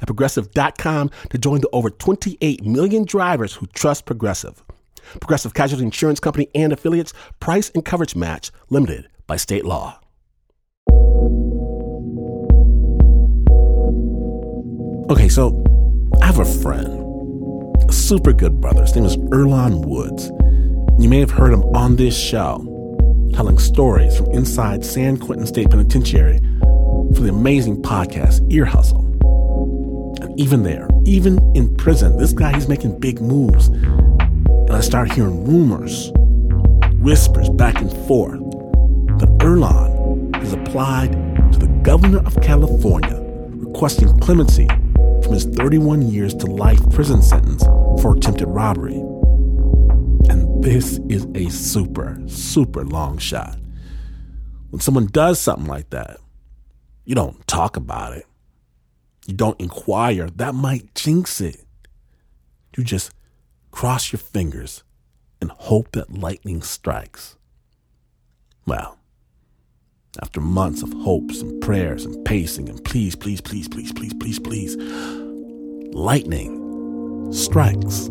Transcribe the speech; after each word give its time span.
at 0.00 0.06
progressive.com 0.06 1.10
to 1.30 1.38
join 1.38 1.60
the 1.60 1.68
over 1.72 1.90
28 1.90 2.64
million 2.64 3.04
drivers 3.04 3.54
who 3.54 3.66
trust 3.68 4.06
Progressive. 4.06 4.62
Progressive 5.20 5.54
Casualty 5.54 5.84
Insurance 5.84 6.20
Company 6.20 6.48
and 6.54 6.72
affiliates, 6.72 7.12
price 7.40 7.70
and 7.74 7.84
coverage 7.84 8.14
match 8.14 8.50
limited 8.70 9.08
by 9.26 9.36
state 9.36 9.64
law. 9.64 10.00
Okay, 15.10 15.28
so 15.28 15.64
I 16.20 16.26
have 16.26 16.38
a 16.38 16.44
friend, 16.44 17.82
a 17.88 17.92
super 17.92 18.32
good 18.34 18.60
brother. 18.60 18.82
His 18.82 18.94
name 18.94 19.06
is 19.06 19.16
Earlonne 19.16 19.86
Woods. 19.86 20.30
You 21.02 21.08
may 21.08 21.20
have 21.20 21.30
heard 21.30 21.52
him 21.52 21.62
on 21.74 21.96
this 21.96 22.18
show 22.18 22.74
telling 23.32 23.58
stories 23.58 24.16
from 24.16 24.30
inside 24.32 24.84
San 24.84 25.16
Quentin 25.16 25.46
State 25.46 25.70
Penitentiary 25.70 26.38
for 27.14 27.20
the 27.22 27.30
amazing 27.30 27.80
podcast 27.82 28.46
Ear 28.52 28.64
Hustle. 28.64 29.07
And 30.20 30.38
even 30.38 30.62
there, 30.62 30.88
even 31.04 31.38
in 31.54 31.74
prison, 31.76 32.16
this 32.16 32.32
guy, 32.32 32.54
he's 32.54 32.68
making 32.68 32.98
big 32.98 33.20
moves. 33.20 33.68
And 33.68 34.70
I 34.72 34.80
start 34.80 35.12
hearing 35.12 35.44
rumors, 35.44 36.10
whispers 36.98 37.48
back 37.50 37.80
and 37.80 37.90
forth 38.06 38.40
that 39.18 39.28
Earlonne 39.40 40.34
has 40.36 40.52
applied 40.52 41.12
to 41.52 41.58
the 41.58 41.68
governor 41.82 42.18
of 42.26 42.40
California 42.42 43.18
requesting 43.68 44.18
clemency 44.18 44.66
from 45.22 45.32
his 45.32 45.44
31 45.44 46.02
years 46.10 46.34
to 46.34 46.46
life 46.46 46.80
prison 46.90 47.22
sentence 47.22 47.62
for 48.02 48.16
attempted 48.16 48.46
robbery. 48.48 48.96
And 50.28 50.62
this 50.62 50.98
is 51.08 51.26
a 51.34 51.48
super, 51.50 52.20
super 52.26 52.84
long 52.84 53.18
shot. 53.18 53.56
When 54.70 54.80
someone 54.80 55.06
does 55.06 55.40
something 55.40 55.66
like 55.66 55.90
that, 55.90 56.18
you 57.04 57.14
don't 57.14 57.46
talk 57.46 57.76
about 57.76 58.16
it. 58.16 58.26
You 59.28 59.34
don't 59.34 59.60
inquire. 59.60 60.30
That 60.30 60.54
might 60.54 60.94
jinx 60.94 61.42
it. 61.42 61.62
You 62.76 62.82
just 62.82 63.12
cross 63.70 64.10
your 64.10 64.18
fingers 64.18 64.82
and 65.42 65.50
hope 65.50 65.92
that 65.92 66.18
lightning 66.18 66.62
strikes. 66.62 67.36
Well, 68.66 68.98
after 70.22 70.40
months 70.40 70.82
of 70.82 70.90
hopes 70.94 71.42
and 71.42 71.60
prayers 71.60 72.06
and 72.06 72.24
pacing 72.24 72.70
and 72.70 72.82
please, 72.82 73.14
please, 73.14 73.42
please, 73.42 73.68
please, 73.68 73.92
please, 73.92 74.14
please, 74.14 74.38
please, 74.38 74.76
lightning 75.92 77.30
strikes. 77.30 78.08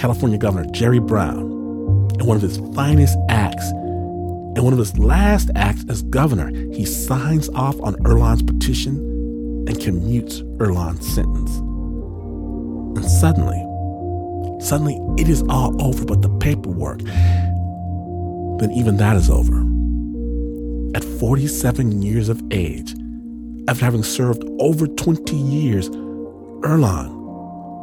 California 0.00 0.38
Governor 0.38 0.70
Jerry 0.70 1.00
Brown, 1.00 1.40
in 2.18 2.24
one 2.24 2.36
of 2.36 2.42
his 2.42 2.56
finest 2.74 3.18
acts, 3.28 3.68
and 3.70 4.64
one 4.64 4.72
of 4.72 4.78
his 4.78 4.96
last 4.96 5.50
acts 5.54 5.84
as 5.90 6.02
governor, 6.04 6.48
he 6.72 6.86
signs 6.86 7.50
off 7.50 7.78
on 7.82 7.94
Earlonne's 8.06 8.42
petition 8.42 9.09
and 9.70 9.78
commutes 9.78 10.42
Earlonne's 10.58 11.06
sentence. 11.06 11.58
And 12.98 13.08
suddenly, 13.08 13.60
suddenly 14.60 14.98
it 15.16 15.28
is 15.28 15.44
all 15.48 15.80
over 15.80 16.04
but 16.04 16.22
the 16.22 16.28
paperwork. 16.38 16.98
Then 18.58 18.72
even 18.72 18.96
that 18.96 19.16
is 19.16 19.30
over. 19.30 19.60
At 20.96 21.04
47 21.04 22.02
years 22.02 22.28
of 22.28 22.42
age, 22.50 22.96
after 23.68 23.84
having 23.84 24.02
served 24.02 24.42
over 24.58 24.88
20 24.88 25.36
years, 25.36 25.88
Earlonne 25.88 27.14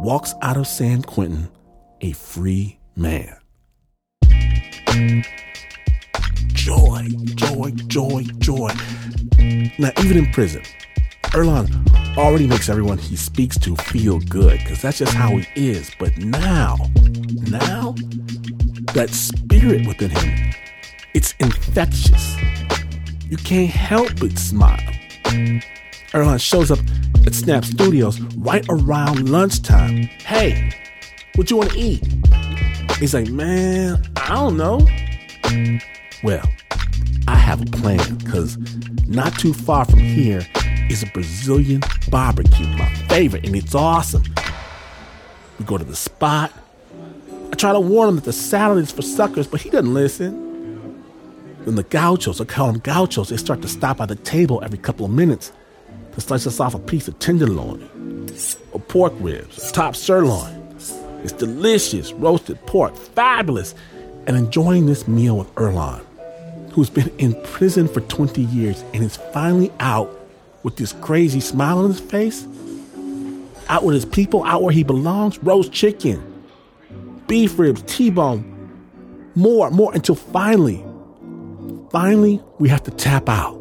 walks 0.02 0.34
out 0.42 0.58
of 0.58 0.68
San 0.68 1.04
Quentin 1.04 1.48
a 2.02 2.12
free 2.12 2.80
man. 2.98 3.34
Joy, 6.54 7.08
joy, 7.36 7.72
joy, 7.88 8.24
joy. 8.40 8.72
Now, 9.80 9.92
even 10.00 10.18
in 10.18 10.34
prison, 10.34 10.64
Earlonne 11.38 12.18
already 12.18 12.48
makes 12.48 12.68
everyone 12.68 12.98
he 12.98 13.16
speaks 13.16 13.60
to 13.60 13.76
feel 13.76 14.18
good 14.22 14.58
because 14.58 14.82
that's 14.82 14.98
just 14.98 15.14
how 15.14 15.38
he 15.38 15.46
is. 15.70 15.92
But 16.00 16.18
now, 16.18 16.78
now, 17.48 17.94
that 18.96 19.12
spirit 19.12 19.86
within 19.86 20.10
him, 20.10 20.56
it's 21.14 21.36
infectious. 21.40 22.36
You 23.30 23.38
can't 23.38 23.70
help 23.70 24.20
but 24.20 24.36
smile. 24.40 24.82
Earlonne 26.12 26.42
shows 26.42 26.72
up 26.72 26.80
at 27.28 27.36
Snap 27.36 27.66
Studios 27.66 28.20
right 28.38 28.66
around 28.68 29.30
lunchtime. 29.30 30.10
Hey, 30.26 30.74
what 31.36 31.52
you 31.52 31.58
want 31.58 31.70
to 31.74 31.78
eat? 31.78 32.04
He's 32.98 33.14
like, 33.14 33.28
man, 33.28 34.04
I 34.16 34.34
don't 34.34 34.58
know. 34.58 34.80
Well, 36.24 36.50
I 37.28 37.36
have 37.36 37.62
a 37.62 37.66
plan 37.66 38.16
because 38.16 38.58
not 39.06 39.38
too 39.38 39.54
far 39.54 39.86
from 39.86 40.00
here 40.00 40.42
is 40.90 41.04
a 41.04 41.08
Brazilian 41.08 41.82
barbecue, 42.10 42.68
my 42.78 42.90
favorite, 43.10 43.46
and 43.46 43.56
it's 43.56 43.76
awesome. 43.76 44.24
We 45.60 45.66
go 45.66 45.78
to 45.78 45.84
the 45.84 45.96
spot. 45.96 46.54
I 47.52 47.56
try 47.56 47.74
to 47.74 47.80
warn 47.80 48.10
him 48.10 48.16
that 48.16 48.26
the 48.26 48.34
salad 48.34 48.84
is 48.84 48.92
for 48.92 49.02
suckers, 49.02 49.48
but 49.48 49.62
he 49.62 49.70
doesn't 49.70 49.94
listen. 49.94 51.04
Then 51.66 51.76
the 51.76 51.84
gauchos, 51.84 52.40
I 52.40 52.46
call 52.46 52.72
them 52.72 52.80
gauchos, 52.80 53.30
they 53.30 53.38
start 53.38 53.62
to 53.62 53.68
stop 53.68 53.98
by 53.98 54.06
the 54.06 54.16
table 54.16 54.62
every 54.64 54.78
couple 54.78 55.06
of 55.06 55.12
minutes 55.12 55.52
to 56.14 56.22
slice 56.22 56.48
us 56.48 56.60
off 56.60 56.74
a 56.74 56.80
piece 56.80 57.08
of 57.08 57.20
tenderloin 57.20 58.28
or 58.72 58.80
pork 58.80 59.14
ribs, 59.20 59.58
or 59.58 59.72
top 59.72 59.96
sirloin. 59.96 60.54
It's 61.24 61.32
delicious, 61.32 62.14
roasted 62.14 62.64
pork, 62.66 62.96
fabulous. 62.96 63.76
And 64.28 64.36
enjoying 64.36 64.86
this 64.86 65.08
meal 65.08 65.38
with 65.38 65.54
Earlonne, 65.56 66.06
who's 66.72 66.90
been 66.90 67.10
in 67.18 67.42
prison 67.44 67.88
for 67.88 68.02
20 68.02 68.42
years 68.42 68.84
and 68.94 69.04
is 69.04 69.16
finally 69.34 69.72
out 69.80 70.17
with 70.68 70.76
this 70.76 70.92
crazy 71.00 71.40
smile 71.40 71.78
on 71.78 71.88
his 71.88 72.02
face, 72.02 72.46
out 73.70 73.86
with 73.86 73.96
his 73.96 74.04
people, 74.04 74.44
out 74.44 74.62
where 74.62 74.74
he 74.74 74.84
belongs, 74.84 75.42
roast 75.42 75.72
chicken, 75.72 76.22
beef 77.26 77.58
ribs, 77.58 77.82
T-bone, 77.84 78.44
more, 79.34 79.72
more, 79.72 79.94
until 79.94 80.16
finally, 80.16 80.86
finally, 81.90 82.44
we 82.60 82.68
have 82.68 82.84
to 82.84 82.92
tap 82.92 83.30
out. 83.30 83.56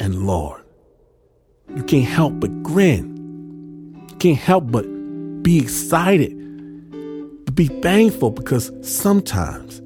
And 0.00 0.26
Lord, 0.26 0.60
you 1.76 1.84
can't 1.84 2.04
help 2.04 2.40
but 2.40 2.64
grin. 2.64 4.08
You 4.10 4.16
can't 4.16 4.38
help 4.38 4.72
but 4.72 4.86
be 5.44 5.60
excited, 5.60 6.36
but 7.44 7.54
be 7.54 7.66
thankful 7.66 8.32
because 8.32 8.72
sometimes, 8.82 9.80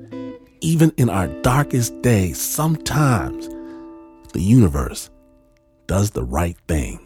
even 0.62 0.94
in 0.96 1.10
our 1.10 1.26
darkest 1.42 2.00
days, 2.00 2.40
sometimes 2.40 3.50
the 4.34 4.42
universe 4.42 5.10
does 5.86 6.10
the 6.10 6.24
right 6.24 6.56
thing. 6.66 6.98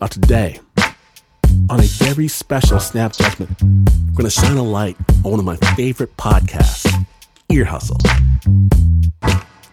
Now, 0.00 0.08
today, 0.08 0.58
on 1.70 1.78
a 1.78 1.84
very 1.84 2.26
special 2.26 2.80
Snap 2.80 3.12
Judgment, 3.12 3.50
we're 3.62 4.16
going 4.16 4.24
to 4.24 4.30
shine 4.30 4.56
a 4.56 4.64
light 4.64 4.96
on 5.24 5.30
one 5.30 5.38
of 5.38 5.46
my 5.46 5.54
favorite 5.76 6.16
podcasts, 6.16 6.92
Ear 7.48 7.64
Hustle. 7.64 7.98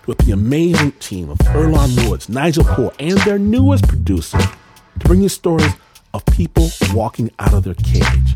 With 0.06 0.20
the 0.20 0.34
amazing 0.34 0.92
team 0.94 1.32
of 1.32 1.40
Earlonne 1.40 2.08
Woods, 2.08 2.30
Nigel 2.30 2.64
Poor, 2.64 2.94
and 3.00 3.18
their 3.20 3.40
newest 3.40 3.88
producer 3.88 4.38
to 4.38 5.08
bring 5.08 5.24
you 5.24 5.30
stories 5.30 5.74
of 6.14 6.24
people 6.28 6.70
walking 6.94 7.32
out 7.40 7.56
of 7.56 7.64
their 7.64 7.74
cage. 7.74 8.36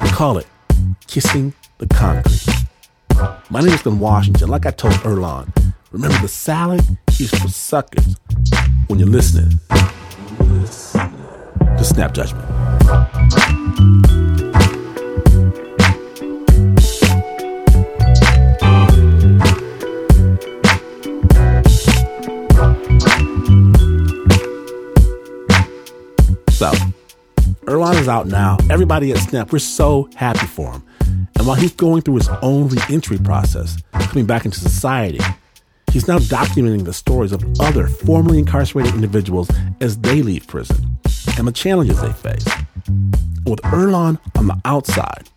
We 0.00 0.10
call 0.10 0.38
it 0.38 0.46
Kissing 1.10 1.52
the 1.78 1.88
Concrete. 1.88 2.46
My 3.50 3.58
name 3.58 3.74
is 3.74 3.82
Glynn 3.82 3.98
Washington. 3.98 4.48
Like 4.48 4.64
I 4.64 4.70
told 4.70 4.94
Earlonne, 5.02 5.52
remember 5.90 6.16
the 6.18 6.28
salad 6.28 6.82
is 7.18 7.30
for 7.32 7.48
suckers 7.48 8.14
when 8.86 9.00
you're 9.00 9.08
listening 9.08 9.58
to 10.38 11.82
Snap 11.82 12.14
Judgment. 12.14 12.46
So, 26.52 26.70
Earlonne 27.66 28.00
is 28.00 28.06
out 28.06 28.28
now. 28.28 28.58
Everybody 28.70 29.10
at 29.10 29.18
Snap, 29.18 29.50
we're 29.50 29.58
so 29.58 30.08
happy 30.14 30.46
for 30.46 30.70
him. 30.70 30.84
And 31.40 31.46
while 31.46 31.56
he's 31.56 31.72
going 31.72 32.02
through 32.02 32.16
his 32.16 32.28
own 32.42 32.68
reentry 32.68 33.16
process, 33.16 33.78
coming 33.92 34.26
back 34.26 34.44
into 34.44 34.60
society, 34.60 35.20
he's 35.90 36.06
now 36.06 36.18
documenting 36.18 36.84
the 36.84 36.92
stories 36.92 37.32
of 37.32 37.42
other 37.60 37.86
formerly 37.86 38.40
incarcerated 38.40 38.92
individuals 38.92 39.50
as 39.80 39.96
they 39.96 40.20
leave 40.20 40.46
prison 40.46 40.98
and 41.38 41.48
the 41.48 41.52
challenges 41.52 41.98
they 42.02 42.12
face. 42.12 42.44
With 43.46 43.62
Earlonne 43.62 44.18
on 44.36 44.48
the 44.48 44.60
outside, 44.66 45.30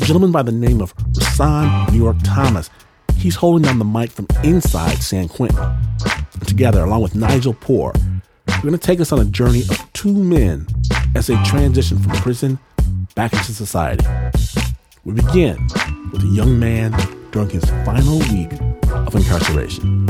a 0.00 0.04
gentleman 0.04 0.32
by 0.32 0.42
the 0.42 0.50
name 0.50 0.80
of 0.80 0.96
Rhasaan 0.96 1.92
New 1.92 2.02
York 2.02 2.16
Thomas, 2.24 2.68
he's 3.14 3.36
holding 3.36 3.62
down 3.62 3.78
the 3.78 3.84
mic 3.84 4.10
from 4.10 4.26
inside 4.42 5.00
San 5.00 5.28
Quentin. 5.28 5.60
And 5.60 6.48
together, 6.48 6.82
along 6.82 7.02
with 7.02 7.14
Nigel 7.14 7.54
Poor, 7.54 7.92
we're 8.48 8.62
going 8.62 8.72
to 8.72 8.78
take 8.78 8.98
us 8.98 9.12
on 9.12 9.20
a 9.20 9.24
journey 9.26 9.60
of 9.60 9.92
two 9.92 10.12
men 10.12 10.66
as 11.14 11.28
they 11.28 11.40
transition 11.44 12.00
from 12.00 12.10
prison 12.14 12.58
back 13.14 13.32
into 13.32 13.52
society. 13.52 14.04
We 15.02 15.14
begin 15.14 15.66
with 16.12 16.22
a 16.22 16.26
young 16.26 16.58
man 16.58 16.92
during 17.30 17.48
his 17.48 17.64
final 17.86 18.18
week 18.18 18.52
of 18.90 19.14
incarceration. 19.14 20.06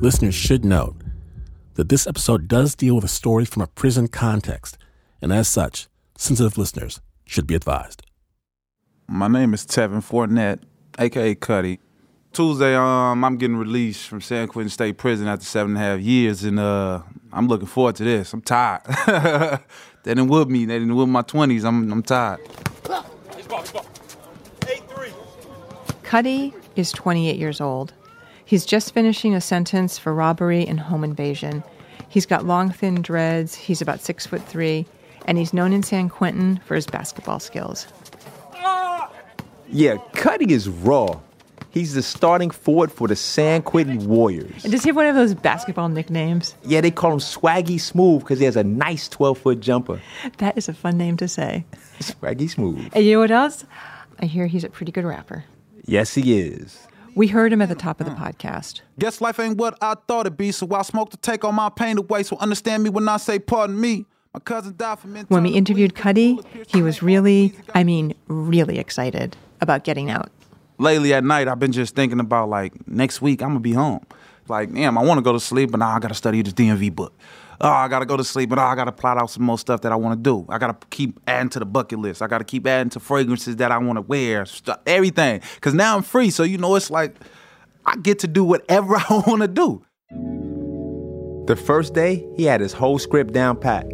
Listeners 0.00 0.36
should 0.36 0.64
note 0.64 0.94
that 1.74 1.88
this 1.88 2.06
episode 2.06 2.46
does 2.46 2.76
deal 2.76 2.94
with 2.94 3.02
a 3.02 3.08
story 3.08 3.44
from 3.44 3.60
a 3.60 3.66
prison 3.66 4.06
context, 4.06 4.78
and 5.20 5.32
as 5.32 5.48
such, 5.48 5.88
sensitive 6.16 6.56
listeners 6.56 7.00
should 7.24 7.48
be 7.48 7.56
advised. 7.56 8.02
My 9.08 9.26
name 9.26 9.52
is 9.52 9.66
Tevin 9.66 10.00
Fournette, 10.00 10.60
aka 11.00 11.34
Cutty. 11.34 11.80
Tuesday, 12.32 12.76
um, 12.76 13.24
I'm 13.24 13.36
getting 13.36 13.56
released 13.56 14.06
from 14.06 14.20
San 14.20 14.46
Quentin 14.46 14.70
State 14.70 14.96
Prison 14.96 15.26
after 15.26 15.44
seven 15.44 15.76
and 15.76 15.84
a 15.84 15.88
half 15.88 16.00
years, 16.00 16.44
and 16.44 16.60
uh, 16.60 17.02
I'm 17.32 17.48
looking 17.48 17.66
forward 17.66 17.96
to 17.96 18.04
this. 18.04 18.32
I'm 18.32 18.42
tired. 18.42 18.82
they 20.04 20.14
didn't 20.14 20.28
whip 20.28 20.46
me. 20.46 20.66
They 20.66 20.78
didn't 20.78 20.94
whip 20.94 21.08
my 21.08 21.22
20s. 21.22 21.64
I'm, 21.64 21.90
I'm 21.90 22.02
tired. 22.04 22.38
Cutty 26.02 26.54
is 26.76 26.92
28 26.92 27.36
years 27.36 27.60
old. 27.60 27.92
He's 28.44 28.66
just 28.66 28.92
finishing 28.92 29.34
a 29.34 29.40
sentence 29.40 29.98
for 29.98 30.12
robbery 30.12 30.66
and 30.66 30.78
home 30.78 31.04
invasion. 31.04 31.62
He's 32.08 32.26
got 32.26 32.44
long, 32.44 32.70
thin 32.70 33.00
dreads. 33.00 33.54
He's 33.54 33.80
about 33.80 34.00
six 34.00 34.26
foot 34.26 34.42
three, 34.46 34.86
and 35.26 35.38
he's 35.38 35.54
known 35.54 35.72
in 35.72 35.82
San 35.82 36.08
Quentin 36.10 36.60
for 36.66 36.74
his 36.74 36.86
basketball 36.86 37.40
skills. 37.40 37.86
Yeah, 39.70 39.96
Cutty 40.12 40.52
is 40.52 40.68
raw. 40.68 41.18
He's 41.72 41.94
the 41.94 42.02
starting 42.02 42.50
forward 42.50 42.92
for 42.92 43.08
the 43.08 43.16
San 43.16 43.62
Quentin 43.62 44.06
Warriors. 44.06 44.62
And 44.62 44.70
does 44.70 44.82
he 44.82 44.90
have 44.90 44.96
one 44.96 45.06
of 45.06 45.14
those 45.14 45.34
basketball 45.34 45.88
nicknames? 45.88 46.54
Yeah, 46.64 46.82
they 46.82 46.90
call 46.90 47.14
him 47.14 47.18
Swaggy 47.18 47.80
Smooth 47.80 48.20
because 48.20 48.38
he 48.38 48.44
has 48.44 48.56
a 48.56 48.62
nice 48.62 49.08
12 49.08 49.38
foot 49.38 49.60
jumper. 49.60 49.98
That 50.36 50.58
is 50.58 50.68
a 50.68 50.74
fun 50.74 50.98
name 50.98 51.16
to 51.16 51.28
say. 51.28 51.64
Swaggy 52.00 52.50
Smooth. 52.50 52.90
And 52.92 53.04
you 53.06 53.14
know 53.14 53.20
what 53.20 53.30
else? 53.30 53.64
I 54.20 54.26
hear 54.26 54.46
he's 54.46 54.64
a 54.64 54.68
pretty 54.68 54.92
good 54.92 55.06
rapper. 55.06 55.44
Yes, 55.86 56.14
he 56.14 56.38
is. 56.38 56.86
We 57.14 57.28
heard 57.28 57.54
him 57.54 57.62
at 57.62 57.70
the 57.70 57.74
top 57.74 58.00
of 58.00 58.06
the 58.06 58.12
podcast. 58.12 58.82
Guess 58.98 59.22
life 59.22 59.40
ain't 59.40 59.56
what 59.56 59.78
I 59.80 59.94
thought 60.06 60.26
it'd 60.26 60.36
be, 60.36 60.52
so 60.52 60.68
I 60.74 60.82
smoke 60.82 61.10
to 61.10 61.16
take 61.16 61.42
all 61.42 61.52
my 61.52 61.70
pain 61.70 61.96
away. 61.96 62.22
So 62.22 62.36
understand 62.36 62.82
me 62.82 62.90
when 62.90 63.08
I 63.08 63.16
say 63.16 63.38
pardon 63.38 63.80
me. 63.80 64.04
My 64.34 64.40
cousin 64.40 64.74
died 64.76 64.98
from 64.98 65.14
When 65.14 65.42
we 65.42 65.50
interviewed 65.50 65.94
Cutty, 65.94 66.38
he 66.66 66.82
was 66.82 67.02
really, 67.02 67.54
I 67.74 67.84
mean, 67.84 68.14
really 68.28 68.78
excited 68.78 69.36
about 69.60 69.84
getting 69.84 70.10
out. 70.10 70.30
Lately 70.82 71.14
at 71.14 71.22
night, 71.22 71.46
I've 71.46 71.60
been 71.60 71.70
just 71.70 71.94
thinking 71.94 72.18
about 72.18 72.48
like 72.48 72.88
next 72.88 73.22
week 73.22 73.40
I'm 73.40 73.50
gonna 73.50 73.60
be 73.60 73.72
home. 73.72 74.04
Like, 74.48 74.74
damn, 74.74 74.98
I 74.98 75.02
want 75.04 75.18
to 75.18 75.22
go 75.22 75.32
to 75.32 75.38
sleep, 75.38 75.70
but 75.70 75.78
now 75.78 75.90
I 75.90 76.00
gotta 76.00 76.14
study 76.14 76.42
this 76.42 76.52
DMV 76.54 76.92
book. 76.92 77.16
Oh, 77.60 77.68
I 77.68 77.86
gotta 77.86 78.04
go 78.04 78.16
to 78.16 78.24
sleep, 78.24 78.48
but 78.50 78.58
oh, 78.58 78.62
I 78.62 78.74
gotta 78.74 78.90
plot 78.90 79.16
out 79.16 79.30
some 79.30 79.44
more 79.44 79.58
stuff 79.58 79.82
that 79.82 79.92
I 79.92 79.94
want 79.94 80.18
to 80.18 80.22
do. 80.28 80.44
I 80.48 80.58
gotta 80.58 80.76
keep 80.90 81.20
adding 81.28 81.50
to 81.50 81.60
the 81.60 81.64
bucket 81.64 82.00
list. 82.00 82.20
I 82.20 82.26
gotta 82.26 82.42
keep 82.42 82.66
adding 82.66 82.90
to 82.90 82.98
fragrances 82.98 83.54
that 83.56 83.70
I 83.70 83.78
want 83.78 83.98
to 83.98 84.00
wear, 84.00 84.44
st- 84.44 84.76
everything. 84.84 85.40
Cause 85.60 85.72
now 85.72 85.96
I'm 85.96 86.02
free, 86.02 86.30
so 86.30 86.42
you 86.42 86.58
know 86.58 86.74
it's 86.74 86.90
like 86.90 87.14
I 87.86 87.94
get 87.94 88.18
to 88.18 88.26
do 88.26 88.42
whatever 88.42 88.96
I 89.08 89.22
want 89.24 89.42
to 89.42 89.48
do. 89.48 89.84
The 91.46 91.54
first 91.54 91.94
day, 91.94 92.26
he 92.36 92.42
had 92.42 92.60
his 92.60 92.72
whole 92.72 92.98
script 92.98 93.32
down 93.32 93.56
pat. 93.56 93.86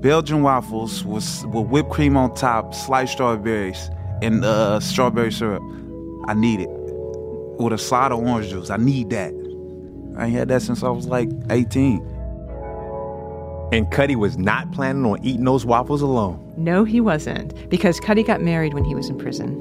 Belgian 0.00 0.42
waffles 0.42 1.04
with, 1.04 1.44
with 1.46 1.66
whipped 1.66 1.90
cream 1.90 2.16
on 2.16 2.32
top, 2.36 2.72
sliced 2.72 3.14
strawberries, 3.14 3.90
and 4.22 4.44
uh, 4.44 4.78
strawberry 4.78 5.32
syrup. 5.32 5.62
I 6.26 6.34
need 6.34 6.60
it. 6.60 6.68
With 6.70 7.72
a 7.72 7.78
side 7.78 8.12
of 8.12 8.18
orange 8.18 8.50
juice. 8.50 8.70
I 8.70 8.76
need 8.76 9.10
that. 9.10 9.32
I 10.16 10.26
ain't 10.26 10.34
had 10.34 10.48
that 10.48 10.62
since 10.62 10.82
I 10.82 10.88
was 10.88 11.06
like 11.06 11.28
18. 11.50 11.98
And 13.72 13.90
Cutty 13.90 14.14
was 14.14 14.38
not 14.38 14.70
planning 14.72 15.04
on 15.04 15.24
eating 15.24 15.44
those 15.44 15.66
waffles 15.66 16.02
alone. 16.02 16.40
No, 16.56 16.84
he 16.84 17.00
wasn't, 17.00 17.68
because 17.68 17.98
Cutty 17.98 18.22
got 18.22 18.40
married 18.40 18.74
when 18.74 18.84
he 18.84 18.94
was 18.94 19.08
in 19.08 19.18
prison. 19.18 19.60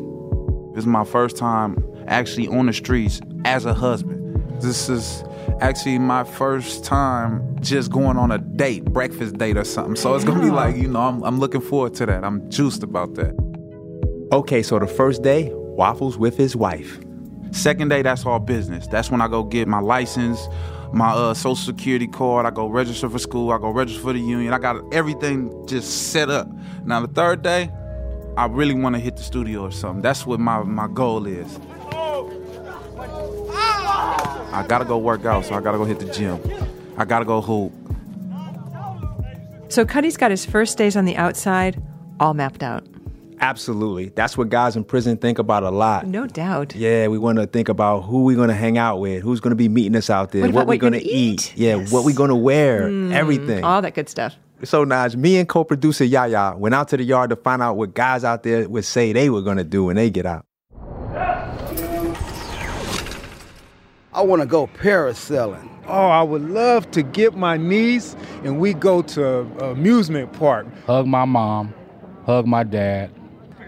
This 0.73 0.83
is 0.83 0.87
my 0.87 1.03
first 1.03 1.37
time 1.37 1.77
actually 2.07 2.47
on 2.47 2.67
the 2.67 2.73
streets 2.73 3.21
as 3.45 3.65
a 3.65 3.73
husband. 3.73 4.61
This 4.61 4.89
is 4.89 5.23
actually 5.61 5.97
my 5.97 6.23
first 6.23 6.83
time 6.83 7.57
just 7.61 7.91
going 7.91 8.17
on 8.17 8.31
a 8.31 8.37
date, 8.37 8.85
breakfast 8.85 9.37
date 9.37 9.57
or 9.57 9.63
something. 9.63 9.95
So 9.95 10.13
it's 10.15 10.25
gonna 10.25 10.41
be 10.41 10.51
like, 10.51 10.75
you 10.75 10.87
know, 10.87 11.01
I'm, 11.01 11.23
I'm 11.23 11.39
looking 11.39 11.61
forward 11.61 11.95
to 11.95 12.05
that. 12.05 12.23
I'm 12.23 12.49
juiced 12.49 12.83
about 12.83 13.15
that. 13.15 13.33
Okay, 14.31 14.61
so 14.63 14.79
the 14.79 14.87
first 14.87 15.21
day, 15.23 15.51
waffles 15.75 16.17
with 16.17 16.37
his 16.37 16.55
wife. 16.55 16.99
Second 17.51 17.89
day, 17.89 18.01
that's 18.01 18.25
all 18.25 18.39
business. 18.39 18.87
That's 18.87 19.11
when 19.11 19.21
I 19.21 19.27
go 19.27 19.43
get 19.43 19.67
my 19.67 19.79
license, 19.79 20.47
my 20.91 21.11
uh, 21.11 21.33
social 21.33 21.55
security 21.55 22.07
card. 22.07 22.45
I 22.45 22.49
go 22.49 22.67
register 22.67 23.09
for 23.09 23.19
school. 23.19 23.51
I 23.51 23.59
go 23.59 23.69
register 23.69 24.01
for 24.01 24.13
the 24.13 24.19
union. 24.19 24.53
I 24.53 24.59
got 24.59 24.81
everything 24.93 25.67
just 25.67 26.11
set 26.11 26.29
up. 26.29 26.47
Now 26.83 27.01
the 27.01 27.07
third 27.07 27.43
day, 27.43 27.69
I 28.35 28.45
really 28.47 28.73
want 28.73 28.95
to 28.95 28.99
hit 28.99 29.17
the 29.17 29.23
studio 29.23 29.61
or 29.61 29.71
something. 29.71 30.01
That's 30.01 30.25
what 30.25 30.39
my, 30.39 30.63
my 30.63 30.87
goal 30.87 31.27
is. 31.27 31.59
I 34.53 34.63
gotta 34.67 34.85
go 34.85 34.97
work 34.97 35.25
out, 35.25 35.45
so 35.45 35.55
I 35.55 35.61
gotta 35.61 35.77
go 35.77 35.85
hit 35.85 35.99
the 35.99 36.11
gym. 36.11 36.39
I 36.97 37.05
gotta 37.05 37.25
go 37.25 37.41
hoop. 37.41 37.71
So 39.69 39.85
Cutty's 39.85 40.17
got 40.17 40.29
his 40.29 40.45
first 40.45 40.77
days 40.77 40.95
on 40.95 41.05
the 41.05 41.15
outside 41.15 41.81
all 42.19 42.35
mapped 42.35 42.61
out. 42.61 42.85
Absolutely. 43.43 44.09
That's 44.09 44.37
what 44.37 44.47
guys 44.49 44.75
in 44.77 44.83
prison 44.85 45.17
think 45.17 45.37
about 45.37 45.63
a 45.63 45.69
lot. 45.69 46.07
No 46.07 46.25
doubt. 46.25 46.75
Yeah, 46.75 47.07
we 47.07 47.17
want 47.17 47.39
to 47.39 47.45
think 47.45 47.67
about 47.67 48.01
who 48.01 48.23
we're 48.23 48.37
going 48.37 48.47
to 48.47 48.55
hang 48.55 48.77
out 48.77 48.99
with, 49.01 49.21
who's 49.21 49.39
going 49.41 49.51
to 49.51 49.55
be 49.55 49.67
meeting 49.67 49.95
us 49.97 50.09
out 50.09 50.31
there, 50.31 50.41
What 50.43 50.51
about 50.51 50.67
we're 50.67 50.77
going 50.77 50.93
to 50.93 51.03
eat. 51.03 51.51
eat? 51.51 51.57
Yeah, 51.57 51.75
Yes. 51.75 51.91
what 51.91 52.05
we're 52.05 52.15
going 52.15 52.29
to 52.29 52.35
wear, 52.35 52.87
hmm. 52.89 53.11
everything. 53.11 53.63
All 53.63 53.81
that 53.81 53.93
good 53.95 54.07
stuff. 54.07 54.35
So, 54.63 54.85
Nige, 54.85 55.17
me 55.17 55.37
and 55.37 55.49
co-producer 55.49 56.05
Yahya 56.05 56.55
went 56.57 56.73
out 56.73 56.87
to 56.89 56.97
the 56.97 57.03
yard 57.03 57.31
to 57.31 57.35
find 57.35 57.61
out 57.61 57.75
what 57.75 57.93
guys 57.93 58.23
out 58.23 58.43
there 58.43 58.67
would 58.69 58.85
say 58.85 59.11
they 59.11 59.29
were 59.29 59.41
going 59.41 59.57
to 59.57 59.65
do 59.65 59.83
when 59.85 59.97
they 59.97 60.09
get 60.09 60.25
out. 60.25 60.45
I 64.13 64.21
want 64.21 64.41
to 64.41 64.45
go 64.45 64.67
parasailing. 64.67 65.69
Oh, 65.87 66.07
I 66.07 66.21
would 66.23 66.43
love 66.49 66.89
to 66.91 67.03
get 67.03 67.35
my 67.35 67.57
niece 67.57 68.15
and 68.45 68.59
we 68.59 68.73
go 68.73 69.01
to 69.01 69.39
amusement 69.65 70.31
park. 70.33 70.65
hug 70.85 71.07
my 71.07 71.25
mom, 71.25 71.73
hug 72.25 72.45
my 72.47 72.63
dad, 72.63 73.11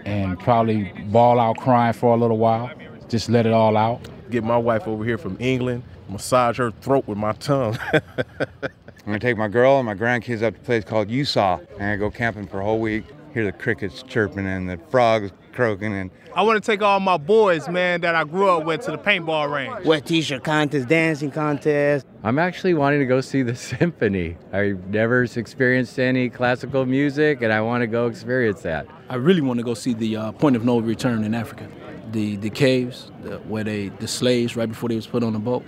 and 0.06 0.38
probably 0.38 0.92
bawl 1.10 1.38
out 1.38 1.58
crying 1.58 1.92
for 1.92 2.14
a 2.14 2.16
little 2.16 2.38
while. 2.38 2.70
Just 3.08 3.28
let 3.28 3.44
it 3.44 3.52
all 3.52 3.76
out. 3.76 4.08
get 4.30 4.42
my 4.42 4.56
wife 4.56 4.88
over 4.88 5.04
here 5.04 5.18
from 5.18 5.36
England, 5.40 5.82
massage 6.08 6.58
her 6.58 6.70
throat 6.70 7.06
with 7.06 7.18
my 7.18 7.32
tongue. 7.32 7.78
I'm 7.92 9.12
gonna 9.12 9.18
take 9.18 9.36
my 9.36 9.48
girl 9.48 9.78
and 9.78 9.86
my 9.86 9.94
grandkids 9.94 10.42
up 10.42 10.54
to 10.54 10.60
a 10.60 10.64
place 10.64 10.84
called 10.84 11.08
Usaw, 11.08 11.64
and 11.78 11.90
I 11.90 11.96
go 11.96 12.10
camping 12.10 12.46
for 12.46 12.60
a 12.60 12.64
whole 12.64 12.80
week. 12.80 13.04
Hear 13.34 13.44
the 13.44 13.52
crickets 13.52 14.02
chirping 14.02 14.46
and 14.46 14.68
the 14.68 14.78
frogs 14.90 15.30
croaking, 15.56 15.92
and 15.94 16.10
I 16.34 16.42
want 16.42 16.62
to 16.62 16.70
take 16.70 16.82
all 16.82 17.00
my 17.00 17.16
boys, 17.16 17.68
man, 17.68 18.02
that 18.02 18.14
I 18.14 18.24
grew 18.24 18.50
up 18.50 18.64
with 18.64 18.82
to 18.82 18.90
the 18.90 18.98
paintball 18.98 19.50
range. 19.50 19.86
Wet 19.86 20.04
t-shirt 20.04 20.44
contest, 20.44 20.86
dancing 20.86 21.30
contest. 21.30 22.06
I'm 22.22 22.38
actually 22.38 22.74
wanting 22.74 23.00
to 23.00 23.06
go 23.06 23.20
see 23.22 23.42
the 23.42 23.56
symphony. 23.56 24.36
I've 24.52 24.86
never 24.88 25.24
experienced 25.24 25.98
any 25.98 26.28
classical 26.28 26.84
music, 26.84 27.40
and 27.42 27.52
I 27.52 27.62
want 27.62 27.80
to 27.80 27.86
go 27.86 28.06
experience 28.06 28.62
that. 28.62 28.86
I 29.08 29.16
really 29.16 29.40
want 29.40 29.58
to 29.58 29.64
go 29.64 29.74
see 29.74 29.94
the 29.94 30.16
uh, 30.16 30.32
point 30.32 30.56
of 30.56 30.64
no 30.64 30.78
return 30.78 31.24
in 31.24 31.34
Africa, 31.34 31.68
the 32.12 32.36
the 32.36 32.50
caves 32.50 33.10
the, 33.22 33.38
where 33.38 33.64
they 33.64 33.88
the 33.88 34.08
slaves 34.08 34.56
right 34.56 34.68
before 34.68 34.90
they 34.90 34.96
was 34.96 35.06
put 35.06 35.24
on 35.24 35.32
the 35.32 35.38
boat, 35.38 35.64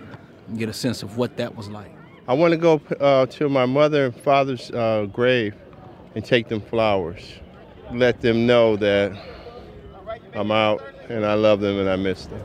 and 0.48 0.58
get 0.58 0.68
a 0.68 0.74
sense 0.74 1.02
of 1.02 1.16
what 1.16 1.38
that 1.38 1.56
was 1.56 1.68
like. 1.68 1.90
I 2.28 2.34
want 2.34 2.52
to 2.52 2.58
go 2.58 2.78
uh, 3.00 3.24
to 3.24 3.48
my 3.48 3.64
mother 3.64 4.04
and 4.04 4.14
father's 4.14 4.70
uh, 4.70 5.06
grave 5.10 5.54
and 6.14 6.22
take 6.22 6.48
them 6.48 6.60
flowers. 6.60 7.22
Let 7.90 8.20
them 8.20 8.46
know 8.46 8.76
that 8.76 9.12
I'm 10.38 10.52
out 10.52 10.80
and 11.08 11.26
I 11.26 11.34
love 11.34 11.58
them 11.58 11.80
and 11.80 11.90
I 11.90 11.96
miss 11.96 12.26
them. 12.26 12.38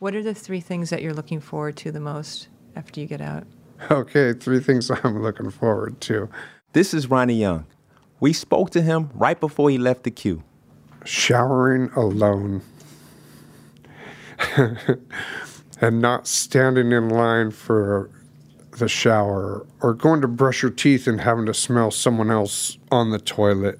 What 0.00 0.14
are 0.14 0.22
the 0.22 0.34
three 0.34 0.60
things 0.60 0.90
that 0.90 1.00
you're 1.00 1.14
looking 1.14 1.40
forward 1.40 1.78
to 1.78 1.90
the 1.90 2.00
most 2.00 2.48
after 2.76 3.00
you 3.00 3.06
get 3.06 3.22
out? 3.22 3.46
Okay, 3.90 4.34
three 4.34 4.60
things 4.60 4.90
I'm 5.02 5.22
looking 5.22 5.50
forward 5.50 5.98
to. 6.02 6.28
This 6.74 6.92
is 6.92 7.08
Ronnie 7.08 7.36
Young. 7.36 7.64
We 8.20 8.34
spoke 8.34 8.68
to 8.70 8.82
him 8.82 9.08
right 9.14 9.40
before 9.40 9.70
he 9.70 9.78
left 9.78 10.02
the 10.02 10.10
queue. 10.10 10.42
Showering 11.06 11.90
alone. 11.96 12.60
and 15.80 16.02
not 16.02 16.26
standing 16.26 16.92
in 16.92 17.08
line 17.08 17.50
for 17.50 18.10
the 18.78 18.88
shower 18.88 19.66
or 19.80 19.94
going 19.94 20.20
to 20.22 20.28
brush 20.28 20.62
your 20.62 20.70
teeth 20.70 21.06
and 21.06 21.20
having 21.20 21.46
to 21.46 21.54
smell 21.54 21.90
someone 21.90 22.30
else 22.30 22.78
on 22.90 23.10
the 23.10 23.18
toilet. 23.18 23.78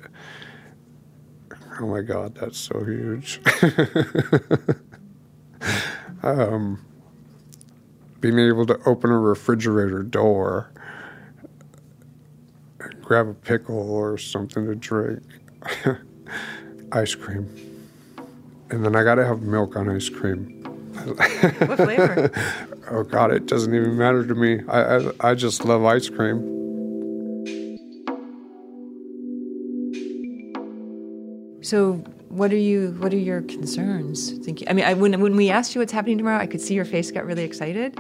Oh 1.81 1.87
my 1.87 2.03
God, 2.03 2.35
that's 2.35 2.59
so 2.59 2.85
huge. 2.85 3.41
um, 6.23 6.85
being 8.21 8.39
able 8.39 8.67
to 8.67 8.79
open 8.87 9.11
a 9.11 9.19
refrigerator 9.19 10.03
door, 10.03 10.71
grab 13.01 13.29
a 13.29 13.35
pickle 13.35 13.91
or 13.91 14.19
something 14.19 14.67
to 14.67 14.75
drink, 14.75 15.23
ice 16.93 17.15
cream. 17.15 17.49
And 18.71 18.85
then 18.85 18.95
I 18.95 19.03
got 19.03 19.17
to 19.17 19.27
have 19.27 19.43
milk 19.43 19.77
on 19.77 19.89
ice 19.89 20.09
cream. 20.09 20.62
What 20.93 21.79
flavor? 21.79 22.31
oh 22.91 23.03
God, 23.05 23.33
it 23.33 23.47
doesn't 23.47 23.75
even 23.75 23.97
matter 23.97 24.27
to 24.27 24.35
me. 24.35 24.61
I, 24.69 24.97
I, 24.97 25.11
I 25.21 25.35
just 25.35 25.65
love 25.65 25.85
ice 25.85 26.09
cream. 26.09 26.53
So, 31.63 31.95
what 32.29 32.53
are 32.53 32.57
you? 32.57 32.97
What 32.99 33.13
are 33.15 33.19
your 33.19 33.43
concerns? 33.43 34.33
Think, 34.45 34.65
I 34.69 34.73
mean, 34.73 34.85
I, 34.85 34.95
when 34.95 35.21
when 35.21 35.37
we 35.37 35.49
asked 35.49 35.75
you 35.75 35.81
what's 35.81 35.93
happening 35.93 36.19
tomorrow, 36.19 36.39
I 36.39 36.47
could 36.47 36.61
see 36.61 36.75
your 36.75 36.85
face 36.85 37.11
got 37.11 37.25
really 37.25 37.45
excited, 37.45 37.99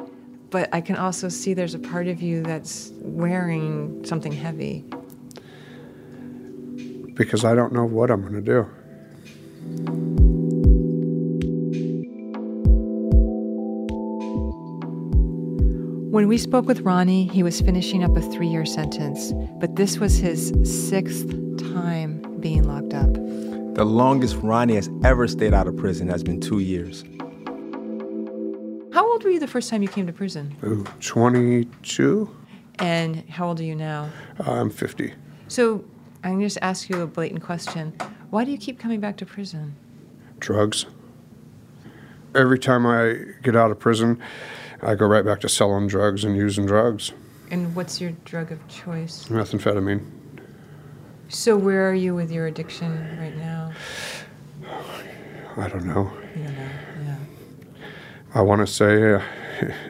but 0.50 0.68
I 0.74 0.80
can 0.80 0.96
also 0.96 1.28
see 1.28 1.54
there's 1.54 1.74
a 1.74 1.78
part 1.78 2.08
of 2.08 2.20
you 2.20 2.42
that's 2.42 2.92
wearing 3.00 4.04
something 4.04 4.32
heavy. 4.32 4.84
Because 7.14 7.44
I 7.44 7.54
don't 7.54 7.72
know 7.72 7.84
what 7.84 8.10
I'm 8.10 8.22
going 8.22 8.34
to 8.34 8.40
do. 8.40 8.66
When 16.12 16.28
we 16.28 16.36
spoke 16.36 16.66
with 16.66 16.80
Ronnie, 16.80 17.26
he 17.28 17.42
was 17.42 17.62
finishing 17.62 18.04
up 18.04 18.14
a 18.14 18.20
three 18.20 18.46
year 18.46 18.66
sentence, 18.66 19.32
but 19.58 19.76
this 19.76 19.96
was 19.96 20.18
his 20.18 20.52
sixth 20.62 21.26
time 21.72 22.20
being 22.38 22.64
locked 22.64 22.92
up. 22.92 23.10
The 23.74 23.86
longest 23.86 24.36
Ronnie 24.42 24.74
has 24.74 24.90
ever 25.04 25.26
stayed 25.26 25.54
out 25.54 25.66
of 25.66 25.74
prison 25.78 26.08
has 26.08 26.22
been 26.22 26.38
two 26.38 26.58
years. 26.58 27.02
How 28.92 29.10
old 29.10 29.24
were 29.24 29.30
you 29.30 29.40
the 29.40 29.46
first 29.46 29.70
time 29.70 29.80
you 29.80 29.88
came 29.88 30.06
to 30.06 30.12
prison? 30.12 30.54
Ooh, 30.62 30.84
22? 31.00 32.28
And 32.78 33.26
how 33.30 33.48
old 33.48 33.60
are 33.60 33.64
you 33.64 33.74
now? 33.74 34.10
Uh, 34.38 34.52
I'm 34.52 34.68
50. 34.68 35.14
So 35.48 35.82
I'm 36.22 36.32
going 36.32 36.40
to 36.40 36.44
just 36.44 36.58
ask 36.60 36.90
you 36.90 37.00
a 37.00 37.06
blatant 37.06 37.42
question. 37.42 37.96
Why 38.28 38.44
do 38.44 38.50
you 38.50 38.58
keep 38.58 38.78
coming 38.78 39.00
back 39.00 39.16
to 39.16 39.24
prison? 39.24 39.76
Drugs. 40.40 40.84
Every 42.34 42.58
time 42.58 42.86
I 42.86 43.16
get 43.42 43.56
out 43.56 43.70
of 43.70 43.78
prison, 43.78 44.20
I 44.82 44.96
go 44.96 45.06
right 45.06 45.24
back 45.24 45.40
to 45.40 45.48
selling 45.48 45.86
drugs 45.86 46.24
and 46.24 46.36
using 46.36 46.66
drugs. 46.66 47.12
And 47.50 47.74
what's 47.76 48.00
your 48.00 48.12
drug 48.24 48.50
of 48.50 48.66
choice? 48.66 49.26
Methamphetamine. 49.28 50.04
So 51.28 51.56
where 51.56 51.88
are 51.88 51.94
you 51.94 52.14
with 52.14 52.32
your 52.32 52.46
addiction 52.46 53.16
right 53.18 53.36
now? 53.36 53.72
I 55.56 55.68
don't 55.68 55.84
know. 55.84 56.12
You 56.34 56.44
don't 56.44 56.56
know. 56.56 56.70
Yeah. 57.04 57.16
I 58.34 58.40
want 58.40 58.60
to 58.60 58.66
say 58.66 59.14
uh, 59.14 59.22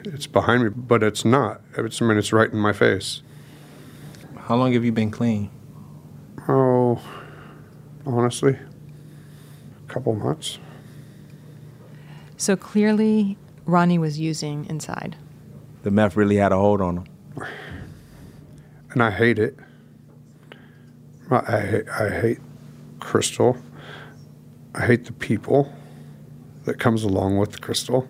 it's 0.05 0.27
behind 0.27 0.63
me, 0.63 0.69
but 0.69 1.01
it's 1.01 1.25
not. 1.25 1.61
It's, 1.77 2.01
I 2.01 2.05
mean, 2.05 2.17
it's 2.17 2.31
right 2.31 2.51
in 2.51 2.59
my 2.59 2.73
face. 2.73 3.21
How 4.37 4.55
long 4.55 4.73
have 4.73 4.85
you 4.85 4.91
been 4.91 5.09
clean? 5.09 5.49
Oh, 6.47 7.01
honestly, 8.05 8.57
a 8.57 9.91
couple 9.91 10.13
months. 10.15 10.59
So 12.35 12.57
clearly, 12.57 13.37
Ronnie 13.65 13.97
was 13.97 14.19
using 14.19 14.65
inside. 14.65 15.15
The 15.83 15.91
meth 15.91 16.15
really 16.15 16.37
had 16.37 16.51
a 16.51 16.57
hold 16.57 16.81
on 16.81 16.97
him. 16.97 17.05
And 18.91 19.01
I 19.01 19.11
hate 19.11 19.39
it. 19.39 19.57
I, 21.31 21.55
I, 21.55 21.59
hate- 21.61 21.89
I 21.89 22.09
hate 22.09 22.39
Crystal. 22.99 23.57
I 24.75 24.85
hate 24.85 25.05
the 25.05 25.13
people 25.13 25.73
that 26.65 26.79
comes 26.79 27.03
along 27.03 27.37
with 27.37 27.61
Crystal. 27.61 28.07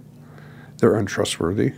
They're 0.77 0.95
untrustworthy. 0.95 1.73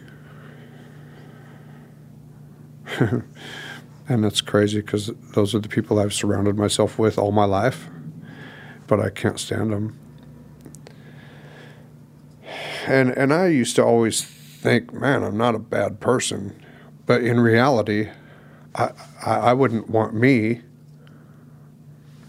and 3.00 4.24
that's 4.24 4.42
crazy 4.42 4.82
because 4.82 5.12
those 5.34 5.54
are 5.56 5.60
the 5.60 5.70
people 5.70 6.00
I've 6.00 6.14
surrounded 6.14 6.58
myself 6.58 6.98
with 6.98 7.18
all 7.18 7.32
my 7.32 7.46
life, 7.46 7.88
but 8.88 9.00
I 9.00 9.10
can't 9.10 9.40
stand 9.40 9.72
them. 9.72 9.98
And 12.86 13.10
and 13.10 13.34
I 13.34 13.48
used 13.48 13.76
to 13.78 13.84
always 13.84 14.24
think, 14.24 14.94
man, 14.94 15.24
I'm 15.24 15.38
not 15.38 15.56
a 15.56 15.60
bad 15.60 16.00
person, 16.00 16.62
but 17.06 17.24
in 17.24 17.40
reality, 17.40 18.10
I 18.76 18.92
I, 19.26 19.36
I 19.36 19.54
wouldn't 19.54 19.90
want 19.90 20.14
me 20.14 20.62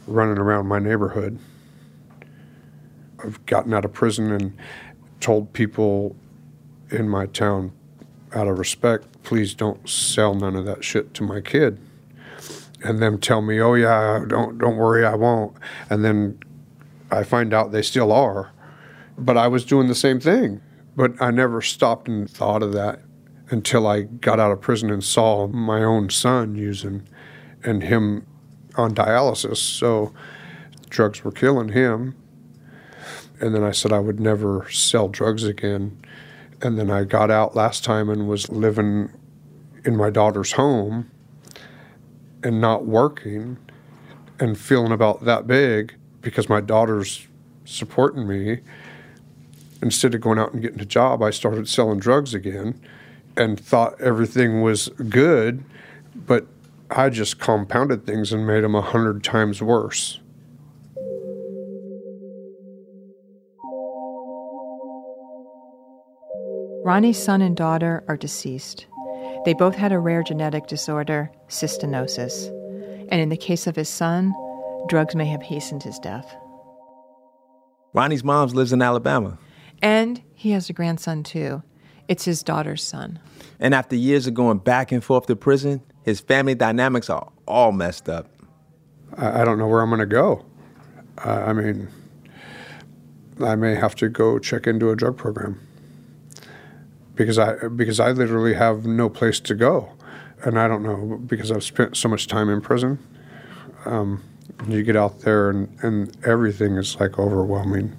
running 0.06 0.38
around 0.38 0.66
my 0.66 0.78
neighborhood. 0.78 1.38
I've 3.22 3.44
gotten 3.46 3.74
out 3.74 3.84
of 3.84 3.92
prison 3.92 4.30
and 4.32 4.56
told 5.20 5.52
people 5.52 6.16
in 6.90 7.08
my 7.08 7.26
town, 7.26 7.72
out 8.32 8.46
of 8.46 8.58
respect, 8.58 9.22
please 9.24 9.54
don't 9.54 9.88
sell 9.88 10.34
none 10.34 10.54
of 10.54 10.64
that 10.66 10.84
shit 10.84 11.12
to 11.14 11.22
my 11.22 11.40
kid. 11.40 11.80
And 12.84 13.00
them 13.00 13.18
tell 13.18 13.42
me, 13.42 13.60
oh 13.60 13.74
yeah, 13.74 14.24
don't 14.26 14.58
don't 14.58 14.76
worry, 14.76 15.04
I 15.04 15.16
won't. 15.16 15.56
And 15.90 16.04
then 16.04 16.38
I 17.10 17.24
find 17.24 17.52
out 17.52 17.72
they 17.72 17.82
still 17.82 18.12
are. 18.12 18.52
But 19.18 19.36
I 19.36 19.48
was 19.48 19.64
doing 19.64 19.88
the 19.88 19.94
same 19.94 20.20
thing. 20.20 20.60
But 20.94 21.20
I 21.20 21.30
never 21.30 21.60
stopped 21.60 22.08
and 22.08 22.28
thought 22.28 22.62
of 22.62 22.72
that 22.72 23.00
until 23.50 23.86
I 23.86 24.02
got 24.02 24.40
out 24.40 24.50
of 24.50 24.60
prison 24.60 24.90
and 24.90 25.04
saw 25.04 25.46
my 25.46 25.82
own 25.82 26.10
son 26.10 26.56
using 26.56 27.06
and 27.62 27.82
him 27.82 28.26
on 28.76 28.94
dialysis. 28.94 29.58
So 29.58 30.12
drugs 30.88 31.22
were 31.22 31.32
killing 31.32 31.70
him. 31.70 32.14
And 33.40 33.54
then 33.54 33.62
I 33.62 33.72
said 33.72 33.92
I 33.92 33.98
would 33.98 34.18
never 34.18 34.68
sell 34.70 35.08
drugs 35.08 35.44
again. 35.44 36.00
And 36.62 36.78
then 36.78 36.90
I 36.90 37.04
got 37.04 37.30
out 37.30 37.54
last 37.54 37.84
time 37.84 38.08
and 38.08 38.28
was 38.28 38.48
living 38.48 39.12
in 39.84 39.96
my 39.96 40.08
daughter's 40.08 40.52
home 40.52 41.10
and 42.42 42.60
not 42.60 42.86
working 42.86 43.58
and 44.40 44.58
feeling 44.58 44.92
about 44.92 45.24
that 45.24 45.46
big 45.46 45.94
because 46.22 46.48
my 46.48 46.60
daughter's 46.60 47.26
supporting 47.64 48.26
me. 48.26 48.60
Instead 49.82 50.14
of 50.14 50.20
going 50.20 50.38
out 50.38 50.52
and 50.52 50.62
getting 50.62 50.80
a 50.80 50.86
job, 50.86 51.22
I 51.22 51.30
started 51.30 51.68
selling 51.68 51.98
drugs 51.98 52.34
again 52.34 52.80
and 53.36 53.60
thought 53.60 54.00
everything 54.00 54.62
was 54.62 54.88
good, 55.08 55.62
but 56.14 56.46
I 56.90 57.10
just 57.10 57.38
compounded 57.38 58.06
things 58.06 58.32
and 58.32 58.46
made 58.46 58.64
them 58.64 58.74
a 58.74 58.80
hundred 58.80 59.22
times 59.22 59.60
worse. 59.60 60.20
Ronnie's 66.84 67.22
son 67.22 67.42
and 67.42 67.56
daughter 67.56 68.04
are 68.06 68.16
deceased. 68.16 68.86
They 69.44 69.54
both 69.54 69.74
had 69.74 69.90
a 69.90 69.98
rare 69.98 70.22
genetic 70.22 70.68
disorder, 70.68 71.30
cystinosis. 71.48 72.48
And 73.10 73.20
in 73.20 73.28
the 73.28 73.36
case 73.36 73.66
of 73.66 73.74
his 73.74 73.88
son, 73.88 74.32
drugs 74.88 75.16
may 75.16 75.26
have 75.26 75.42
hastened 75.42 75.82
his 75.82 75.98
death. 75.98 76.32
Ronnie's 77.92 78.22
mom 78.22 78.48
lives 78.50 78.72
in 78.72 78.82
Alabama. 78.82 79.36
And 79.82 80.22
he 80.34 80.50
has 80.52 80.68
a 80.70 80.72
grandson 80.72 81.22
too. 81.22 81.62
It's 82.08 82.24
his 82.24 82.42
daughter's 82.42 82.82
son. 82.82 83.18
And 83.58 83.74
after 83.74 83.96
years 83.96 84.26
of 84.26 84.34
going 84.34 84.58
back 84.58 84.92
and 84.92 85.02
forth 85.02 85.26
to 85.26 85.36
prison, 85.36 85.82
his 86.04 86.20
family 86.20 86.54
dynamics 86.54 87.10
are 87.10 87.30
all 87.46 87.72
messed 87.72 88.08
up. 88.08 88.28
I, 89.16 89.42
I 89.42 89.44
don't 89.44 89.58
know 89.58 89.66
where 89.66 89.80
I'm 89.80 89.90
going 89.90 90.00
to 90.00 90.06
go. 90.06 90.44
I 91.18 91.30
I 91.30 91.52
mean, 91.52 91.88
I 93.44 93.56
may 93.56 93.74
have 93.74 93.94
to 93.96 94.08
go 94.08 94.38
check 94.38 94.66
into 94.66 94.90
a 94.90 94.96
drug 94.96 95.16
program 95.16 95.60
because 97.14 97.38
I 97.38 97.68
because 97.68 97.98
I 97.98 98.12
literally 98.12 98.54
have 98.54 98.86
no 98.86 99.08
place 99.08 99.40
to 99.40 99.54
go, 99.54 99.90
and 100.44 100.58
I 100.58 100.68
don't 100.68 100.82
know 100.82 101.18
because 101.26 101.50
I've 101.50 101.64
spent 101.64 101.96
so 101.96 102.08
much 102.08 102.28
time 102.28 102.48
in 102.48 102.60
prison. 102.60 102.98
Um, 103.84 104.22
you 104.68 104.82
get 104.82 104.96
out 104.96 105.20
there 105.20 105.50
and, 105.50 105.68
and 105.82 106.16
everything 106.24 106.76
is 106.76 106.98
like 106.98 107.18
overwhelming. 107.18 107.96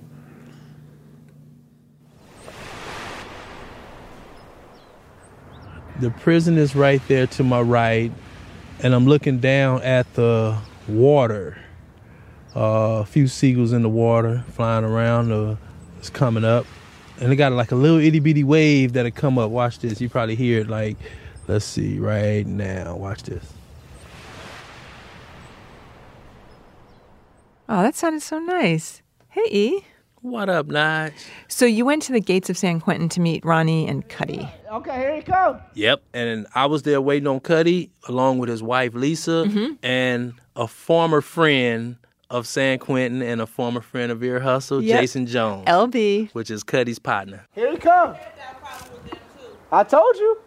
The 6.00 6.12
prison 6.12 6.58
is 6.60 6.76
right 6.76 7.02
there 7.08 7.26
to 7.26 7.44
my 7.44 7.60
right, 7.60 8.12
and 8.84 8.94
I'm 8.94 9.08
looking 9.08 9.40
down 9.40 9.82
at 9.82 10.12
the 10.14 10.58
water. 10.88 11.58
Uh, 12.56 13.02
a 13.02 13.06
few 13.06 13.28
seagulls 13.28 13.74
in 13.74 13.82
the 13.82 13.90
water 13.90 14.44
flying 14.54 14.86
around. 14.86 15.32
Uh, 15.32 15.56
it's 15.98 16.12
coming 16.12 16.46
up, 16.46 16.68
and 17.20 17.34
it 17.34 17.36
got 17.36 17.52
like 17.52 17.72
a 17.72 17.76
little 17.76 18.00
itty 18.00 18.20
bitty 18.20 18.44
wave 18.44 18.94
that'll 18.94 19.12
come 19.12 19.40
up. 19.40 19.50
Watch 19.50 19.80
this. 19.80 20.00
You 20.00 20.08
probably 20.08 20.36
hear 20.36 20.62
it. 20.62 20.70
Like, 20.70 20.98
let's 21.48 21.66
see 21.66 21.98
right 21.98 22.46
now. 22.46 22.96
Watch 22.96 23.24
this. 23.24 23.54
Oh, 27.68 27.82
that 27.82 27.96
sounded 27.96 28.22
so 28.22 28.38
nice. 28.40 29.02
Hey, 29.30 29.48
E. 29.50 29.86
What 30.22 30.50
up, 30.50 30.68
Nige? 30.68 31.14
So 31.48 31.66
you 31.66 31.86
went 31.86 32.02
to 32.04 32.12
the 32.12 32.20
gates 32.20 32.50
of 32.50 32.58
San 32.58 32.82
Quentin 32.82 33.08
to 33.10 33.22
meet 33.22 33.46
Ronnie 33.46 33.88
and 33.88 34.08
Cutty. 34.10 34.48
Okay, 34.72 34.98
here 34.98 35.16
he 35.16 35.22
comes. 35.22 35.62
Yep. 35.76 36.02
And 36.14 36.48
I 36.56 36.66
was 36.66 36.82
there 36.84 37.00
waiting 37.00 37.28
on 37.28 37.40
Cutty 37.40 37.92
along 38.08 38.40
with 38.40 38.50
his 38.50 38.64
wife 38.64 38.94
Lisa 38.94 39.46
Mm-hmm. 39.48 39.74
and 39.84 40.34
a 40.56 40.68
former 40.68 41.22
friend 41.22 41.98
of 42.30 42.48
San 42.48 42.80
Quentin 42.80 43.22
and 43.22 43.40
a 43.42 43.46
former 43.48 43.80
friend 43.80 44.12
of 44.12 44.22
Ear 44.24 44.40
Hustle, 44.40 44.82
Yep. 44.84 45.00
Jason 45.02 45.28
Jones, 45.28 45.66
LB. 45.68 46.32
which 46.34 46.50
is 46.52 46.64
Cutty's 46.64 47.00
partner. 47.00 47.46
Here 47.54 47.72
he 47.72 47.78
comes. 47.78 48.18
I 49.72 49.84
told 49.84 50.16
you. 50.16 50.38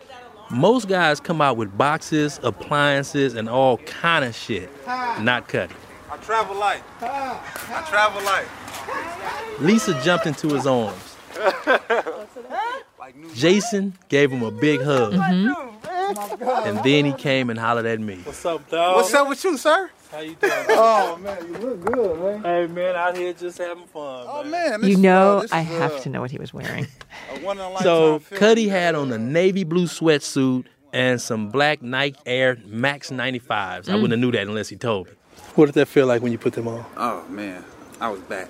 Most 0.51 0.89
guys 0.89 1.21
come 1.21 1.41
out 1.41 1.57
with 1.57 1.79
boxes, 1.79 2.41
appliances, 2.43 3.35
and 3.35 3.49
all 3.49 3.77
kind 3.79 4.25
of 4.25 4.35
shit. 4.35 4.69
Not 4.87 5.47
Cutty. 5.47 5.75
I 6.11 6.17
travel 6.19 6.57
light. 6.57 6.83
I 7.01 7.87
travel 7.89 8.23
light. 8.25 8.47
Lisa 9.61 10.01
jumped 10.03 10.27
into 10.27 10.49
his 10.49 10.67
arms. 10.67 11.17
Jason 13.35 13.95
gave 14.09 14.31
him 14.33 14.43
a 14.43 14.51
big 14.51 14.83
hug. 14.83 15.15
And 16.67 16.83
then 16.83 17.05
he 17.05 17.13
came 17.13 17.51
and 17.51 17.59
hollered 17.59 17.87
at 17.87 18.01
me. 18.01 18.17
What's 18.25 18.45
up, 18.45 18.69
dog? 18.69 18.97
What's 18.97 19.15
up 19.15 19.29
with 19.29 19.43
you, 19.45 19.57
sir? 19.57 19.91
How 20.11 20.19
you 20.19 20.35
doing? 20.35 20.53
Oh 20.71 21.17
man, 21.19 21.47
you 21.47 21.59
look 21.59 21.85
good, 21.85 22.21
man. 22.21 22.43
Hey 22.43 22.67
man, 22.67 22.97
out 22.97 23.17
here 23.17 23.33
just 23.33 23.59
having 23.59 23.87
fun. 23.87 24.27
Oh 24.29 24.43
man, 24.43 24.81
this 24.81 24.91
You 24.91 24.97
is, 24.97 25.01
know 25.01 25.39
uh, 25.39 25.41
this 25.43 25.53
I 25.53 25.61
is, 25.61 25.69
have 25.69 25.93
uh, 25.93 25.99
to 26.01 26.09
know 26.09 26.21
what 26.21 26.33
he 26.33 26.39
was 26.39 26.53
wearing. 26.53 26.89
a 27.33 27.39
one 27.39 27.59
in 27.59 27.63
a 27.65 27.69
lifetime 27.69 27.83
So 27.85 28.19
film. 28.19 28.39
Cutty 28.41 28.67
had 28.67 28.97
on 28.97 29.13
a 29.13 29.19
navy 29.19 29.63
blue 29.63 29.85
sweatsuit 29.85 30.65
and 30.93 31.21
some 31.23 31.51
black 31.51 31.81
Nike 31.81 32.19
Air 32.27 32.59
Max 32.67 33.11
95s. 33.11 33.89
I 33.89 33.95
wouldn't 33.95 34.11
have 34.11 34.19
knew 34.19 34.33
that 34.33 34.49
unless 34.49 34.69
he 34.69 34.75
told 34.75 35.07
me. 35.07 35.13
What 35.55 35.67
did 35.67 35.75
that 35.75 35.87
feel 35.89 36.07
like 36.07 36.23
when 36.23 36.33
you 36.33 36.39
put 36.39 36.53
them 36.55 36.69
on? 36.69 36.85
Oh 36.97 37.25
man, 37.29 37.65
I 38.01 38.09
was 38.09 38.21
back. 38.21 38.49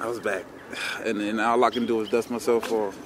I 0.00 0.06
was 0.08 0.20
back, 0.20 0.44
and 1.04 1.20
then 1.20 1.40
all 1.40 1.62
I 1.64 1.70
can 1.70 1.86
do 1.86 2.00
is 2.00 2.08
dust 2.08 2.30
myself 2.30 2.70
off. 2.72 2.96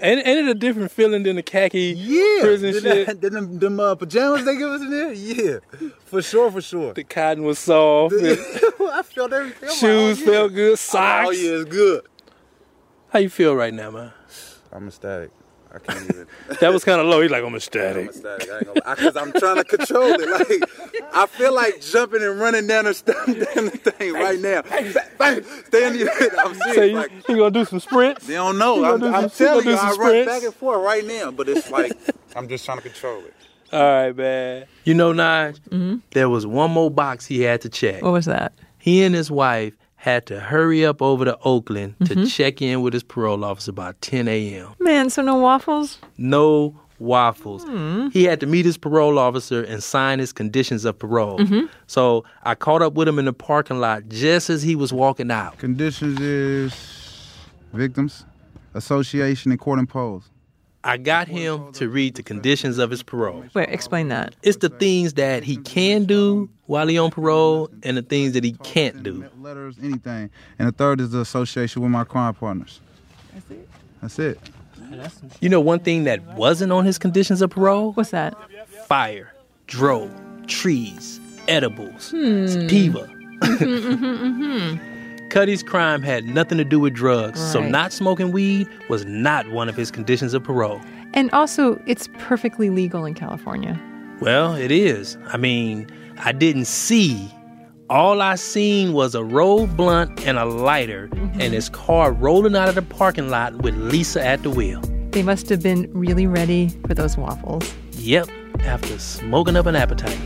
Ain't, 0.00 0.24
ain't 0.26 0.46
it 0.46 0.48
a 0.48 0.54
different 0.54 0.92
feeling 0.92 1.24
than 1.24 1.34
the 1.36 1.42
khaki 1.42 1.92
Yeah, 1.98 2.38
prison 2.42 2.72
Did 2.72 2.82
shit? 2.84 3.06
that- 3.08 3.20
did 3.20 3.32
them, 3.32 3.58
them 3.58 3.80
uh, 3.80 3.96
pajamas 3.96 4.44
they 4.44 4.56
give 4.56 4.70
us 4.70 4.80
in 4.80 4.90
there? 4.90 5.12
Yeah, 5.12 5.58
for 6.04 6.22
sure, 6.22 6.52
for 6.52 6.60
sure. 6.60 6.94
The 6.94 7.02
cotton 7.02 7.42
was 7.42 7.58
soft. 7.58 8.14
I 8.20 9.02
felt 9.02 9.32
everything. 9.32 9.68
Shoes 9.70 10.22
felt 10.22 10.54
good. 10.54 10.78
Socks. 10.78 11.28
Oh 11.28 11.30
yeah, 11.32 11.50
it's 11.60 11.64
good. 11.68 12.02
How 13.10 13.18
you 13.18 13.28
feel 13.28 13.56
right 13.56 13.74
now, 13.74 13.90
man? 13.90 14.12
I'm 14.70 14.86
ecstatic. 14.86 15.30
I 15.74 15.78
can't 15.78 16.04
even. 16.10 16.26
That 16.60 16.72
was 16.72 16.84
kind 16.84 17.00
of 17.00 17.06
low. 17.06 17.20
He's 17.20 17.30
like, 17.30 17.42
I'm 17.42 17.48
I'm 17.48 17.56
ecstatic. 17.56 18.08
ecstatic. 18.08 18.50
I 18.50 18.56
ain't 18.58 18.66
gonna. 18.66 18.96
Cause 18.96 19.16
I'm 19.16 19.32
trying 19.32 19.56
to 19.56 19.64
control 19.64 20.08
it. 20.08 20.28
Like 20.38 21.04
I 21.14 21.26
feel 21.26 21.54
like 21.54 21.80
jumping 21.80 22.22
and 22.22 22.38
running 22.38 22.66
down 22.66 22.84
the, 22.84 22.92
down 23.54 23.64
the 23.66 23.70
thing 23.70 24.12
right 24.12 24.38
now. 24.38 24.62
Bang, 24.62 24.94
bang, 25.18 25.42
Stay 25.66 25.86
on 25.86 25.98
your 25.98 26.14
head. 26.14 26.30
I'm 26.38 26.54
serious. 26.54 26.74
So 26.76 26.82
you, 26.84 26.96
like, 26.96 27.10
you 27.28 27.36
gonna 27.36 27.50
do 27.50 27.64
some 27.64 27.80
sprints? 27.80 28.26
they 28.26 28.34
don't 28.34 28.58
know. 28.58 28.76
You 28.76 28.84
I'm, 28.86 29.00
do 29.00 29.06
I'm 29.06 29.28
some- 29.28 29.46
telling 29.46 29.64
gonna 29.64 29.76
you, 29.76 29.82
do 29.82 29.86
I 29.86 29.90
some 29.92 30.00
run 30.00 30.26
back 30.26 30.42
and 30.42 30.54
forth 30.54 30.84
right 30.84 31.04
now. 31.04 31.30
But 31.30 31.48
it's 31.48 31.70
like 31.70 31.92
I'm 32.36 32.48
just 32.48 32.64
trying 32.64 32.78
to 32.78 32.82
control 32.82 33.22
it. 33.24 33.34
All 33.72 33.80
right, 33.82 34.16
man. 34.16 34.66
You 34.84 34.94
know, 34.94 35.12
Nige, 35.12 35.60
mm-hmm. 35.68 35.96
there 36.12 36.28
was 36.28 36.46
one 36.46 36.70
more 36.70 36.90
box 36.90 37.26
he 37.26 37.42
had 37.42 37.60
to 37.62 37.68
check. 37.68 38.02
What 38.02 38.12
was 38.12 38.24
that? 38.26 38.52
He 38.78 39.02
and 39.02 39.14
his 39.14 39.30
wife 39.30 39.74
had 39.98 40.26
to 40.26 40.38
hurry 40.38 40.86
up 40.86 41.02
over 41.02 41.24
to 41.24 41.36
Oakland 41.40 41.96
to 42.04 42.14
mm-hmm. 42.14 42.24
check 42.24 42.62
in 42.62 42.82
with 42.82 42.94
his 42.94 43.02
parole 43.02 43.44
officer 43.44 43.72
by 43.72 43.92
10 44.00 44.28
a.m. 44.28 44.72
Man, 44.78 45.10
so 45.10 45.22
no 45.22 45.34
waffles? 45.34 45.98
No 46.16 46.78
waffles. 47.00 47.64
Hmm. 47.64 48.08
He 48.08 48.22
had 48.22 48.38
to 48.40 48.46
meet 48.46 48.64
his 48.64 48.78
parole 48.78 49.18
officer 49.18 49.62
and 49.64 49.82
sign 49.82 50.20
his 50.20 50.32
conditions 50.32 50.84
of 50.84 50.96
parole. 50.98 51.40
Mm-hmm. 51.40 51.66
So 51.88 52.24
I 52.44 52.54
caught 52.54 52.80
up 52.80 52.94
with 52.94 53.08
him 53.08 53.18
in 53.18 53.24
the 53.24 53.32
parking 53.32 53.80
lot 53.80 54.08
just 54.08 54.50
as 54.50 54.62
he 54.62 54.76
was 54.76 54.92
walking 54.92 55.32
out. 55.32 55.58
Conditions 55.58 56.20
is 56.20 57.36
victims 57.72 58.24
association 58.74 59.50
and 59.50 59.60
court 59.60 59.80
imposed. 59.80 60.30
I 60.88 60.96
got 60.96 61.28
him 61.28 61.70
to 61.72 61.86
read 61.90 62.14
the 62.14 62.22
conditions 62.22 62.78
of 62.78 62.88
his 62.90 63.02
parole. 63.02 63.44
Wait, 63.52 63.68
explain 63.68 64.08
that. 64.08 64.34
It's 64.42 64.56
the 64.56 64.70
things 64.70 65.12
that 65.14 65.44
he 65.44 65.58
can 65.58 66.06
do 66.06 66.48
while 66.64 66.88
he 66.88 66.96
on 66.96 67.10
parole 67.10 67.68
and 67.82 67.98
the 67.98 68.02
things 68.02 68.32
that 68.32 68.42
he 68.42 68.52
can't 68.62 69.02
do. 69.02 69.28
Letters, 69.38 69.76
anything. 69.82 70.30
And 70.58 70.66
the 70.66 70.72
third 70.72 71.02
is 71.02 71.10
the 71.10 71.20
association 71.20 71.82
with 71.82 71.90
my 71.90 72.04
crime 72.04 72.32
partners. 72.32 72.80
That's 73.34 73.50
it. 74.18 74.40
That's 74.90 75.22
it. 75.22 75.32
You 75.42 75.50
know 75.50 75.60
one 75.60 75.80
thing 75.80 76.04
that 76.04 76.24
wasn't 76.36 76.72
on 76.72 76.86
his 76.86 76.96
conditions 76.96 77.42
of 77.42 77.50
parole? 77.50 77.92
What's 77.92 78.10
that? 78.12 78.34
Fire, 78.86 79.34
dro, 79.66 80.10
trees, 80.46 81.20
edibles, 81.48 82.12
hmm. 82.12 82.46
sativa. 82.46 83.00
Mm-hmm, 83.00 83.64
mm-hmm, 83.64 84.42
mm-hmm. 84.42 84.97
Cutty's 85.30 85.62
crime 85.62 86.02
had 86.02 86.24
nothing 86.24 86.56
to 86.58 86.64
do 86.64 86.80
with 86.80 86.94
drugs, 86.94 87.38
so 87.52 87.60
not 87.60 87.92
smoking 87.92 88.32
weed 88.32 88.66
was 88.88 89.04
not 89.04 89.50
one 89.50 89.68
of 89.68 89.76
his 89.76 89.90
conditions 89.90 90.32
of 90.32 90.42
parole. 90.42 90.80
And 91.12 91.30
also, 91.32 91.80
it's 91.86 92.08
perfectly 92.18 92.70
legal 92.70 93.04
in 93.04 93.14
California. 93.14 93.78
Well, 94.20 94.54
it 94.54 94.70
is. 94.70 95.18
I 95.26 95.36
mean, 95.36 95.88
I 96.18 96.32
didn't 96.32 96.64
see. 96.64 97.30
All 97.90 98.20
I 98.20 98.34
seen 98.36 98.92
was 98.94 99.14
a 99.14 99.22
rolled 99.22 99.76
blunt 99.76 100.26
and 100.26 100.38
a 100.38 100.44
lighter, 100.44 101.08
mm-hmm. 101.08 101.40
and 101.40 101.54
his 101.54 101.68
car 101.68 102.12
rolling 102.12 102.56
out 102.56 102.68
of 102.68 102.74
the 102.74 102.82
parking 102.82 103.28
lot 103.28 103.62
with 103.62 103.76
Lisa 103.76 104.24
at 104.24 104.42
the 104.42 104.50
wheel. 104.50 104.80
They 105.10 105.22
must 105.22 105.48
have 105.48 105.62
been 105.62 105.90
really 105.92 106.26
ready 106.26 106.70
for 106.86 106.94
those 106.94 107.16
waffles. 107.16 107.74
Yep, 107.92 108.28
after 108.60 108.98
smoking 108.98 109.56
up 109.56 109.66
an 109.66 109.76
appetite. 109.76 110.18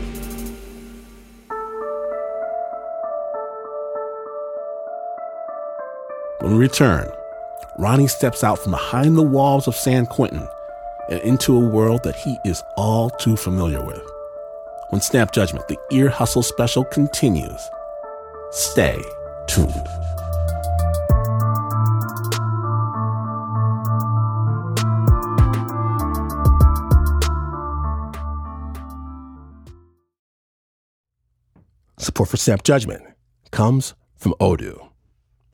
When 6.43 6.57
we 6.57 6.59
return, 6.59 7.07
Ronnie 7.79 8.09
steps 8.09 8.43
out 8.43 8.59
from 8.59 8.71
behind 8.71 9.15
the 9.15 9.23
walls 9.23 9.65
of 9.69 9.77
San 9.77 10.05
Quentin 10.05 10.45
and 11.09 11.21
into 11.21 11.55
a 11.55 11.69
world 11.69 12.03
that 12.03 12.17
he 12.17 12.37
is 12.43 12.61
all 12.75 13.09
too 13.11 13.37
familiar 13.37 13.81
with. 13.81 14.03
When 14.89 14.99
Snap 14.99 15.31
Judgment, 15.31 15.69
the 15.69 15.77
Ear 15.93 16.09
Hustle 16.09 16.43
special 16.43 16.83
continues. 16.83 17.61
Stay 18.51 19.01
tuned. 19.47 19.87
Support 31.99 32.27
for 32.27 32.35
Snap 32.35 32.63
Judgment 32.65 33.03
comes 33.51 33.93
from 34.17 34.33
Odoo. 34.41 34.92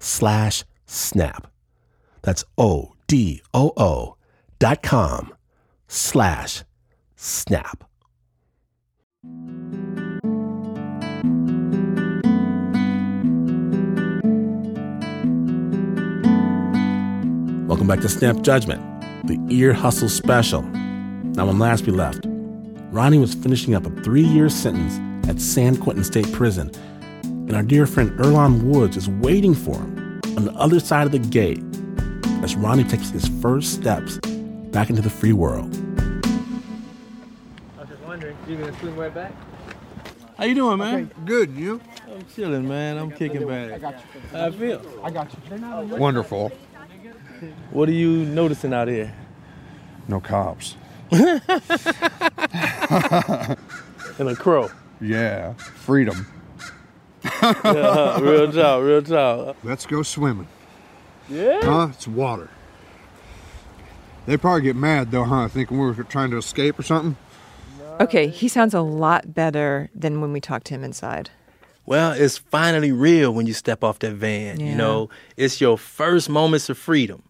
slash 0.00 0.64
snap. 0.86 1.46
That's 2.22 2.44
O-D-O-O 2.58 4.16
dot 4.58 4.82
com 4.82 5.34
slash 5.86 6.64
snap. 7.16 7.84
Welcome 17.68 17.86
back 17.86 18.00
to 18.00 18.08
Snap 18.08 18.40
Judgment, 18.42 18.82
the 19.26 19.38
Ear 19.48 19.72
Hustle 19.72 20.08
Special. 20.08 20.62
Now, 20.62 21.46
when 21.46 21.60
last 21.60 21.86
we 21.86 21.92
left, 21.92 22.26
Ronnie 22.90 23.18
was 23.18 23.32
finishing 23.32 23.74
up 23.76 23.86
a 23.86 23.90
three 24.02 24.24
year 24.24 24.48
sentence 24.48 24.98
at 25.28 25.40
San 25.40 25.76
Quentin 25.76 26.02
State 26.02 26.30
Prison, 26.32 26.72
and 27.50 27.56
our 27.56 27.64
dear 27.64 27.84
friend 27.84 28.12
Earlonne 28.12 28.62
Woods 28.62 28.96
is 28.96 29.08
waiting 29.08 29.56
for 29.56 29.74
him 29.74 30.20
on 30.36 30.44
the 30.44 30.52
other 30.52 30.78
side 30.78 31.06
of 31.06 31.10
the 31.10 31.18
gate 31.18 31.60
as 32.44 32.54
Ronnie 32.54 32.84
takes 32.84 33.10
his 33.10 33.26
first 33.42 33.72
steps 33.72 34.18
back 34.70 34.88
into 34.88 35.02
the 35.02 35.10
free 35.10 35.32
world. 35.32 35.74
I 37.76 37.80
was 37.80 37.88
just 37.88 38.00
wondering, 38.02 38.36
you 38.46 38.56
gonna 38.56 38.78
swim 38.78 38.94
right 38.94 39.12
back? 39.12 39.32
How 40.38 40.44
you 40.44 40.54
doing, 40.54 40.78
man? 40.78 41.10
Good, 41.24 41.50
you? 41.50 41.80
I'm 42.08 42.24
chilling, 42.36 42.68
man. 42.68 42.98
I'm 42.98 43.10
kicking 43.10 43.44
back. 43.48 43.72
I 43.72 43.78
got 43.78 43.94
you. 43.94 44.20
How 44.30 44.46
I 44.46 44.50
feel? 44.52 44.80
I 45.02 45.10
got 45.10 45.32
you. 45.32 45.96
Wonderful. 45.96 46.52
What 47.72 47.88
are 47.88 47.92
you 47.92 48.26
noticing 48.26 48.72
out 48.72 48.86
here? 48.86 49.12
No 50.06 50.20
cops. 50.20 50.76
And 54.18 54.28
a 54.28 54.36
crow. 54.36 54.70
Yeah, 55.00 55.54
freedom. 55.54 56.26
Yeah, 57.24 58.20
real 58.20 58.52
talk, 58.52 58.82
real 58.82 59.02
talk. 59.02 59.56
Let's 59.62 59.86
go 59.86 60.02
swimming. 60.02 60.48
Yeah. 61.28 61.60
Huh? 61.62 61.88
It's 61.92 62.08
water. 62.08 62.50
They 64.26 64.36
probably 64.36 64.62
get 64.62 64.76
mad 64.76 65.10
though, 65.10 65.24
huh? 65.24 65.48
Thinking 65.48 65.78
we 65.78 65.86
were 65.86 65.94
trying 66.04 66.30
to 66.30 66.36
escape 66.36 66.78
or 66.78 66.82
something. 66.82 67.16
Okay, 68.00 68.28
he 68.28 68.48
sounds 68.48 68.72
a 68.72 68.80
lot 68.80 69.34
better 69.34 69.90
than 69.94 70.20
when 70.20 70.32
we 70.32 70.40
talked 70.40 70.66
to 70.68 70.74
him 70.74 70.84
inside. 70.84 71.30
Well, 71.84 72.12
it's 72.12 72.38
finally 72.38 72.92
real 72.92 73.32
when 73.32 73.46
you 73.46 73.52
step 73.52 73.82
off 73.84 73.98
that 73.98 74.12
van. 74.12 74.60
Yeah. 74.60 74.66
You 74.70 74.74
know, 74.76 75.10
it's 75.36 75.60
your 75.60 75.76
first 75.76 76.28
moments 76.28 76.70
of 76.70 76.78
freedom. 76.78 77.22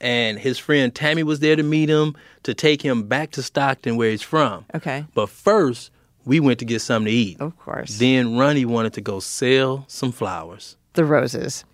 And 0.00 0.38
his 0.38 0.58
friend 0.58 0.94
Tammy 0.94 1.22
was 1.22 1.40
there 1.40 1.56
to 1.56 1.62
meet 1.62 1.88
him, 1.88 2.14
to 2.42 2.54
take 2.54 2.82
him 2.82 3.04
back 3.04 3.30
to 3.32 3.42
Stockton 3.42 3.96
where 3.96 4.10
he's 4.10 4.22
from. 4.22 4.64
Okay. 4.74 5.04
But 5.14 5.28
first, 5.28 5.90
we 6.28 6.40
went 6.40 6.58
to 6.58 6.66
get 6.66 6.82
something 6.82 7.10
to 7.10 7.10
eat. 7.10 7.40
Of 7.40 7.58
course. 7.58 7.98
Then 7.98 8.36
Ronnie 8.36 8.66
wanted 8.66 8.92
to 8.92 9.00
go 9.00 9.18
sell 9.18 9.86
some 9.88 10.12
flowers. 10.12 10.76
The 10.92 11.04
roses. 11.06 11.64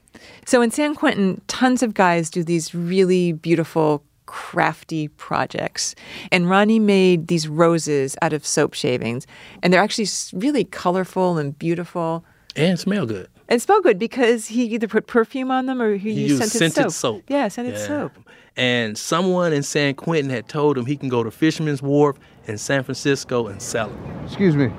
So 0.46 0.62
in 0.62 0.70
San 0.70 0.94
Quentin, 0.94 1.42
tons 1.48 1.82
of 1.82 1.92
guys 1.92 2.30
do 2.30 2.44
these 2.44 2.72
really 2.72 3.32
beautiful, 3.32 4.04
crafty 4.26 5.08
projects. 5.08 5.96
And 6.30 6.48
Ronnie 6.48 6.78
made 6.78 7.26
these 7.26 7.48
roses 7.48 8.16
out 8.22 8.32
of 8.32 8.46
soap 8.46 8.74
shavings. 8.74 9.26
And 9.60 9.72
they're 9.72 9.82
actually 9.82 10.06
really 10.32 10.64
colorful 10.64 11.36
and 11.36 11.58
beautiful. 11.58 12.24
And 12.54 12.78
smell 12.78 13.06
good. 13.06 13.28
And 13.48 13.60
smell 13.60 13.80
good 13.82 13.98
because 13.98 14.46
he 14.46 14.64
either 14.74 14.88
put 14.88 15.06
perfume 15.06 15.50
on 15.50 15.66
them 15.66 15.80
or 15.82 15.96
he, 15.96 16.12
He 16.14 16.20
used 16.22 16.40
used 16.40 16.52
scented, 16.52 16.74
scented 16.74 16.92
soap. 16.92 17.16
soap. 17.16 17.24
Yeah, 17.28 17.48
scented 17.48 17.74
Yeah. 17.74 17.86
soap. 17.86 18.12
And 18.56 18.96
someone 18.96 19.52
in 19.52 19.62
San 19.62 19.94
Quentin 19.94 20.30
had 20.30 20.48
told 20.48 20.78
him 20.78 20.86
he 20.86 20.96
can 20.96 21.08
go 21.08 21.22
to 21.22 21.30
Fisherman's 21.30 21.82
Wharf 21.82 22.16
in 22.46 22.56
San 22.56 22.82
Francisco 22.84 23.46
and 23.48 23.60
sell 23.60 23.88
it. 23.90 23.96
Excuse 24.26 24.56
me. 24.56 24.70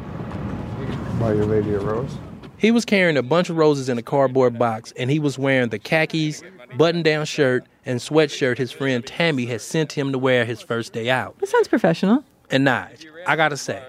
Buy 1.20 1.34
your 1.34 1.46
lady 1.46 1.74
a 1.74 1.80
rose. 1.80 2.12
He 2.58 2.72
was 2.72 2.86
carrying 2.86 3.18
a 3.18 3.24
bunch 3.24 3.50
of 3.50 3.58
roses 3.58 3.90
in 3.90 3.98
a 3.98 4.02
cardboard 4.02 4.58
box, 4.58 4.94
and 4.98 5.12
he 5.12 5.20
was 5.20 5.38
wearing 5.38 5.70
the 5.70 5.80
khakis, 5.80 6.42
button 6.78 7.04
down 7.04 7.26
shirt, 7.26 7.66
and 7.86 8.00
sweatshirt 8.00 8.58
his 8.58 8.72
friend 8.72 9.06
Tammy 9.06 9.46
had 9.46 9.62
sent 9.62 9.92
him 9.92 10.12
to 10.12 10.18
wear 10.18 10.46
his 10.46 10.62
first 10.62 10.94
day 10.94 11.10
out. 11.10 11.38
That 11.40 11.50
sounds 11.50 11.68
professional. 11.68 12.24
And 12.50 12.66
Nige, 12.66 13.06
I 13.28 13.36
gotta 13.36 13.58
say, 13.58 13.84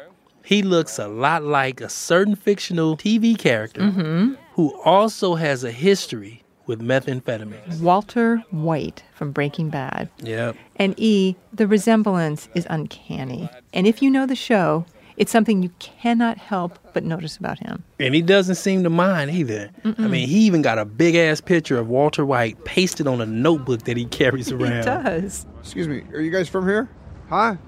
he 0.45 0.63
looks 0.63 0.99
a 0.99 1.09
lot 1.09 1.45
like 1.45 1.81
a 1.81 1.89
certain 1.89 2.35
fictional 2.37 2.97
TV 2.97 3.39
character 3.39 3.81
Mm-hmm. 3.83 4.35
Who 4.57 4.75
also 4.87 5.35
has 5.35 5.65
a 5.65 5.71
history 5.71 6.43
with 6.65 6.81
methamphetamine. 6.81 7.79
Walter 7.81 8.43
White 8.51 9.05
from 9.15 9.31
Breaking 9.31 9.69
Bad. 9.69 10.09
Yep. 10.23 10.57
And 10.77 10.95
E, 10.99 11.37
the 11.53 11.69
resemblance 11.69 12.49
is 12.55 12.67
uncanny. 12.71 13.51
And 13.75 13.87
if 13.87 14.01
you 14.01 14.11
know 14.11 14.25
the 14.25 14.35
show, 14.35 14.87
it's 15.19 15.31
something 15.31 15.63
you 15.63 15.69
cannot 15.79 16.39
help 16.39 16.79
but 16.95 17.05
notice 17.05 17.37
about 17.37 17.59
him. 17.59 17.85
And 18.01 18.15
he 18.15 18.23
doesn't 18.23 18.55
seem 18.55 18.83
to 18.85 18.91
mind 18.91 19.31
either. 19.31 19.69
I 19.85 20.09
mean, 20.09 20.27
he 20.27 20.39
even 20.41 20.63
got 20.63 20.79
a 20.79 20.87
big 20.87 21.15
ass 21.17 21.43
picture 21.43 21.79
of 21.79 21.89
Walter 21.89 22.25
White 22.25 22.65
pasted 22.65 23.07
on 23.07 23.21
a 23.21 23.27
notebook 23.27 23.83
that 23.83 23.99
he 23.99 24.07
carries 24.07 24.51
around. 24.53 24.79
He 24.79 24.83
does. 24.85 25.45
Excuse 25.61 25.87
me. 25.87 26.03
Are 26.15 26.21
you 26.21 26.31
guys 26.31 26.49
from 26.49 26.67
here? 26.67 26.89
Hi. 27.29 27.59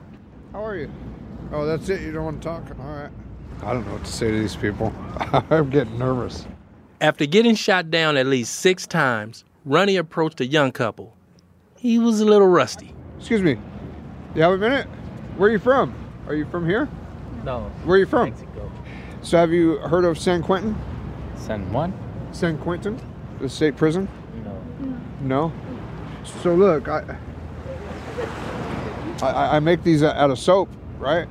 How 0.52 0.64
are 0.64 0.76
you? 0.76 0.90
Oh, 1.52 1.66
that's 1.66 1.86
it. 1.90 2.00
You 2.00 2.12
don't 2.12 2.24
want 2.24 2.42
to 2.42 2.48
talk. 2.48 2.64
All 2.80 2.86
right. 2.86 3.10
I 3.62 3.74
don't 3.74 3.86
know 3.86 3.92
what 3.92 4.04
to 4.04 4.10
say 4.10 4.30
to 4.30 4.38
these 4.38 4.56
people. 4.56 4.90
I'm 5.50 5.68
getting 5.68 5.98
nervous. 5.98 6.46
After 7.00 7.26
getting 7.26 7.54
shot 7.54 7.92
down 7.92 8.16
at 8.16 8.26
least 8.26 8.56
six 8.56 8.84
times, 8.84 9.44
Ronnie 9.64 9.96
approached 9.96 10.40
a 10.40 10.46
young 10.46 10.72
couple. 10.72 11.16
He 11.76 11.96
was 11.96 12.20
a 12.20 12.24
little 12.24 12.48
rusty. 12.48 12.92
Excuse 13.18 13.40
me. 13.40 13.56
You 14.34 14.42
have 14.42 14.52
a 14.52 14.58
minute? 14.58 14.86
Where 15.36 15.48
are 15.48 15.52
you 15.52 15.60
from? 15.60 15.94
Are 16.26 16.34
you 16.34 16.44
from 16.46 16.68
here? 16.68 16.88
No. 17.44 17.70
Where 17.84 17.96
are 17.96 18.00
you 18.00 18.06
from? 18.06 18.30
Mexico. 18.30 18.72
So 19.22 19.38
have 19.38 19.52
you 19.52 19.76
heard 19.78 20.04
of 20.04 20.18
San 20.18 20.42
Quentin? 20.42 20.76
San 21.36 21.72
Juan? 21.72 21.92
San 22.32 22.58
Quentin? 22.58 23.00
The 23.40 23.48
state 23.48 23.76
prison? 23.76 24.08
No. 25.20 25.50
No. 25.50 25.52
So 26.42 26.52
look, 26.52 26.88
I 26.88 27.16
I, 29.22 29.56
I 29.56 29.60
make 29.60 29.84
these 29.84 30.02
out 30.02 30.30
of 30.30 30.38
soap, 30.38 30.68
right? 30.98 31.28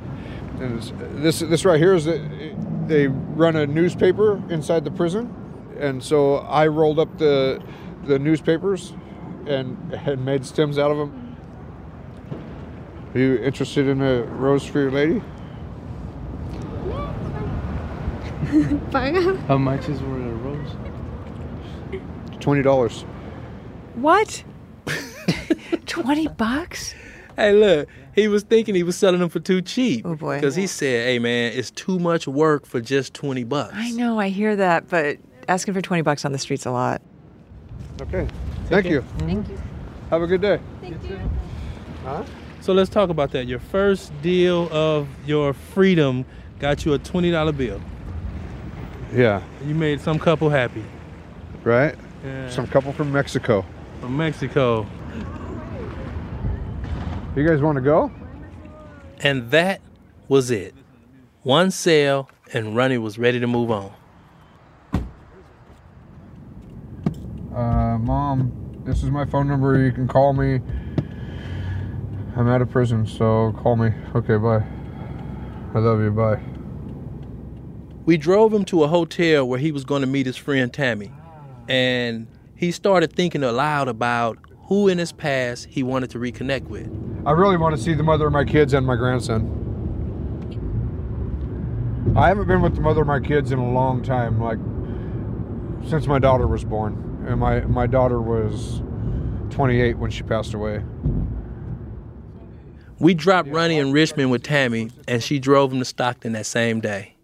And 0.61 0.81
this 1.21 1.39
this 1.39 1.65
right 1.65 1.79
here 1.79 1.93
is 1.93 2.05
the, 2.05 2.55
they 2.87 3.07
run 3.07 3.57
a 3.57 3.67
newspaper 3.67 4.41
inside 4.49 4.85
the 4.85 4.91
prison, 4.91 5.33
and 5.79 6.03
so 6.03 6.37
I 6.37 6.67
rolled 6.67 6.99
up 6.99 7.17
the 7.17 7.61
the 8.03 8.19
newspapers 8.19 8.93
and 9.45 9.93
and 10.05 10.23
made 10.25 10.45
stems 10.45 10.77
out 10.77 10.91
of 10.91 10.97
them. 10.97 11.37
Are 13.13 13.19
you 13.19 13.35
interested 13.37 13.87
in 13.87 14.01
a 14.01 14.23
rose 14.23 14.65
for 14.65 14.79
your 14.79 14.91
lady? 14.91 15.21
How 19.47 19.57
much 19.57 19.89
is 19.89 19.99
for 19.99 20.05
a 20.05 20.31
rose? 20.31 20.75
Twenty 22.39 22.61
dollars. 22.61 23.03
What? 23.95 24.43
20 25.87 26.27
bucks? 26.27 26.93
Hey, 27.35 27.53
look, 27.53 27.89
he 28.15 28.27
was 28.27 28.43
thinking 28.43 28.75
he 28.75 28.83
was 28.83 28.95
selling 28.95 29.19
them 29.19 29.29
for 29.29 29.39
too 29.39 29.61
cheap. 29.61 30.05
Oh, 30.05 30.15
boy. 30.15 30.35
Because 30.35 30.55
he 30.55 30.67
said, 30.67 31.07
hey, 31.07 31.19
man, 31.19 31.53
it's 31.53 31.71
too 31.71 31.97
much 31.99 32.27
work 32.27 32.65
for 32.65 32.79
just 32.79 33.13
20 33.15 33.43
bucks. 33.43 33.73
I 33.75 33.91
know, 33.91 34.19
I 34.19 34.29
hear 34.29 34.55
that, 34.55 34.87
but 34.87 35.17
asking 35.47 35.73
for 35.73 35.81
20 35.81 36.01
bucks 36.01 36.25
on 36.25 36.31
the 36.31 36.37
street's 36.37 36.65
a 36.65 36.71
lot. 36.71 37.01
Okay. 38.01 38.27
Thank 38.65 38.85
you. 38.85 39.01
Thank 39.19 39.45
mm-hmm. 39.45 39.51
you. 39.51 39.59
Have 40.09 40.21
a 40.21 40.27
good 40.27 40.41
day. 40.41 40.59
Thank 40.81 41.03
you. 41.09 41.19
Huh? 42.03 42.23
So 42.61 42.73
let's 42.73 42.89
talk 42.89 43.09
about 43.09 43.31
that. 43.31 43.47
Your 43.47 43.59
first 43.59 44.11
deal 44.21 44.67
of 44.71 45.07
your 45.25 45.53
freedom 45.53 46.25
got 46.59 46.85
you 46.85 46.93
a 46.93 46.99
$20 46.99 47.55
bill. 47.55 47.81
Yeah. 49.13 49.41
You 49.65 49.73
made 49.73 50.01
some 50.01 50.19
couple 50.19 50.49
happy. 50.49 50.83
Right. 51.63 51.95
Yeah. 52.23 52.49
Some 52.49 52.67
couple 52.67 52.93
from 52.93 53.11
Mexico. 53.11 53.65
From 54.01 54.17
Mexico. 54.17 54.85
You 57.35 57.47
guys 57.47 57.61
want 57.61 57.75
to 57.75 57.81
go? 57.81 58.11
And 59.19 59.51
that 59.51 59.81
was 60.27 60.51
it. 60.51 60.73
One 61.43 61.71
sale, 61.71 62.29
and 62.53 62.75
Ronnie 62.75 62.97
was 62.97 63.17
ready 63.17 63.39
to 63.39 63.47
move 63.47 63.71
on. 63.71 63.93
Uh, 67.97 67.99
mom, 67.99 68.83
this 68.85 69.01
is 69.01 69.09
my 69.09 69.25
phone 69.25 69.47
number. 69.47 69.83
You 69.83 69.91
can 69.91 70.07
call 70.07 70.31
me. 70.31 70.61
I'm 72.35 72.47
out 72.47 72.61
of 72.61 72.69
prison, 72.69 73.07
so 73.07 73.55
call 73.63 73.75
me. 73.75 73.91
Okay, 74.13 74.37
bye. 74.37 74.63
I 75.73 75.79
love 75.79 75.99
you. 76.01 76.11
Bye. 76.11 76.39
We 78.05 78.17
drove 78.17 78.53
him 78.53 78.65
to 78.65 78.83
a 78.83 78.87
hotel 78.87 79.47
where 79.47 79.57
he 79.57 79.71
was 79.71 79.83
going 79.83 80.01
to 80.01 80.07
meet 80.07 80.27
his 80.27 80.37
friend 80.37 80.71
Tammy. 80.71 81.11
And 81.67 82.27
he 82.55 82.71
started 82.71 83.13
thinking 83.13 83.41
aloud 83.41 83.87
about 83.87 84.37
who 84.67 84.87
in 84.87 84.99
his 84.99 85.11
past 85.11 85.65
he 85.65 85.81
wanted 85.81 86.11
to 86.11 86.19
reconnect 86.19 86.67
with. 86.67 86.87
I 87.25 87.31
really 87.31 87.57
want 87.57 87.75
to 87.75 87.81
see 87.81 87.95
the 87.95 88.03
mother 88.03 88.27
of 88.27 88.33
my 88.33 88.45
kids 88.45 88.73
and 88.73 88.85
my 88.85 88.95
grandson. 88.95 89.55
I 92.15 92.27
haven't 92.27 92.47
been 92.47 92.61
with 92.61 92.75
the 92.75 92.81
mother 92.81 93.01
of 93.01 93.07
my 93.07 93.19
kids 93.19 93.51
in 93.51 93.57
a 93.57 93.71
long 93.71 94.03
time, 94.03 94.39
like 94.39 94.59
since 95.89 96.05
my 96.05 96.19
daughter 96.19 96.45
was 96.45 96.63
born. 96.63 97.06
And 97.27 97.41
my, 97.41 97.59
my 97.61 97.87
daughter 97.87 98.21
was 98.21 98.81
28 99.49 99.97
when 99.97 100.09
she 100.09 100.23
passed 100.23 100.53
away. 100.53 100.81
We 102.99 103.13
dropped 103.13 103.49
Ronnie 103.49 103.77
in 103.77 103.91
Richmond 103.91 104.31
with 104.31 104.43
Tammy, 104.43 104.91
and 105.09 105.21
she 105.21 105.37
drove 105.37 105.73
him 105.73 105.79
to 105.79 105.85
Stockton 105.85 106.31
that 106.31 106.45
same 106.45 106.79
day. 106.79 107.15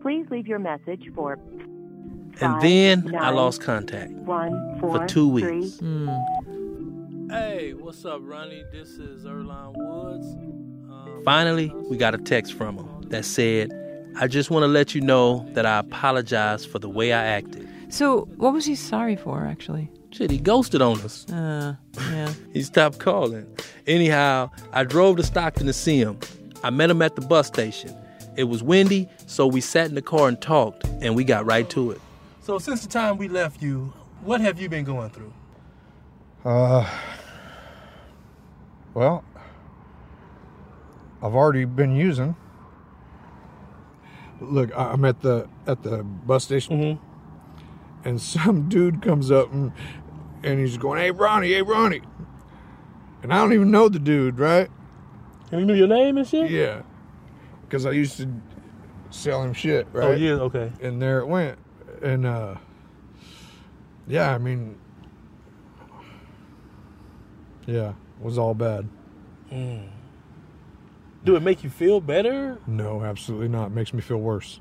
Please 0.00 0.26
leave 0.30 0.46
your 0.46 0.58
message 0.58 1.10
for 1.14 1.38
And 2.40 2.60
then 2.62 3.14
I 3.14 3.30
lost 3.30 3.60
contact 3.60 4.10
one 4.12 4.80
for 4.80 5.06
two 5.06 5.28
weeks. 5.28 5.78
Hmm. 5.78 6.08
Hey, 7.28 7.74
what's 7.74 8.04
up, 8.06 8.20
Ronnie? 8.22 8.64
This 8.72 8.88
is 8.92 9.24
Earlonne 9.24 9.74
Woods. 9.76 10.26
Um, 10.90 11.22
Finally, 11.22 11.70
we 11.90 11.98
got 11.98 12.14
a 12.14 12.18
text 12.18 12.54
from 12.54 12.78
him 12.78 13.02
that 13.02 13.26
said, 13.26 13.70
I 14.16 14.26
just 14.26 14.50
want 14.50 14.64
to 14.64 14.68
let 14.68 14.94
you 14.94 15.00
know 15.00 15.46
that 15.52 15.66
I 15.66 15.78
apologize 15.78 16.64
for 16.66 16.78
the 16.78 16.88
way 16.88 17.12
I 17.12 17.24
acted. 17.24 17.68
So, 17.88 18.22
what 18.36 18.52
was 18.52 18.66
he 18.66 18.74
sorry 18.74 19.16
for, 19.16 19.46
actually? 19.46 19.90
Shit, 20.10 20.30
he 20.30 20.38
ghosted 20.38 20.82
on 20.82 21.00
us. 21.00 21.28
Uh, 21.30 21.76
yeah. 22.10 22.32
He 22.52 22.62
stopped 22.62 22.98
calling. 22.98 23.46
Anyhow, 23.86 24.50
I 24.72 24.84
drove 24.84 25.16
to 25.16 25.22
Stockton 25.22 25.66
to 25.66 25.72
see 25.72 25.98
him. 25.98 26.18
I 26.62 26.70
met 26.70 26.90
him 26.90 27.00
at 27.02 27.16
the 27.16 27.22
bus 27.22 27.46
station. 27.46 27.96
It 28.36 28.44
was 28.44 28.62
windy, 28.62 29.08
so 29.26 29.46
we 29.46 29.60
sat 29.60 29.88
in 29.88 29.94
the 29.94 30.02
car 30.02 30.28
and 30.28 30.40
talked, 30.40 30.84
and 31.00 31.14
we 31.14 31.24
got 31.24 31.46
right 31.46 31.68
to 31.70 31.92
it. 31.92 32.00
So 32.42 32.58
since 32.58 32.82
the 32.82 32.88
time 32.88 33.16
we 33.16 33.28
left 33.28 33.62
you, 33.62 33.92
what 34.22 34.40
have 34.40 34.60
you 34.60 34.68
been 34.68 34.84
going 34.84 35.10
through? 35.10 35.32
Uh, 36.44 36.88
well, 38.94 39.24
I've 41.22 41.34
already 41.34 41.64
been 41.64 41.94
using. 41.94 42.34
Look, 44.40 44.70
I'm 44.76 45.04
at 45.04 45.20
the 45.20 45.48
at 45.66 45.82
the 45.82 46.02
bus 46.02 46.44
station, 46.44 46.98
and 48.04 48.20
some 48.22 48.68
dude 48.68 49.02
comes 49.02 49.30
up 49.30 49.52
and 49.52 49.72
and 50.42 50.58
he's 50.58 50.78
going, 50.78 51.00
"Hey, 51.00 51.10
Ronnie, 51.10 51.52
hey, 51.52 51.62
Ronnie," 51.62 52.02
and 53.22 53.32
I 53.32 53.38
don't 53.38 53.52
even 53.52 53.70
know 53.70 53.88
the 53.88 53.98
dude, 53.98 54.38
right? 54.38 54.70
And 55.50 55.60
you 55.60 55.66
knew 55.66 55.74
your 55.74 55.88
name 55.88 56.16
and 56.16 56.26
shit? 56.26 56.50
Yeah, 56.50 56.82
because 57.62 57.84
I 57.84 57.90
used 57.90 58.16
to 58.18 58.28
sell 59.10 59.42
him 59.42 59.52
shit, 59.52 59.86
right? 59.92 60.08
Oh, 60.08 60.12
yeah, 60.12 60.32
okay. 60.32 60.72
And 60.80 61.02
there 61.02 61.18
it 61.18 61.26
went, 61.26 61.58
and 62.02 62.24
uh, 62.24 62.54
yeah, 64.06 64.34
I 64.34 64.38
mean, 64.38 64.78
yeah, 67.66 67.90
it 67.90 68.24
was 68.24 68.38
all 68.38 68.54
bad. 68.54 68.88
Mm. 69.52 69.88
Do 71.24 71.36
it 71.36 71.42
make 71.42 71.62
you 71.62 71.70
feel 71.70 72.00
better? 72.00 72.58
No, 72.66 73.02
absolutely 73.02 73.48
not. 73.48 73.66
It 73.66 73.74
makes 73.74 73.92
me 73.92 74.00
feel 74.00 74.18
worse. 74.18 74.60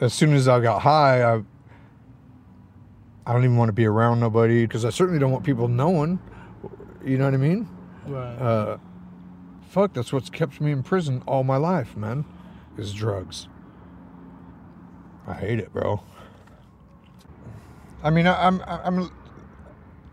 As 0.00 0.12
soon 0.12 0.34
as 0.34 0.48
I 0.48 0.60
got 0.60 0.82
high, 0.82 1.22
I 1.22 1.42
I 3.26 3.32
don't 3.32 3.44
even 3.44 3.56
want 3.56 3.68
to 3.68 3.74
be 3.74 3.86
around 3.86 4.20
nobody 4.20 4.66
because 4.66 4.84
I 4.84 4.90
certainly 4.90 5.18
don't 5.18 5.30
want 5.30 5.44
people 5.44 5.68
knowing. 5.68 6.18
You 7.04 7.18
know 7.18 7.24
what 7.24 7.34
I 7.34 7.38
mean? 7.38 7.68
Right. 8.06 8.34
Uh, 8.34 8.78
fuck, 9.70 9.94
that's 9.94 10.12
what's 10.12 10.28
kept 10.28 10.60
me 10.60 10.72
in 10.72 10.82
prison 10.82 11.22
all 11.26 11.44
my 11.44 11.56
life, 11.56 11.96
man. 11.96 12.24
Is 12.76 12.92
drugs. 12.92 13.48
I 15.26 15.34
hate 15.34 15.58
it, 15.58 15.72
bro. 15.72 16.02
I 18.02 18.10
mean, 18.10 18.26
I, 18.26 18.46
I'm 18.46 18.60
I'm 18.66 19.10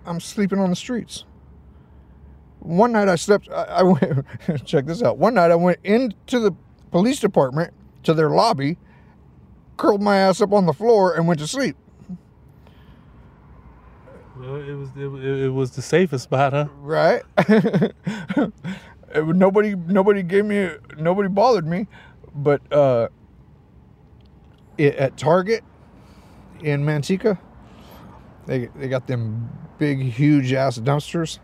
I'm 0.05 0.19
sleeping 0.19 0.59
on 0.59 0.69
the 0.69 0.75
streets. 0.75 1.25
One 2.61 2.91
night 2.91 3.09
I 3.09 3.15
slept. 3.15 3.49
I, 3.49 3.63
I 3.63 3.83
went. 3.83 4.65
check 4.65 4.85
this 4.85 5.01
out. 5.03 5.17
One 5.17 5.33
night 5.33 5.51
I 5.51 5.55
went 5.55 5.79
into 5.83 6.39
the 6.39 6.51
police 6.91 7.19
department 7.19 7.73
to 8.03 8.13
their 8.13 8.29
lobby, 8.29 8.77
curled 9.77 10.01
my 10.01 10.17
ass 10.17 10.41
up 10.41 10.53
on 10.53 10.65
the 10.65 10.73
floor, 10.73 11.13
and 11.15 11.27
went 11.27 11.39
to 11.39 11.47
sleep. 11.47 11.75
Well, 14.37 14.55
it 14.55 14.73
was 14.73 14.89
it, 14.97 15.05
was- 15.07 15.23
it 15.23 15.53
was 15.53 15.71
the 15.71 15.81
safest 15.81 16.23
spot, 16.25 16.53
huh? 16.53 16.67
Right. 16.79 17.23
It 19.13 19.27
nobody 19.27 19.75
nobody 19.75 20.23
gave 20.23 20.45
me 20.45 20.69
nobody 20.97 21.27
bothered 21.27 21.67
me, 21.67 21.85
but 22.33 22.61
uh, 22.71 23.09
it, 24.77 24.95
at 24.95 25.17
Target 25.17 25.65
in 26.63 26.85
Manteca, 26.85 27.37
they 28.45 28.67
they 28.67 28.87
got 28.87 29.07
them 29.07 29.49
big 29.77 29.99
huge 30.01 30.53
ass 30.53 30.77
dumpsters, 30.79 31.39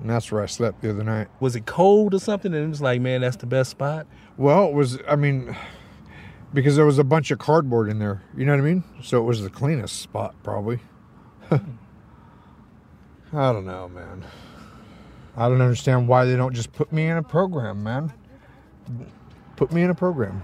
and 0.00 0.10
that's 0.10 0.30
where 0.30 0.42
I 0.42 0.46
slept 0.46 0.82
the 0.82 0.90
other 0.90 1.04
night. 1.04 1.28
Was 1.40 1.56
it 1.56 1.66
cold 1.66 2.14
or 2.14 2.18
something? 2.18 2.52
And 2.54 2.64
it 2.64 2.68
was 2.68 2.80
like, 2.80 3.00
man, 3.00 3.20
that's 3.20 3.36
the 3.36 3.46
best 3.46 3.70
spot. 3.70 4.06
Well, 4.36 4.68
it 4.68 4.74
was 4.74 4.98
I 5.08 5.16
mean, 5.16 5.56
because 6.52 6.76
there 6.76 6.86
was 6.86 6.98
a 6.98 7.04
bunch 7.04 7.30
of 7.30 7.38
cardboard 7.38 7.88
in 7.88 7.98
there. 7.98 8.22
You 8.36 8.44
know 8.44 8.52
what 8.52 8.60
I 8.60 8.64
mean? 8.64 8.84
So 9.02 9.18
it 9.18 9.24
was 9.24 9.42
the 9.42 9.50
cleanest 9.50 10.00
spot 10.00 10.34
probably. 10.42 10.80
I 11.50 11.58
don't 13.52 13.66
know, 13.66 13.88
man. 13.88 14.24
I 15.36 15.48
don't 15.48 15.60
understand 15.60 16.08
why 16.08 16.24
they 16.24 16.36
don't 16.36 16.54
just 16.54 16.72
put 16.72 16.92
me 16.92 17.06
in 17.06 17.16
a 17.18 17.22
program, 17.22 17.82
man. 17.82 18.12
Put 19.56 19.72
me 19.72 19.82
in 19.82 19.90
a 19.90 19.94
program. 19.94 20.42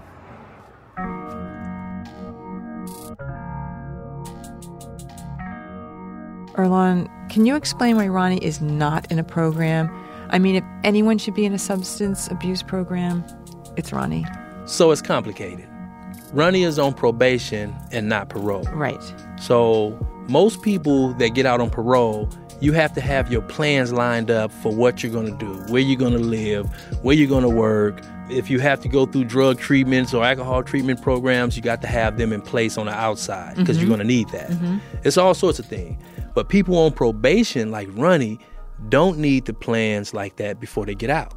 Earlonne, 6.55 7.09
can 7.29 7.45
you 7.45 7.55
explain 7.55 7.95
why 7.95 8.07
Ronnie 8.07 8.43
is 8.43 8.61
not 8.61 9.11
in 9.11 9.17
a 9.19 9.23
program? 9.23 9.89
I 10.29 10.39
mean, 10.39 10.55
if 10.55 10.63
anyone 10.83 11.17
should 11.17 11.33
be 11.33 11.45
in 11.45 11.53
a 11.53 11.59
substance 11.59 12.27
abuse 12.29 12.61
program, 12.63 13.23
it's 13.75 13.91
Ronnie. 13.91 14.25
So 14.65 14.91
it's 14.91 15.01
complicated. 15.01 15.67
Ronnie 16.31 16.63
is 16.63 16.79
on 16.79 16.93
probation 16.93 17.73
and 17.91 18.07
not 18.09 18.29
parole. 18.29 18.63
Right. 18.73 19.01
So 19.39 19.97
most 20.29 20.61
people 20.61 21.13
that 21.15 21.29
get 21.29 21.45
out 21.45 21.59
on 21.59 21.69
parole, 21.69 22.29
you 22.61 22.71
have 22.73 22.93
to 22.93 23.01
have 23.01 23.31
your 23.31 23.41
plans 23.41 23.91
lined 23.91 24.31
up 24.31 24.51
for 24.51 24.71
what 24.73 25.03
you're 25.03 25.11
going 25.11 25.37
to 25.37 25.45
do, 25.45 25.53
where 25.71 25.81
you're 25.81 25.99
going 25.99 26.13
to 26.13 26.19
live, 26.19 26.65
where 27.03 27.15
you're 27.15 27.27
going 27.27 27.43
to 27.43 27.49
work. 27.49 27.99
If 28.29 28.49
you 28.49 28.59
have 28.59 28.79
to 28.81 28.87
go 28.87 29.05
through 29.05 29.25
drug 29.25 29.59
treatments 29.59 30.13
or 30.13 30.23
alcohol 30.23 30.63
treatment 30.63 31.01
programs, 31.01 31.55
you 31.57 31.61
got 31.61 31.81
to 31.81 31.87
have 31.87 32.17
them 32.17 32.31
in 32.31 32.41
place 32.41 32.77
on 32.77 32.85
the 32.85 32.93
outside 32.93 33.57
because 33.57 33.77
Mhm. 33.77 33.81
you're 33.81 33.89
going 33.89 33.99
to 33.99 34.05
need 34.05 34.29
that. 34.29 34.49
Mhm. 34.49 34.79
It's 35.03 35.17
all 35.17 35.33
sorts 35.33 35.59
of 35.59 35.65
things. 35.65 35.97
But 36.33 36.49
people 36.49 36.77
on 36.77 36.91
probation 36.91 37.71
like 37.71 37.89
Ronnie 37.93 38.39
don't 38.89 39.17
need 39.19 39.45
the 39.45 39.53
plans 39.53 40.13
like 40.13 40.37
that 40.37 40.59
before 40.59 40.85
they 40.85 40.95
get 40.95 41.09
out. 41.09 41.33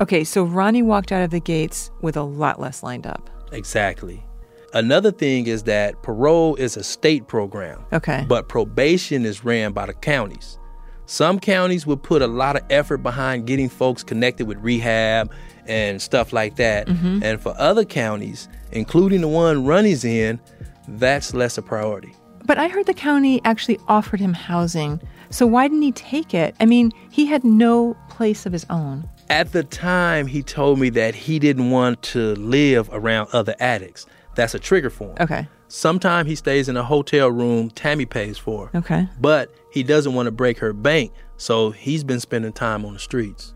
Okay, 0.00 0.24
so 0.24 0.44
Ronnie 0.44 0.82
walked 0.82 1.12
out 1.12 1.22
of 1.22 1.30
the 1.30 1.40
gates 1.40 1.90
with 2.00 2.16
a 2.16 2.22
lot 2.22 2.58
less 2.58 2.82
lined 2.82 3.06
up. 3.06 3.28
Exactly. 3.52 4.24
Another 4.72 5.10
thing 5.10 5.46
is 5.46 5.64
that 5.64 6.02
parole 6.02 6.54
is 6.56 6.76
a 6.76 6.82
state 6.82 7.26
program. 7.26 7.84
Okay. 7.92 8.24
But 8.28 8.48
probation 8.48 9.24
is 9.26 9.44
ran 9.44 9.72
by 9.72 9.86
the 9.86 9.94
counties. 9.94 10.58
Some 11.06 11.40
counties 11.40 11.86
will 11.86 11.96
put 11.96 12.22
a 12.22 12.28
lot 12.28 12.54
of 12.56 12.62
effort 12.70 12.98
behind 12.98 13.46
getting 13.46 13.68
folks 13.68 14.04
connected 14.04 14.46
with 14.46 14.58
rehab 14.58 15.32
and 15.66 16.00
stuff 16.00 16.32
like 16.32 16.54
that. 16.56 16.86
Mhm. 16.86 17.22
And 17.22 17.40
for 17.40 17.52
other 17.58 17.84
counties, 17.84 18.48
including 18.70 19.20
the 19.22 19.28
one 19.28 19.66
Ronnie's 19.66 20.04
in, 20.04 20.38
that's 20.86 21.34
less 21.34 21.58
a 21.58 21.62
priority. 21.62 22.12
But 22.44 22.58
I 22.58 22.68
heard 22.68 22.86
the 22.86 22.94
county 22.94 23.40
actually 23.44 23.78
offered 23.88 24.20
him 24.20 24.34
housing. 24.34 25.00
So 25.30 25.46
why 25.46 25.68
didn't 25.68 25.82
he 25.82 25.92
take 25.92 26.34
it? 26.34 26.54
I 26.58 26.66
mean, 26.66 26.90
he 27.10 27.26
had 27.26 27.44
no 27.44 27.96
place 28.08 28.46
of 28.46 28.52
his 28.52 28.66
own. 28.70 29.08
At 29.28 29.52
the 29.52 29.62
time, 29.62 30.26
he 30.26 30.42
told 30.42 30.80
me 30.80 30.90
that 30.90 31.14
he 31.14 31.38
didn't 31.38 31.70
want 31.70 32.02
to 32.02 32.34
live 32.34 32.88
around 32.92 33.28
other 33.32 33.54
addicts. 33.60 34.06
That's 34.34 34.54
a 34.54 34.58
trigger 34.58 34.90
for 34.90 35.10
him. 35.10 35.16
Okay. 35.20 35.48
Sometimes 35.68 36.28
he 36.28 36.34
stays 36.34 36.68
in 36.68 36.76
a 36.76 36.82
hotel 36.82 37.30
room 37.30 37.70
Tammy 37.70 38.06
pays 38.06 38.36
for. 38.38 38.70
Okay. 38.74 39.08
But 39.20 39.54
he 39.72 39.84
doesn't 39.84 40.14
want 40.14 40.26
to 40.26 40.32
break 40.32 40.58
her 40.58 40.72
bank, 40.72 41.12
so 41.36 41.70
he's 41.70 42.02
been 42.02 42.18
spending 42.18 42.52
time 42.52 42.84
on 42.84 42.94
the 42.94 42.98
streets. 42.98 43.54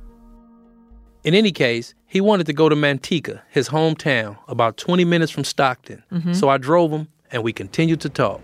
In 1.24 1.34
any 1.34 1.50
case, 1.50 1.94
he 2.06 2.20
wanted 2.20 2.46
to 2.46 2.52
go 2.52 2.68
to 2.68 2.76
Manteca, 2.76 3.40
his 3.50 3.68
hometown, 3.70 4.36
about 4.46 4.76
20 4.76 5.04
minutes 5.04 5.32
from 5.32 5.42
Stockton. 5.42 6.04
Mhm. 6.12 6.36
So 6.36 6.48
I 6.48 6.58
drove 6.58 6.92
him 6.92 7.08
and 7.32 7.42
we 7.42 7.52
continued 7.52 8.00
to 8.02 8.08
talk. 8.08 8.40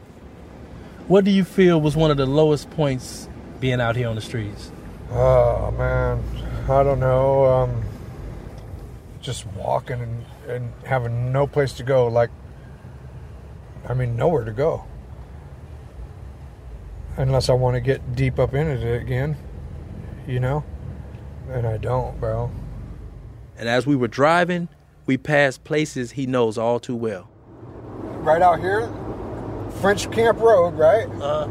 What 1.10 1.24
do 1.24 1.32
you 1.32 1.42
feel 1.42 1.80
was 1.80 1.96
one 1.96 2.12
of 2.12 2.18
the 2.18 2.24
lowest 2.24 2.70
points 2.70 3.28
being 3.58 3.80
out 3.80 3.96
here 3.96 4.06
on 4.06 4.14
the 4.14 4.20
streets? 4.20 4.70
Oh 5.10 5.72
man, 5.72 6.22
I 6.68 6.84
don't 6.84 7.00
know. 7.00 7.46
Um, 7.46 7.82
just 9.20 9.44
walking 9.48 10.00
and, 10.00 10.24
and 10.46 10.72
having 10.84 11.32
no 11.32 11.48
place 11.48 11.72
to 11.72 11.82
go. 11.82 12.06
Like, 12.06 12.30
I 13.88 13.94
mean, 13.94 14.14
nowhere 14.14 14.44
to 14.44 14.52
go. 14.52 14.84
Unless 17.16 17.48
I 17.48 17.54
want 17.54 17.74
to 17.74 17.80
get 17.80 18.14
deep 18.14 18.38
up 18.38 18.54
into 18.54 18.74
it 18.74 19.02
again, 19.02 19.36
you 20.28 20.38
know? 20.38 20.62
And 21.48 21.66
I 21.66 21.76
don't, 21.76 22.20
bro. 22.20 22.52
And 23.58 23.68
as 23.68 23.84
we 23.84 23.96
were 23.96 24.06
driving, 24.06 24.68
we 25.06 25.18
passed 25.18 25.64
places 25.64 26.12
he 26.12 26.26
knows 26.26 26.56
all 26.56 26.78
too 26.78 26.94
well. 26.94 27.28
Right 28.22 28.42
out 28.42 28.60
here, 28.60 28.88
French 29.80 30.10
Camp 30.10 30.38
Road, 30.40 30.74
right? 30.74 31.06
Uh. 31.20 31.48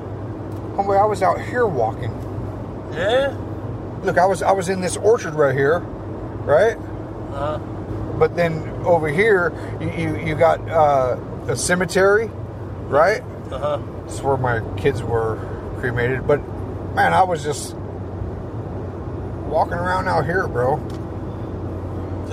Homeboy, 0.76 1.00
I 1.00 1.06
was 1.06 1.22
out 1.22 1.42
here 1.42 1.66
walking. 1.66 2.12
Yeah? 2.94 3.36
Look, 4.04 4.18
I 4.18 4.26
was 4.26 4.42
I 4.42 4.52
was 4.52 4.70
in 4.70 4.82
this 4.82 4.98
orchard 4.98 5.34
right 5.34 5.54
here, 5.56 5.80
right? 5.80 6.78
Uh. 7.34 7.58
Huh. 7.58 7.60
But 8.18 8.36
then 8.36 8.68
over 8.86 9.08
here, 9.08 9.54
you 9.80 9.90
you, 9.92 10.18
you 10.28 10.36
got 10.36 10.60
uh, 10.70 11.18
a 11.48 11.56
cemetery, 11.56 12.28
right? 12.88 13.22
Uh 13.52 13.60
huh. 13.60 13.82
It's 14.06 14.22
where 14.22 14.38
my 14.38 14.62
kids 14.78 15.04
were 15.04 15.38
cremated. 15.80 16.28
But 16.28 16.42
man, 16.96 17.14
I 17.14 17.24
was 17.24 17.44
just 17.44 17.76
walking 19.48 19.74
around 19.74 20.08
out 20.08 20.26
here, 20.26 20.48
bro. 20.48 20.78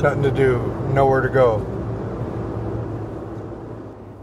Nothing 0.02 0.22
to 0.22 0.30
do, 0.30 0.58
nowhere 0.92 1.22
to 1.22 1.28
go. 1.28 1.58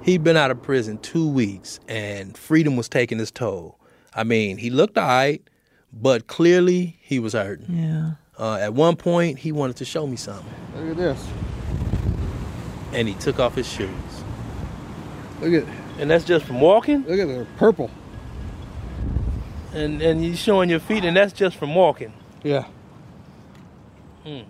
He'd 0.04 0.24
been 0.24 0.36
out 0.38 0.52
of 0.52 0.62
prison 0.62 0.98
two 1.00 1.28
weeks 1.30 1.80
and 1.88 2.38
freedom 2.38 2.76
was 2.76 2.90
taking 2.90 3.20
its 3.20 3.32
toll. 3.32 3.80
I 4.14 4.24
mean, 4.24 4.58
he 4.58 4.70
looked 4.70 4.98
all 4.98 5.08
right, 5.08 5.42
but 5.94 6.28
clearly 6.28 6.98
he 7.02 7.20
was 7.20 7.34
hurting. 7.34 7.76
Yeah. 7.76 8.12
Uh, 8.38 8.56
at 8.58 8.74
one 8.74 8.96
point, 8.96 9.40
he 9.40 9.52
wanted 9.52 9.76
to 9.78 9.86
show 9.86 10.06
me 10.06 10.16
something, 10.18 10.52
Look 10.76 10.92
at 10.92 10.98
this. 10.98 11.28
and 12.92 13.08
he 13.08 13.14
took 13.16 13.40
off 13.40 13.56
his 13.56 13.68
shoes. 13.68 13.90
Look 15.40 15.54
at 15.54 15.70
And 16.00 16.10
that's 16.10 16.26
just 16.26 16.46
from 16.46 16.60
walking? 16.60 17.04
look 17.08 17.20
at 17.20 17.28
the 17.28 17.46
purple. 17.58 17.90
And 19.74 20.02
and 20.02 20.24
you 20.24 20.36
showing 20.36 20.70
your 20.70 20.80
feet, 20.80 21.04
and 21.04 21.18
that's 21.18 21.34
just 21.34 21.56
from 21.58 21.74
walking. 21.74 22.14
Yeah. 22.44 22.66
Hmm. 24.24 24.42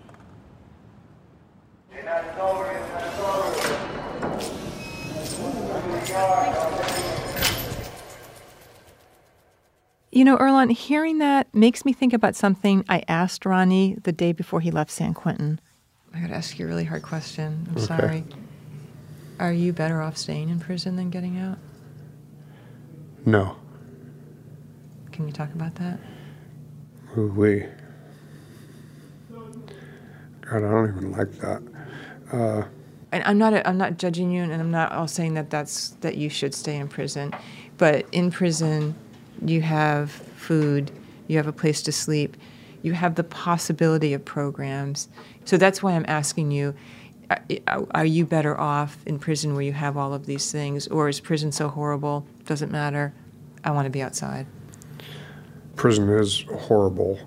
You 10.12 10.24
know, 10.24 10.36
Earlonne, 10.36 10.70
hearing 10.70 11.18
that 11.18 11.52
makes 11.54 11.84
me 11.84 11.92
think 11.92 12.12
about 12.12 12.36
something 12.36 12.84
I 12.88 13.02
asked 13.08 13.44
Ronnie 13.44 13.96
the 14.04 14.12
day 14.12 14.32
before 14.32 14.60
he 14.60 14.70
left 14.70 14.90
San 14.92 15.12
Quentin. 15.12 15.60
I 16.14 16.20
gotta 16.20 16.34
ask 16.34 16.58
you 16.58 16.66
a 16.66 16.68
really 16.68 16.84
hard 16.84 17.02
question. 17.02 17.66
I'm 17.70 17.76
Okay. 17.82 17.86
sorry. 17.86 18.24
Are 19.40 19.52
you 19.52 19.72
better 19.72 20.00
off 20.00 20.16
staying 20.16 20.48
in 20.50 20.60
prison 20.60 20.94
than 20.94 21.10
getting 21.10 21.36
out? 21.38 21.58
No. 23.26 23.56
Can 25.10 25.26
you 25.26 25.32
talk 25.32 25.52
about 25.52 25.74
that? 25.76 25.98
We. 27.16 27.66
God, 30.42 30.56
I 30.56 30.60
don't 30.60 30.96
even 30.96 31.12
like 31.12 31.32
that. 31.40 31.62
Uh, 32.32 32.64
And 33.14 33.22
I'm 33.22 33.38
not 33.38 33.64
I'm 33.64 33.78
not 33.78 33.96
judging 33.96 34.32
you, 34.32 34.42
and 34.42 34.52
I'm 34.52 34.72
not 34.72 34.90
all 34.90 35.06
saying 35.06 35.34
that 35.34 35.48
that's 35.48 35.90
that 36.00 36.16
you 36.16 36.28
should 36.28 36.52
stay 36.52 36.76
in 36.76 36.88
prison, 36.88 37.32
but 37.78 38.06
in 38.10 38.32
prison, 38.32 38.96
you 39.40 39.60
have 39.60 40.10
food, 40.10 40.90
you 41.28 41.36
have 41.36 41.46
a 41.46 41.52
place 41.52 41.80
to 41.82 41.92
sleep, 41.92 42.36
you 42.82 42.92
have 42.94 43.14
the 43.14 43.22
possibility 43.22 44.14
of 44.14 44.24
programs. 44.24 45.08
So 45.44 45.56
that's 45.56 45.80
why 45.80 45.92
I'm 45.92 46.04
asking 46.08 46.50
you 46.50 46.74
are- 47.68 47.86
are 47.92 48.04
you 48.04 48.26
better 48.26 48.58
off 48.58 48.98
in 49.06 49.20
prison 49.20 49.54
where 49.54 49.62
you 49.62 49.72
have 49.74 49.96
all 49.96 50.12
of 50.12 50.26
these 50.26 50.50
things, 50.50 50.88
or 50.88 51.08
is 51.08 51.20
prison 51.20 51.52
so 51.52 51.68
horrible? 51.68 52.26
Doesn't 52.46 52.72
matter. 52.72 53.14
I 53.62 53.70
want 53.70 53.86
to 53.86 53.90
be 53.90 54.02
outside. 54.02 54.46
Prison 55.76 56.08
is 56.10 56.44
horrible. 56.52 57.20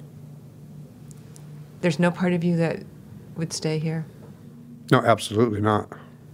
There's 1.79 1.97
no 1.97 2.11
part 2.11 2.33
of 2.33 2.43
you 2.43 2.57
that 2.57 2.83
would 3.37 3.53
stay 3.53 3.79
here. 3.79 4.05
No, 4.91 4.99
absolutely 4.99 5.61
not. 5.61 5.89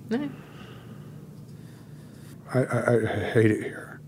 No. 0.10 0.30
I, 2.54 2.60
I, 2.60 2.96
I 2.96 3.30
hate 3.32 3.52
it 3.52 3.64
here. 3.64 4.00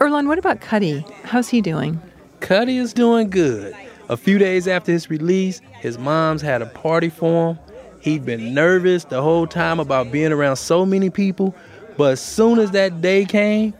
Earlonne, 0.00 0.26
what 0.26 0.38
about 0.38 0.60
Cutty? 0.60 1.04
How's 1.22 1.48
he 1.48 1.60
doing? 1.60 2.00
Cutty 2.40 2.78
is 2.78 2.92
doing 2.92 3.30
good. 3.30 3.72
A 4.08 4.16
few 4.16 4.36
days 4.38 4.66
after 4.66 4.90
his 4.90 5.08
release, 5.08 5.60
his 5.80 5.96
mom's 5.96 6.42
had 6.42 6.60
a 6.60 6.66
party 6.66 7.08
for 7.08 7.50
him. 7.54 7.58
He'd 8.00 8.24
been 8.24 8.52
nervous 8.52 9.04
the 9.04 9.22
whole 9.22 9.46
time 9.46 9.78
about 9.78 10.10
being 10.10 10.32
around 10.32 10.56
so 10.56 10.84
many 10.84 11.08
people, 11.08 11.54
but 11.96 12.12
as 12.12 12.20
soon 12.20 12.58
as 12.58 12.72
that 12.72 13.00
day 13.00 13.24
came, 13.24 13.74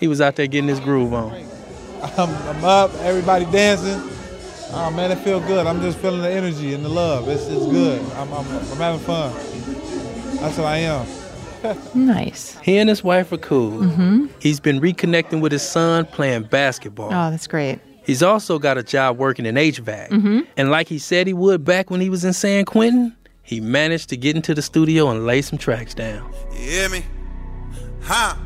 he 0.00 0.08
was 0.08 0.20
out 0.20 0.34
there 0.34 0.48
getting 0.48 0.68
his 0.68 0.80
groove 0.80 1.14
on. 1.14 1.57
I'm, 2.02 2.30
I'm 2.48 2.64
up, 2.64 2.94
everybody 3.00 3.44
dancing. 3.46 4.00
Oh 4.70 4.90
man, 4.90 5.10
it 5.10 5.18
feel 5.18 5.40
good. 5.40 5.66
I'm 5.66 5.80
just 5.80 5.98
feeling 5.98 6.20
the 6.22 6.30
energy 6.30 6.74
and 6.74 6.84
the 6.84 6.88
love. 6.88 7.28
It's, 7.28 7.46
it's 7.46 7.66
good. 7.66 8.00
I'm, 8.12 8.32
I'm, 8.32 8.46
I'm 8.46 8.76
having 8.76 9.00
fun. 9.00 9.32
That's 10.36 10.56
what 10.58 10.66
I 10.66 10.78
am. 10.78 11.06
Nice. 11.94 12.56
He 12.62 12.78
and 12.78 12.88
his 12.88 13.02
wife 13.02 13.32
are 13.32 13.36
cool. 13.36 13.80
Mhm. 13.80 14.30
He's 14.38 14.60
been 14.60 14.80
reconnecting 14.80 15.40
with 15.40 15.50
his 15.50 15.62
son 15.62 16.04
playing 16.06 16.44
basketball. 16.44 17.08
Oh, 17.08 17.30
that's 17.32 17.48
great. 17.48 17.80
He's 18.04 18.22
also 18.22 18.60
got 18.60 18.78
a 18.78 18.82
job 18.84 19.18
working 19.18 19.44
in 19.44 19.56
HVAC. 19.56 20.08
Mhm. 20.10 20.46
And 20.56 20.70
like 20.70 20.86
he 20.86 20.98
said 21.00 21.26
he 21.26 21.32
would 21.32 21.64
back 21.64 21.90
when 21.90 22.00
he 22.00 22.10
was 22.10 22.24
in 22.24 22.32
San 22.32 22.64
Quentin, 22.64 23.16
he 23.42 23.60
managed 23.60 24.08
to 24.10 24.16
get 24.16 24.36
into 24.36 24.54
the 24.54 24.62
studio 24.62 25.10
and 25.10 25.26
lay 25.26 25.42
some 25.42 25.58
tracks 25.58 25.94
down. 25.94 26.32
You 26.52 26.58
hear 26.60 26.88
me? 26.90 27.04
Huh? 28.02 28.36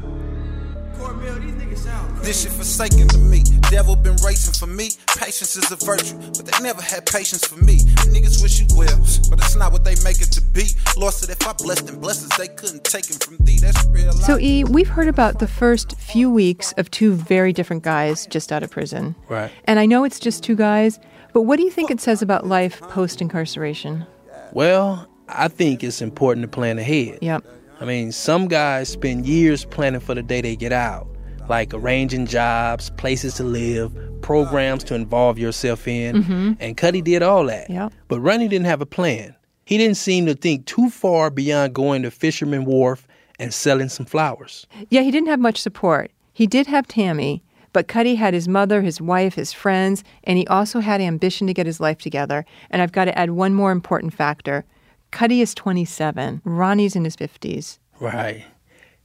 This 2.23 2.43
shit 2.43 2.53
forsaken 2.53 3.09
to 3.09 3.19
me. 3.19 3.43
Devil 3.71 3.97
been 3.97 4.17
racing 4.25 4.55
for 4.55 4.67
me. 4.73 4.91
Patience 5.19 5.57
is 5.57 5.73
a 5.73 5.77
virtue, 5.77 6.17
but 6.37 6.47
they 6.47 6.63
never 6.63 6.81
had 6.81 7.05
patience 7.05 7.45
for 7.45 7.57
me. 7.65 7.79
Niggas 8.15 8.43
wish 8.43 8.61
you 8.61 8.67
well, 8.77 8.97
but 9.29 9.39
it's 9.41 9.57
not 9.57 9.73
what 9.73 9.83
they 9.83 9.97
make 10.05 10.21
it 10.21 10.31
to 10.33 10.41
be. 10.41 10.69
Lord 10.97 11.15
said 11.15 11.31
if 11.31 11.47
I 11.47 11.53
blessed 11.53 11.89
them 11.89 11.99
blessings, 11.99 12.37
they 12.37 12.49
couldn't 12.49 12.85
take 12.85 13.07
them 13.07 13.19
from 13.19 13.45
thee. 13.45 13.59
That's 13.61 13.85
real 13.87 14.07
life. 14.07 14.23
So, 14.23 14.39
E, 14.39 14.63
we've 14.63 14.89
heard 14.89 15.09
about 15.09 15.41
the 15.41 15.49
first 15.49 15.99
few 15.99 16.31
weeks 16.31 16.73
of 16.77 16.91
two 16.91 17.15
very 17.15 17.53
different 17.53 17.83
guys 17.83 18.27
just 18.27 18.53
out 18.53 18.63
of 18.63 18.71
prison. 18.71 19.17
Right. 19.29 19.51
And 19.65 19.81
I 19.81 19.87
know 19.87 20.05
it's 20.05 20.21
just 20.21 20.45
two 20.45 20.55
guys, 20.55 21.01
but 21.33 21.43
what 21.43 21.57
do 21.57 21.65
you 21.65 21.71
think 21.71 21.91
it 21.91 22.01
says 22.01 22.23
about 22.23 22.47
life 22.47 22.81
post 22.83 23.21
incarceration? 23.21 24.07
Well, 24.53 25.09
I 25.29 25.49
think 25.49 25.83
it's 25.83 26.01
important 26.03 26.43
to 26.45 26.49
plan 26.49 26.79
ahead. 26.79 27.19
Yep. 27.21 27.45
I 27.81 27.85
mean, 27.85 28.13
some 28.13 28.47
guys 28.47 28.89
spend 28.91 29.27
years 29.27 29.65
planning 29.65 30.01
for 30.01 30.15
the 30.15 30.23
day 30.23 30.41
they 30.41 30.55
get 30.55 30.73
out, 30.73 31.09
like 31.49 31.75
arranging 31.75 32.27
jobs, 32.27 32.91
places 32.91 33.35
to 33.35 33.45
live, 33.45 33.93
programs 34.23 34.85
to 34.85 34.95
involve 34.95 35.39
yourself 35.39 35.87
in. 35.89 36.23
Mhm. 36.23 36.57
And 36.61 36.77
Cutty 36.77 37.03
did 37.03 37.23
all 37.23 37.45
that. 37.47 37.69
Yep. 37.69 37.93
But 38.09 38.21
Ronnie 38.21 38.49
didn't 38.49 38.67
have 38.67 38.81
a 38.81 38.87
plan. 38.87 39.35
He 39.65 39.79
didn't 39.79 39.97
seem 39.97 40.27
to 40.27 40.35
think 40.35 40.67
too 40.67 40.91
far 40.91 41.31
beyond 41.31 41.75
going 41.75 42.03
to 42.03 42.11
Fisherman 42.11 42.65
Wharf 42.65 43.07
and 43.39 43.53
selling 43.53 43.89
some 43.89 44.07
flowers. 44.07 44.67
Yeah, 44.91 45.03
he 45.03 45.11
didn't 45.11 45.29
have 45.29 45.41
much 45.41 45.61
support. 45.61 46.11
He 46.33 46.47
did 46.47 46.67
have 46.67 46.87
Tammy, 46.89 47.43
but 47.73 47.89
Cutty 47.89 48.15
had 48.17 48.35
his 48.35 48.49
mother, 48.49 48.83
his 48.83 49.01
wife, 49.01 49.35
his 49.35 49.53
friends, 49.53 50.05
and 50.25 50.39
he 50.39 50.47
also 50.47 50.81
had 50.81 51.01
ambition 51.01 51.47
to 51.47 51.55
get 51.55 51.67
his 51.67 51.81
life 51.81 51.99
together. 51.99 52.45
And 52.71 52.83
I've 52.83 52.93
got 52.93 53.07
to 53.07 53.19
add 53.19 53.31
one 53.31 53.55
more 53.55 53.73
important 53.73 54.15
factor. 54.15 54.65
Cutty 55.11 55.41
is 55.41 55.55
27. 55.55 56.41
Ronnie's 56.45 56.97
in 56.97 57.05
his 57.05 57.17
50s. 57.17 57.79
Right. 58.01 58.45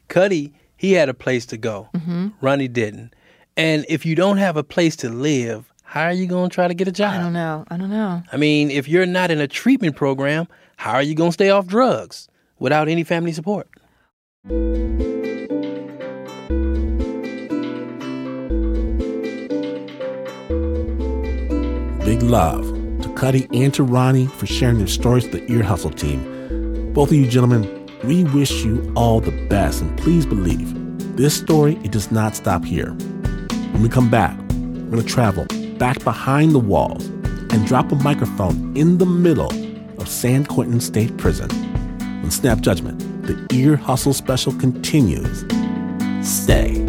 Cutty, 0.07 0.53
he 0.77 0.93
had 0.93 1.09
a 1.09 1.13
place 1.13 1.45
to 1.47 1.57
go. 1.57 1.89
Mhm. 1.95 2.33
Ronnie 2.41 2.67
didn't. 2.67 3.13
And 3.55 3.85
if 3.89 4.05
you 4.05 4.15
don't 4.15 4.37
have 4.37 4.55
a 4.55 4.63
place 4.63 4.95
to 4.97 5.09
live, 5.09 5.73
how 5.83 6.03
are 6.03 6.13
you 6.13 6.27
going 6.27 6.49
to 6.49 6.53
try 6.53 6.67
to 6.67 6.73
get 6.73 6.87
a 6.87 6.91
job? 6.91 7.13
I 7.15 7.17
don't 7.17 7.33
know. 7.33 7.65
I 7.69 7.77
don't 7.77 7.89
know. 7.89 8.21
I 8.31 8.37
mean, 8.37 8.69
if 8.69 8.87
you're 8.87 9.05
not 9.05 9.31
in 9.31 9.39
a 9.39 9.47
treatment 9.47 9.95
program, 9.95 10.47
how 10.75 10.93
are 10.93 11.01
you 11.03 11.15
going 11.15 11.29
to 11.29 11.33
stay 11.33 11.49
off 11.49 11.65
drugs 11.65 12.27
without 12.59 12.87
any 12.87 13.03
family 13.03 13.31
support? 13.33 13.67
Big 22.05 22.21
love 22.23 22.65
to 23.01 23.13
Cutty 23.15 23.47
and 23.51 23.73
to 23.73 23.83
Ronnie 23.83 24.27
for 24.27 24.45
sharing 24.45 24.77
their 24.77 24.87
stories 24.87 25.23
with 25.25 25.33
the 25.33 25.51
Ear 25.51 25.63
Hustle 25.63 25.89
team. 25.91 26.93
Both 26.93 27.09
of 27.09 27.17
you 27.17 27.27
gentlemen, 27.27 27.65
we 28.03 28.23
wish 28.25 28.63
you 28.63 28.91
all 28.95 29.19
the 29.19 29.31
best, 29.47 29.81
and 29.81 29.97
please 29.97 30.25
believe 30.25 30.73
this 31.17 31.35
story 31.35 31.79
it 31.83 31.91
does 31.91 32.11
not 32.11 32.35
stop 32.35 32.63
here. 32.63 32.91
When 33.71 33.81
we 33.81 33.89
come 33.89 34.09
back, 34.09 34.37
we're 34.37 34.91
going 34.91 35.03
to 35.03 35.03
travel 35.03 35.45
back 35.77 36.03
behind 36.03 36.53
the 36.53 36.59
walls 36.59 37.05
and 37.05 37.65
drop 37.65 37.91
a 37.91 37.95
microphone 37.95 38.75
in 38.77 38.97
the 38.97 39.05
middle 39.05 39.51
of 39.99 40.07
San 40.07 40.45
Quentin 40.45 40.79
State 40.79 41.17
Prison. 41.17 41.49
When 42.21 42.31
Snap 42.31 42.59
Judgment, 42.59 42.99
the 43.23 43.47
Ear 43.53 43.75
Hustle 43.75 44.13
special 44.13 44.53
continues. 44.53 45.45
Stay 46.21 46.86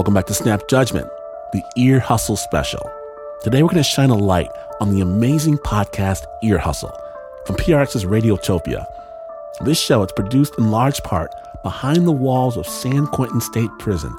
Welcome 0.00 0.14
back 0.14 0.28
to 0.28 0.34
Snap 0.34 0.66
Judgment, 0.66 1.10
the 1.52 1.62
Ear 1.76 2.00
Hustle 2.00 2.34
special. 2.34 2.90
Today 3.42 3.62
we're 3.62 3.68
going 3.68 3.82
to 3.82 3.82
shine 3.82 4.08
a 4.08 4.16
light 4.16 4.48
on 4.80 4.94
the 4.94 5.02
amazing 5.02 5.58
podcast 5.58 6.24
Ear 6.42 6.56
Hustle 6.56 6.98
from 7.44 7.56
PRX's 7.56 8.06
Radiotopia. 8.06 8.86
This 9.60 9.78
show 9.78 10.02
is 10.02 10.10
produced 10.12 10.56
in 10.56 10.70
large 10.70 11.02
part 11.02 11.34
behind 11.62 12.06
the 12.06 12.12
walls 12.12 12.56
of 12.56 12.66
San 12.66 13.08
Quentin 13.08 13.42
State 13.42 13.68
Prison 13.78 14.16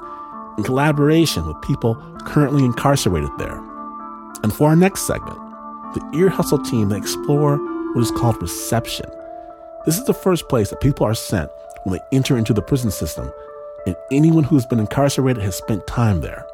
in 0.56 0.62
collaboration 0.62 1.44
with 1.48 1.60
people 1.62 1.96
currently 2.26 2.64
incarcerated 2.64 3.30
there. 3.38 3.58
And 4.44 4.54
for 4.54 4.68
our 4.68 4.76
next 4.76 5.04
segment, 5.08 5.36
the 5.94 6.12
Ear 6.14 6.28
Hustle 6.28 6.62
team 6.62 6.90
they 6.90 6.96
explore 6.96 7.56
what 7.56 8.02
is 8.02 8.12
called 8.12 8.40
reception. 8.40 9.10
This 9.84 9.98
is 9.98 10.04
the 10.04 10.14
first 10.14 10.48
place 10.48 10.70
that 10.70 10.80
people 10.80 11.04
are 11.04 11.14
sent 11.16 11.50
when 11.82 11.98
they 11.98 12.16
enter 12.16 12.38
into 12.38 12.54
the 12.54 12.62
prison 12.62 12.92
system, 12.92 13.32
and 13.86 13.96
anyone 14.10 14.44
who 14.44 14.54
has 14.56 14.66
been 14.66 14.78
incarcerated 14.78 15.42
has 15.42 15.56
spent 15.56 15.86
time 15.86 16.20
there. 16.20 16.46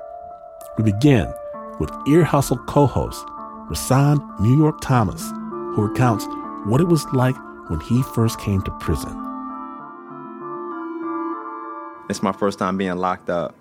We 0.77 0.85
begin 0.85 1.33
with 1.79 1.91
Ear 2.09 2.25
Hustle 2.25 2.59
co 2.59 2.87
host 2.87 3.25
Rhasaan 3.69 4.41
New 4.41 4.57
York 4.57 4.81
Thomas, 4.81 5.31
who 5.75 5.83
recounts 5.83 6.27
what 6.64 6.81
it 6.81 6.88
was 6.88 7.05
like 7.12 7.37
when 7.69 7.81
he 7.81 8.03
first 8.03 8.41
came 8.41 8.62
to 8.62 8.71
prison. 8.79 9.11
It's 12.09 12.23
my 12.23 12.33
first 12.33 12.59
time 12.59 12.79
being 12.79 12.97
locked 12.97 13.29
up. 13.29 13.55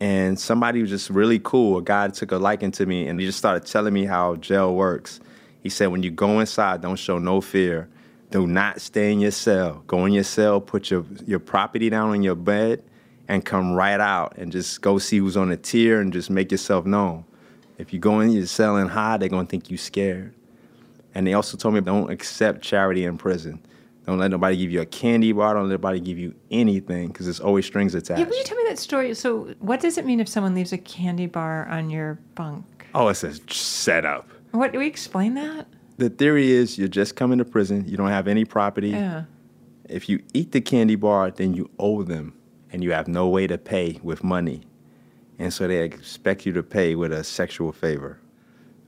And 0.00 0.38
somebody 0.38 0.82
was 0.82 0.90
just 0.90 1.08
really 1.08 1.38
cool. 1.38 1.78
A 1.78 1.82
guy 1.82 2.08
took 2.08 2.32
a 2.32 2.36
liking 2.36 2.70
to 2.72 2.84
me 2.84 3.08
and 3.08 3.18
he 3.18 3.24
just 3.24 3.38
started 3.38 3.66
telling 3.66 3.94
me 3.94 4.04
how 4.04 4.36
jail 4.36 4.74
works. 4.74 5.20
He 5.62 5.70
said, 5.70 5.86
when 5.86 6.02
you 6.02 6.10
go 6.10 6.40
inside, 6.40 6.82
don't 6.82 6.96
show 6.96 7.18
no 7.18 7.40
fear. 7.40 7.88
Do 8.34 8.48
not 8.48 8.80
stay 8.80 9.12
in 9.12 9.20
your 9.20 9.30
cell. 9.30 9.84
Go 9.86 10.06
in 10.06 10.12
your 10.12 10.24
cell, 10.24 10.60
put 10.60 10.90
your, 10.90 11.04
your 11.24 11.38
property 11.38 11.88
down 11.88 12.10
on 12.10 12.24
your 12.24 12.34
bed, 12.34 12.82
and 13.28 13.44
come 13.44 13.74
right 13.74 14.00
out 14.00 14.36
and 14.36 14.50
just 14.50 14.80
go 14.80 14.98
see 14.98 15.18
who's 15.18 15.36
on 15.36 15.50
the 15.50 15.56
tier 15.56 16.00
and 16.00 16.12
just 16.12 16.30
make 16.30 16.50
yourself 16.50 16.84
known. 16.84 17.24
If 17.78 17.92
you 17.92 18.00
go 18.00 18.18
in 18.18 18.32
your 18.32 18.46
cell 18.46 18.74
and 18.74 18.90
hide, 18.90 19.20
they're 19.20 19.28
gonna 19.28 19.46
think 19.46 19.70
you 19.70 19.78
scared. 19.78 20.34
And 21.14 21.24
they 21.24 21.34
also 21.34 21.56
told 21.56 21.74
me 21.74 21.80
don't 21.80 22.10
accept 22.10 22.60
charity 22.62 23.04
in 23.04 23.18
prison. 23.18 23.64
Don't 24.04 24.18
let 24.18 24.32
nobody 24.32 24.56
give 24.56 24.72
you 24.72 24.80
a 24.80 24.86
candy 24.86 25.30
bar. 25.30 25.54
Don't 25.54 25.68
let 25.68 25.74
nobody 25.74 26.00
give 26.00 26.18
you 26.18 26.34
anything 26.50 27.12
because 27.12 27.26
there's 27.26 27.38
always 27.38 27.66
strings 27.66 27.94
attached. 27.94 28.18
Yeah, 28.18 28.26
will 28.26 28.36
you 28.36 28.42
tell 28.42 28.56
me 28.56 28.64
that 28.66 28.80
story? 28.80 29.14
So, 29.14 29.54
what 29.60 29.78
does 29.78 29.96
it 29.96 30.04
mean 30.04 30.18
if 30.18 30.28
someone 30.28 30.56
leaves 30.56 30.72
a 30.72 30.78
candy 30.78 31.26
bar 31.26 31.68
on 31.68 31.88
your 31.88 32.18
bunk? 32.34 32.86
Oh, 32.96 33.06
it's 33.06 33.22
a 33.22 33.32
setup. 33.48 34.28
What 34.50 34.72
do 34.72 34.80
we 34.80 34.88
explain 34.88 35.34
that? 35.34 35.68
The 35.96 36.10
theory 36.10 36.50
is 36.50 36.76
you're 36.78 36.88
just 36.88 37.16
coming 37.16 37.38
to 37.38 37.44
prison. 37.44 37.84
You 37.86 37.96
don't 37.96 38.08
have 38.08 38.26
any 38.28 38.44
property. 38.44 38.90
Yeah. 38.90 39.24
If 39.88 40.08
you 40.08 40.22
eat 40.32 40.52
the 40.52 40.60
candy 40.60 40.96
bar, 40.96 41.30
then 41.30 41.54
you 41.54 41.70
owe 41.78 42.02
them, 42.02 42.34
and 42.72 42.82
you 42.82 42.92
have 42.92 43.06
no 43.06 43.28
way 43.28 43.46
to 43.46 43.58
pay 43.58 44.00
with 44.02 44.24
money. 44.24 44.62
And 45.38 45.52
so 45.52 45.68
they 45.68 45.82
expect 45.82 46.46
you 46.46 46.52
to 46.52 46.62
pay 46.62 46.94
with 46.94 47.12
a 47.12 47.22
sexual 47.22 47.72
favor. 47.72 48.18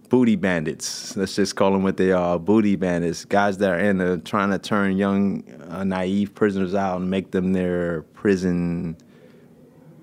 booty 0.08 0.36
bandits. 0.36 1.16
Let's 1.16 1.34
just 1.34 1.56
call 1.56 1.72
them 1.72 1.82
what 1.82 1.96
they 1.96 2.12
are, 2.12 2.38
booty 2.38 2.76
bandits. 2.76 3.24
Guys 3.24 3.58
that 3.58 3.70
are 3.70 3.78
in 3.78 3.98
the, 3.98 4.18
trying 4.18 4.50
to 4.50 4.58
turn 4.58 4.96
young, 4.96 5.44
uh, 5.68 5.84
naive 5.84 6.34
prisoners 6.34 6.74
out 6.74 7.00
and 7.00 7.10
make 7.10 7.30
them 7.32 7.52
their 7.52 8.02
prison 8.14 8.96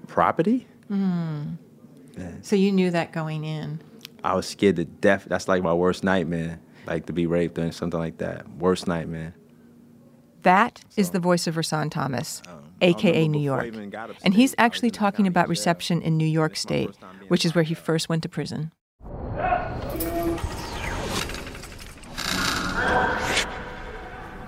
property. 0.08 0.68
Hmm. 0.88 1.54
So 2.41 2.56
you 2.56 2.72
knew 2.72 2.91
that 2.91 3.12
going 3.12 3.43
in. 3.43 3.82
I 4.24 4.36
was 4.36 4.45
scared 4.47 4.76
to 4.78 4.86
death. 4.86 5.26
That's 5.28 5.47
like 5.47 5.64
my 5.64 5.74
worst 5.74 6.04
nightmare. 6.04 6.60
Like 6.86 7.06
to 7.06 7.14
be 7.14 7.26
raped 7.26 7.58
or 7.58 7.72
something 7.72 8.00
like 8.00 8.18
that. 8.18 8.48
Worst 8.58 8.88
nightmare. 8.88 9.34
That 10.44 10.82
is 10.98 11.12
the 11.12 11.20
voice 11.20 11.48
of 11.48 11.56
Rhasaan 11.56 11.90
Thomas, 11.90 12.42
aka 12.82 13.28
New 13.28 13.40
York. 13.40 13.74
And 14.24 14.34
he's 14.34 14.54
actually 14.58 14.92
talking 14.92 15.26
about 15.26 15.48
reception 15.48 16.02
in 16.02 16.18
New 16.18 16.28
York 16.28 16.58
State, 16.58 16.92
which 17.30 17.46
is 17.46 17.56
where 17.56 17.64
he 17.64 17.74
first 17.74 18.10
went 18.10 18.24
to 18.24 18.30
prison. 18.30 18.72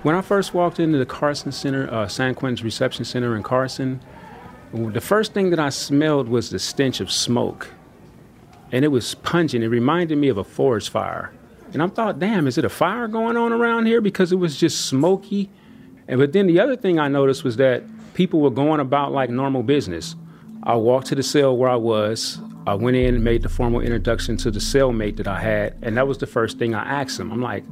When 0.03 0.13
I 0.13 0.21
first 0.21 0.53
walked 0.53 0.79
into 0.79 0.99
the 0.99 1.05
Carson 1.05 1.51
Center, 1.51 1.91
uh, 1.91 2.07
San 2.07 2.35
Quentin's 2.35 2.63
reception 2.63 3.05
center 3.05 3.35
in 3.35 3.41
Carson, 3.41 4.01
the 4.71 5.01
first 5.01 5.33
thing 5.33 5.49
that 5.49 5.59
I 5.59 5.69
smelled 5.69 6.27
was 6.27 6.51
the 6.51 6.59
stench 6.59 6.99
of 6.99 7.11
smoke. 7.11 7.71
And 8.71 8.85
it 8.85 8.89
was 8.89 9.15
pungent. 9.15 9.63
It 9.63 9.69
reminded 9.69 10.17
me 10.17 10.27
of 10.27 10.37
a 10.37 10.43
forest 10.43 10.89
fire. 10.89 11.31
And 11.75 11.83
I 11.83 11.87
thought, 11.87 12.19
damn, 12.19 12.47
is 12.47 12.57
it 12.57 12.63
a 12.63 12.69
fire 12.69 13.05
going 13.09 13.35
on 13.35 13.51
around 13.51 13.85
here? 13.85 13.99
Because 13.99 14.31
it 14.31 14.37
was 14.37 14.55
just 14.55 14.85
smoky. 14.85 15.49
And 16.07 16.21
but 16.21 16.31
then 16.31 16.47
the 16.47 16.57
other 16.57 16.77
thing 16.77 16.99
I 16.99 17.09
noticed 17.09 17.43
was 17.43 17.57
that 17.57 17.83
people 18.13 18.39
were 18.39 18.49
going 18.49 18.79
about 18.79 19.11
like 19.11 19.29
normal 19.29 19.61
business. 19.61 20.15
I 20.63 20.77
walked 20.77 21.07
to 21.07 21.15
the 21.15 21.21
cell 21.21 21.57
where 21.57 21.69
I 21.69 21.75
was. 21.75 22.39
I 22.65 22.75
went 22.75 22.95
in 22.95 23.15
and 23.15 23.25
made 23.25 23.41
the 23.41 23.49
formal 23.49 23.81
introduction 23.81 24.37
to 24.37 24.51
the 24.51 24.59
cellmate 24.59 25.17
that 25.17 25.27
I 25.27 25.41
had, 25.41 25.75
and 25.81 25.97
that 25.97 26.07
was 26.07 26.19
the 26.19 26.25
first 26.27 26.57
thing 26.57 26.73
I 26.73 27.01
asked 27.01 27.19
him. 27.19 27.29
I'm 27.29 27.41
like, 27.41 27.65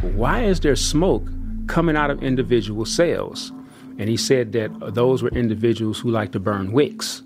why 0.00 0.42
is 0.42 0.58
there 0.58 0.74
smoke 0.74 1.28
coming 1.68 1.94
out 1.94 2.10
of 2.10 2.24
individual 2.24 2.86
cells? 2.86 3.52
And 3.98 4.08
he 4.08 4.16
said 4.16 4.50
that 4.54 4.94
those 4.94 5.22
were 5.22 5.30
individuals 5.30 6.00
who 6.00 6.10
like 6.10 6.32
to 6.32 6.40
burn 6.40 6.72
wicks. 6.72 7.22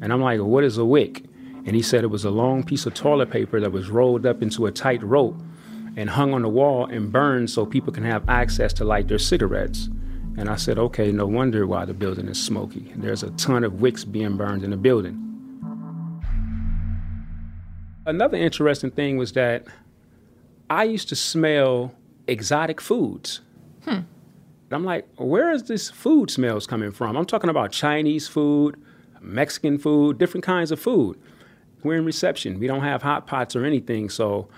And 0.00 0.12
I'm 0.12 0.22
like, 0.22 0.40
what 0.40 0.64
is 0.64 0.76
a 0.76 0.84
wick? 0.84 1.22
And 1.64 1.76
he 1.76 1.82
said 1.82 2.02
it 2.02 2.08
was 2.08 2.24
a 2.24 2.30
long 2.30 2.64
piece 2.64 2.84
of 2.84 2.94
toilet 2.94 3.30
paper 3.30 3.60
that 3.60 3.70
was 3.70 3.90
rolled 3.90 4.26
up 4.26 4.42
into 4.42 4.66
a 4.66 4.72
tight 4.72 5.04
rope 5.04 5.40
and 5.96 6.10
hung 6.10 6.32
on 6.34 6.42
the 6.42 6.48
wall 6.48 6.86
and 6.86 7.12
burned 7.12 7.50
so 7.50 7.66
people 7.66 7.92
can 7.92 8.04
have 8.04 8.28
access 8.28 8.72
to 8.74 8.84
light 8.84 9.08
their 9.08 9.18
cigarettes. 9.18 9.88
And 10.38 10.48
I 10.48 10.56
said, 10.56 10.78
okay, 10.78 11.12
no 11.12 11.26
wonder 11.26 11.66
why 11.66 11.84
the 11.84 11.92
building 11.92 12.28
is 12.28 12.42
smoky. 12.42 12.92
There's 12.96 13.22
a 13.22 13.30
ton 13.32 13.64
of 13.64 13.80
wicks 13.80 14.04
being 14.04 14.36
burned 14.36 14.64
in 14.64 14.70
the 14.70 14.76
building. 14.76 15.18
Another 18.06 18.38
interesting 18.38 18.90
thing 18.90 19.16
was 19.18 19.32
that 19.32 19.66
I 20.70 20.84
used 20.84 21.08
to 21.10 21.16
smell 21.16 21.94
exotic 22.26 22.80
foods. 22.80 23.42
Hmm. 23.84 24.00
I'm 24.70 24.84
like, 24.84 25.06
where 25.16 25.52
is 25.52 25.64
this 25.64 25.90
food 25.90 26.30
smells 26.30 26.66
coming 26.66 26.92
from? 26.92 27.16
I'm 27.16 27.26
talking 27.26 27.50
about 27.50 27.72
Chinese 27.72 28.26
food, 28.26 28.82
Mexican 29.20 29.78
food, 29.78 30.16
different 30.16 30.44
kinds 30.44 30.70
of 30.70 30.80
food. 30.80 31.20
We're 31.82 31.98
in 31.98 32.06
reception. 32.06 32.58
We 32.58 32.68
don't 32.68 32.80
have 32.80 33.02
hot 33.02 33.26
pots 33.26 33.54
or 33.54 33.66
anything. 33.66 34.08
So 34.08 34.48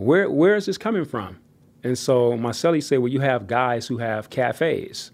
where 0.00 0.30
where 0.30 0.56
is 0.56 0.66
this 0.66 0.78
coming 0.78 1.04
from? 1.04 1.38
And 1.82 1.96
so 1.96 2.36
my 2.36 2.50
cellie 2.50 2.82
said, 2.82 2.98
well, 2.98 3.08
you 3.08 3.20
have 3.20 3.46
guys 3.46 3.86
who 3.86 3.98
have 3.98 4.30
cafes. 4.30 5.10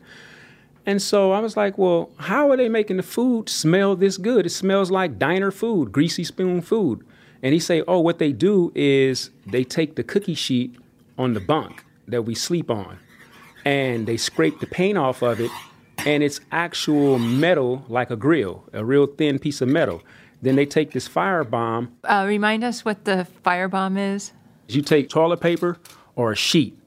And 0.84 1.03
so 1.03 1.32
I 1.32 1.41
was 1.41 1.57
like, 1.57 1.78
well, 1.78 2.11
how 2.16 2.51
are 2.51 2.57
they 2.57 2.68
making 2.68 2.97
the 2.97 3.03
food 3.03 3.49
smell 3.49 3.97
this 3.97 4.18
good? 4.18 4.47
It 4.47 4.51
smells 4.51 4.91
like 4.91 5.18
diner 5.18 5.51
food, 5.51 5.93
greasy 5.93 6.24
spoon 6.24 6.62
food. 6.62 7.05
And 7.43 7.53
he 7.53 7.61
say, 7.61 7.82
oh, 7.87 8.01
what 8.01 8.18
they 8.18 8.32
do 8.32 8.72
is 8.74 9.30
they 9.47 9.64
take 9.64 9.97
the 9.97 10.03
cookie 10.03 10.34
sheet 10.34 10.76
on 11.18 11.34
the 11.34 11.41
bunk 11.41 11.84
that 12.09 12.22
we 12.22 12.34
sleep 12.34 12.70
on 12.70 12.99
and 13.64 14.07
they 14.07 14.16
scrape 14.16 14.61
the 14.61 14.66
paint 14.66 14.97
off 14.97 15.22
of 15.22 15.41
it 15.41 15.51
and 16.05 16.22
it's 16.22 16.41
actual 16.53 17.18
metal 17.18 17.84
like 17.89 18.11
a 18.11 18.16
grill, 18.16 18.64
a 18.72 18.84
real 18.84 19.07
thin 19.07 19.39
piece 19.39 19.61
of 19.61 19.68
metal. 19.68 20.03
Then 20.41 20.55
they 20.55 20.66
take 20.66 20.93
this 20.93 21.09
firebomb. 21.09 21.89
Uh, 22.05 22.24
remind 22.28 22.62
us 22.62 22.84
what 22.84 23.05
the 23.05 23.26
firebomb 23.45 24.14
is. 24.14 24.32
You 24.69 24.83
take 24.83 25.09
toilet 25.09 25.41
paper 25.41 25.79
or 26.14 26.33
a 26.33 26.37
sheet 26.37 26.79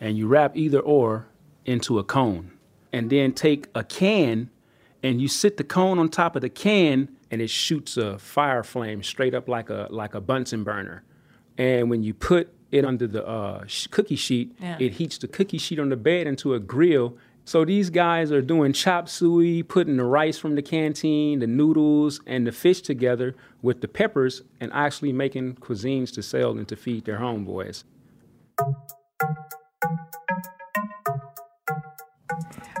and 0.00 0.16
you 0.18 0.26
wrap 0.26 0.56
either 0.56 0.80
or 0.80 1.26
into 1.64 1.98
a 1.98 2.04
cone. 2.04 2.50
And 2.92 3.10
then 3.10 3.32
take 3.32 3.68
a 3.74 3.82
can 3.84 4.50
and 5.02 5.20
you 5.20 5.28
sit 5.28 5.56
the 5.56 5.64
cone 5.64 5.98
on 5.98 6.08
top 6.08 6.36
of 6.36 6.42
the 6.42 6.48
can 6.48 7.08
and 7.30 7.40
it 7.42 7.50
shoots 7.50 7.96
a 7.96 8.18
fire 8.18 8.62
flame 8.62 9.02
straight 9.02 9.34
up 9.34 9.48
like 9.48 9.70
a 9.70 9.88
like 9.90 10.14
a 10.14 10.20
Bunsen 10.20 10.62
burner. 10.64 11.02
And 11.58 11.90
when 11.90 12.02
you 12.02 12.14
put 12.14 12.52
it 12.70 12.84
under 12.84 13.06
the 13.06 13.24
uh, 13.26 13.64
sh- 13.66 13.86
cookie 13.88 14.16
sheet, 14.16 14.52
Yeah. 14.60 14.76
it 14.80 14.92
heats 14.94 15.18
the 15.18 15.28
cookie 15.28 15.58
sheet 15.58 15.78
on 15.78 15.88
the 15.88 15.96
bed 15.96 16.26
into 16.26 16.54
a 16.54 16.58
grill. 16.60 17.16
So 17.46 17.64
these 17.64 17.90
guys 17.90 18.32
are 18.32 18.40
doing 18.40 18.72
chop 18.72 19.08
suey, 19.08 19.62
putting 19.62 19.98
the 19.98 20.04
rice 20.04 20.38
from 20.38 20.54
the 20.54 20.62
canteen, 20.62 21.40
the 21.40 21.46
noodles, 21.46 22.20
and 22.26 22.46
the 22.46 22.52
fish 22.52 22.80
together 22.80 23.34
with 23.60 23.82
the 23.82 23.88
peppers, 23.88 24.42
and 24.60 24.72
actually 24.72 25.12
making 25.12 25.56
cuisines 25.56 26.12
to 26.14 26.22
sell 26.22 26.52
and 26.52 26.66
to 26.68 26.76
feed 26.76 27.04
their 27.04 27.18
homeboys. 27.18 27.84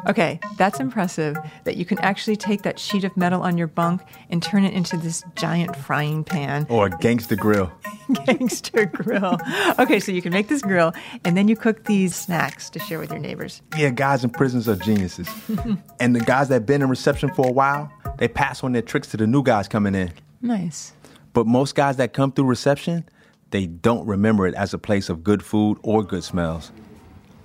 Okay, 0.08 0.38
that's 0.56 0.80
impressive 0.80 1.36
that 1.64 1.76
you 1.76 1.84
can 1.84 1.98
actually 1.98 2.36
take 2.36 2.62
that 2.62 2.78
sheet 2.78 3.04
of 3.04 3.16
metal 3.16 3.42
on 3.42 3.56
your 3.56 3.66
bunk 3.66 4.02
and 4.30 4.42
turn 4.42 4.64
it 4.64 4.74
into 4.74 4.96
this 4.96 5.24
giant 5.34 5.74
frying 5.76 6.24
pan. 6.24 6.66
Or 6.68 6.86
a 6.86 6.90
gangster 6.90 7.36
grill. 7.36 7.72
Gangster 8.26 8.84
grill. 8.84 9.38
Okay, 9.78 9.98
so 9.98 10.12
you 10.12 10.20
can 10.20 10.30
make 10.30 10.48
this 10.48 10.60
grill 10.60 10.92
and 11.24 11.36
then 11.36 11.48
you 11.48 11.56
cook 11.56 11.84
these 11.84 12.14
snacks 12.14 12.68
to 12.70 12.78
share 12.78 12.98
with 12.98 13.10
your 13.10 13.18
neighbors. 13.18 13.62
Yeah, 13.78 13.88
guys 13.90 14.22
in 14.22 14.28
prisons 14.28 14.68
are 14.68 14.76
geniuses. 14.76 15.26
and 16.00 16.14
the 16.14 16.20
guys 16.20 16.48
that 16.48 16.66
been 16.66 16.82
in 16.82 16.90
reception 16.90 17.32
for 17.32 17.48
a 17.48 17.52
while, 17.52 17.90
they 18.18 18.28
pass 18.28 18.62
on 18.62 18.72
their 18.72 18.82
tricks 18.82 19.08
to 19.08 19.16
the 19.16 19.26
new 19.26 19.42
guys 19.42 19.68
coming 19.68 19.94
in. 19.94 20.12
Nice. 20.42 20.92
But 21.32 21.46
most 21.46 21.74
guys 21.74 21.96
that 21.96 22.12
come 22.12 22.30
through 22.30 22.44
reception, 22.44 23.08
they 23.50 23.66
don't 23.66 24.06
remember 24.06 24.46
it 24.46 24.54
as 24.54 24.74
a 24.74 24.78
place 24.78 25.08
of 25.08 25.24
good 25.24 25.42
food 25.42 25.78
or 25.82 26.02
good 26.02 26.24
smells. 26.24 26.72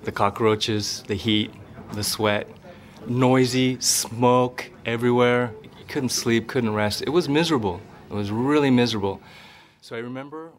The 0.03 0.12
cockroaches, 0.12 1.03
the 1.07 1.16
heat, 1.16 1.51
the 1.94 2.04
sweat, 2.04 2.48
noisy, 3.08 3.80
smoke 3.80 4.70
everywhere. 4.86 5.52
You 5.64 5.86
couldn't 5.88 6.10
sleep, 6.10 6.48
couldn't 6.48 6.74
rest. 6.74 7.02
It 7.02 7.10
was 7.10 7.28
miserable. 7.30 7.82
It 8.10 8.14
was 8.14 8.32
really 8.32 8.72
miserable. 8.72 9.22
So 9.82 9.96
I 9.96 10.00
remember 10.00 10.52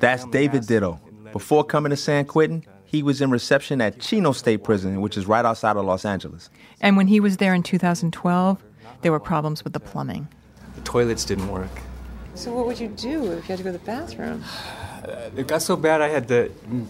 That's 0.00 0.24
David 0.26 0.66
Ditto. 0.66 1.00
Before 1.32 1.64
coming 1.64 1.90
to 1.90 1.96
San 1.96 2.24
Quentin, 2.24 2.64
he 2.84 3.02
was 3.02 3.20
in 3.20 3.30
reception 3.30 3.80
at 3.80 4.00
Chino 4.00 4.32
State 4.32 4.62
Prison, 4.64 5.00
which 5.00 5.16
is 5.16 5.26
right 5.26 5.44
outside 5.44 5.76
of 5.76 5.84
Los 5.84 6.04
Angeles. 6.04 6.50
And 6.80 6.96
when 6.96 7.08
he 7.08 7.20
was 7.20 7.38
there 7.38 7.52
in 7.54 7.62
2012, 7.62 8.62
there 9.02 9.12
were 9.12 9.20
problems 9.20 9.64
with 9.64 9.72
the 9.72 9.80
plumbing. 9.80 10.28
the 10.74 10.80
toilets 10.82 11.24
didn't 11.24 11.48
work. 11.48 11.70
So, 12.34 12.52
what 12.54 12.66
would 12.66 12.78
you 12.78 12.88
do 12.88 13.32
if 13.32 13.44
you 13.44 13.48
had 13.48 13.58
to 13.58 13.64
go 13.64 13.72
to 13.72 13.78
the 13.78 13.84
bathroom? 13.84 14.44
It 15.36 15.46
got 15.46 15.62
so 15.62 15.76
bad 15.76 16.00
I 16.00 16.08
had 16.08 16.26
to 16.28 16.48
mm, 16.68 16.86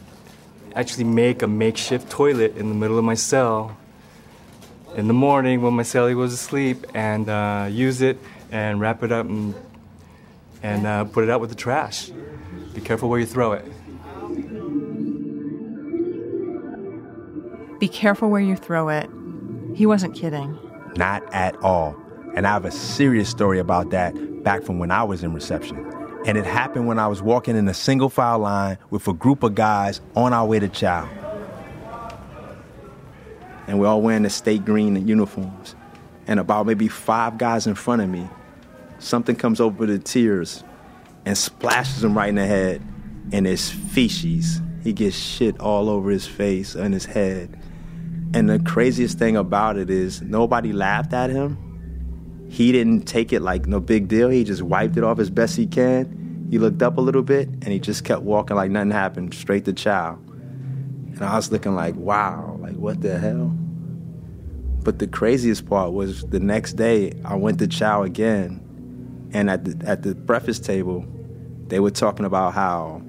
actually 0.75 1.05
make 1.05 1.43
a 1.43 1.47
makeshift 1.47 2.09
toilet 2.09 2.57
in 2.57 2.71
the 2.71 2.75
middle 2.75 2.99
of 2.99 3.05
my 3.05 3.15
cell 3.15 3.77
in 4.97 5.09
the 5.09 5.15
morning 5.15 5.61
when 5.61 5.75
my 5.75 5.83
cellie 5.83 6.17
was 6.17 6.33
asleep 6.33 6.87
and 6.95 7.29
uh, 7.29 7.69
use 7.71 8.01
it 8.01 8.19
and 8.51 8.81
wrap 8.81 9.03
it 9.03 9.13
up 9.13 9.27
and, 9.27 9.55
and 10.63 10.87
uh, 10.87 11.05
put 11.05 11.23
it 11.23 11.31
out 11.31 11.41
with 11.41 11.51
the 11.51 11.57
trash. 11.57 12.11
Be 12.75 12.81
careful 12.81 13.11
where 13.11 13.21
you 13.21 13.27
throw 13.27 13.53
it. 13.53 13.65
Be 17.79 17.89
careful 17.89 18.31
where 18.31 18.41
you 18.41 18.57
throw 18.57 18.89
it. 18.89 19.11
He 19.75 19.85
wasn't 19.85 20.15
kidding. 20.15 20.59
Not 20.97 21.23
at 21.33 21.57
all. 21.57 21.95
And 22.35 22.47
I 22.47 22.53
have 22.53 22.65
a 22.65 22.71
serious 22.71 23.29
story 23.29 23.59
about 23.59 23.91
that 23.91 24.15
back 24.43 24.63
from 24.63 24.79
when 24.79 24.91
I 24.91 25.05
was 25.05 25.23
in 25.23 25.35
reception. 25.35 25.77
And 26.25 26.39
it 26.39 26.47
happened 26.47 26.87
when 26.87 26.99
I 26.99 27.07
was 27.07 27.21
walking 27.21 27.55
in 27.55 27.69
a 27.69 27.75
single 27.75 28.09
file 28.09 28.39
line 28.39 28.79
with 28.89 29.07
a 29.09 29.13
group 29.13 29.43
of 29.43 29.55
guys 29.55 30.01
on 30.15 30.33
our 30.33 30.47
way 30.47 30.59
to 30.59 30.69
chow. 30.69 31.07
And 33.67 33.81
we're 33.81 33.87
all 33.87 34.03
wearing 34.03 34.23
the 34.23 34.31
state 34.31 34.65
green 34.65 35.07
uniforms. 35.07 35.75
And 36.27 36.41
about 36.41 36.67
maybe 36.67 36.89
five 36.89 37.39
guys 37.39 37.67
in 37.67 37.75
front 37.75 38.03
of 38.03 38.09
me, 38.09 38.29
something 38.99 39.37
comes 39.37 39.61
over 39.61 39.87
the 39.87 39.99
tears 39.99 40.65
and 41.25 41.37
splashes 41.37 42.03
him 42.03 42.17
right 42.17 42.29
in 42.29 42.37
the 42.37 42.47
head. 42.47 42.83
And 43.33 43.47
it's 43.47 43.71
feces. 43.71 44.61
He 44.83 44.93
gets 44.93 45.17
shit 45.17 45.59
all 45.59 45.89
over 45.89 46.11
his 46.11 46.27
face 46.27 46.75
and 46.75 46.95
his 46.95 47.05
head. 47.05 47.61
And 48.35 48.49
the 48.49 48.59
craziest 48.59 49.19
thing 49.19 49.37
about 49.37 49.77
it 49.77 49.91
is 49.91 50.23
nobody 50.23 50.73
laughed 50.73 51.13
at 51.13 51.31
him. 51.31 52.47
He 52.49 52.71
didn't 52.71 53.03
take 53.03 53.33
it 53.33 53.41
like 53.41 53.67
no 53.67 53.81
big 53.81 54.09
deal. 54.09 54.29
He 54.29 54.45
just 54.45 54.63
wiped 54.63 54.97
it 54.97 55.05
off 55.05 55.19
as 55.19 55.31
best 55.31 55.57
he 55.57 55.67
can. 55.67 56.47
He 56.51 56.59
looked 56.59 56.83
up 56.83 56.99
a 56.99 57.01
little 57.01 57.23
bit 57.23 57.49
and 57.49 57.69
he 57.69 57.81
just 57.81 58.05
kept 58.05 58.23
walking 58.23 58.57
like 58.57 58.71
nothing 58.71 58.93
happened, 58.93 59.35
straight 59.35 59.65
to 59.65 59.73
chow. 59.73 60.19
And 61.17 61.25
I 61.25 61.37
was 61.37 61.51
looking 61.51 61.75
like, 61.75 61.97
wow, 61.97 62.59
like 62.61 62.77
what 62.77 63.01
the 63.01 63.19
hell? 63.19 63.49
But 64.83 64.99
the 64.99 65.07
craziest 65.07 65.67
part 65.67 65.93
was 65.93 66.23
the 66.25 66.39
next 66.39 66.75
day 66.75 67.13
I 67.25 67.35
went 67.35 67.59
to 67.59 67.67
chow 67.67 68.03
again. 68.03 68.63
And 69.33 69.51
at 69.51 69.65
the, 69.65 69.89
at 69.89 70.03
the 70.03 70.15
breakfast 70.15 70.65
table, 70.65 71.05
they 71.67 71.81
were 71.81 71.91
talking 71.91 72.25
about 72.25 72.53
how 72.53 73.03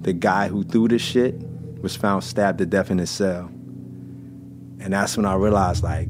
the 0.00 0.12
guy 0.12 0.48
who 0.48 0.64
threw 0.64 0.88
the 0.88 0.98
shit 0.98 1.36
was 1.80 1.94
found 1.94 2.24
stabbed 2.24 2.58
to 2.58 2.66
death 2.66 2.90
in 2.90 2.98
his 2.98 3.10
cell. 3.10 3.46
And 4.80 4.92
that's 4.92 5.16
when 5.16 5.26
I 5.26 5.34
realized, 5.34 5.84
like, 5.84 6.08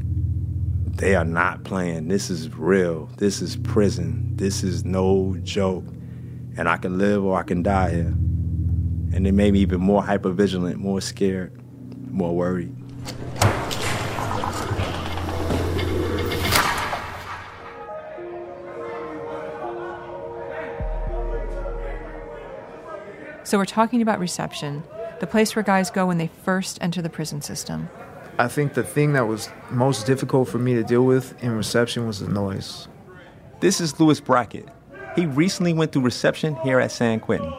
they 0.97 1.17
are 1.17 1.25
not 1.25 1.65
playing. 1.65 2.09
This 2.09 2.31
is 2.31 2.49
real. 2.55 3.11
This 3.19 3.43
is 3.43 3.57
prison. 3.57 4.37
This 4.37 4.63
is 4.63 4.85
no 4.85 5.37
joke. 5.43 5.85
And 6.57 6.69
I 6.69 6.77
can 6.77 6.97
live 6.97 7.25
or 7.25 7.37
I 7.39 7.43
can 7.43 7.63
die 7.63 7.91
here. 7.91 8.15
And 9.15 9.29
it 9.29 9.33
made 9.33 9.53
me 9.53 9.61
even 9.61 9.81
more 9.81 10.03
hypervigilant, 10.03 10.75
more 10.75 11.01
scared, 11.01 11.53
more 12.11 12.35
worried. 12.35 12.75
So 23.45 23.57
we're 23.57 23.67
talking 23.67 24.03
about 24.03 24.19
reception, 24.19 24.83
the 25.21 25.29
place 25.29 25.55
where 25.55 25.63
guys 25.63 25.93
go 25.93 26.07
when 26.07 26.19
they 26.19 26.31
first 26.43 26.79
enter 26.81 27.01
the 27.01 27.09
prison 27.09 27.41
system. 27.41 27.89
I 28.37 28.49
think 28.49 28.75
the 28.75 28.83
thing 28.83 29.13
that 29.13 29.29
was 29.29 29.49
most 29.71 30.07
difficult 30.07 30.49
for 30.49 30.59
me 30.59 30.75
to 30.75 30.83
deal 30.83 31.05
with 31.05 31.41
in 31.41 31.53
reception 31.53 32.09
was 32.09 32.19
the 32.19 32.29
noise. 32.29 32.89
This 33.61 33.81
is 33.81 34.01
Louis 34.01 34.19
Brackett. 34.19 34.69
He 35.15 35.27
recently 35.27 35.73
went 35.73 35.93
through 35.93 36.03
reception 36.03 36.57
here 36.65 36.81
at 36.81 36.91
San 36.91 37.21
Quentin. 37.21 37.55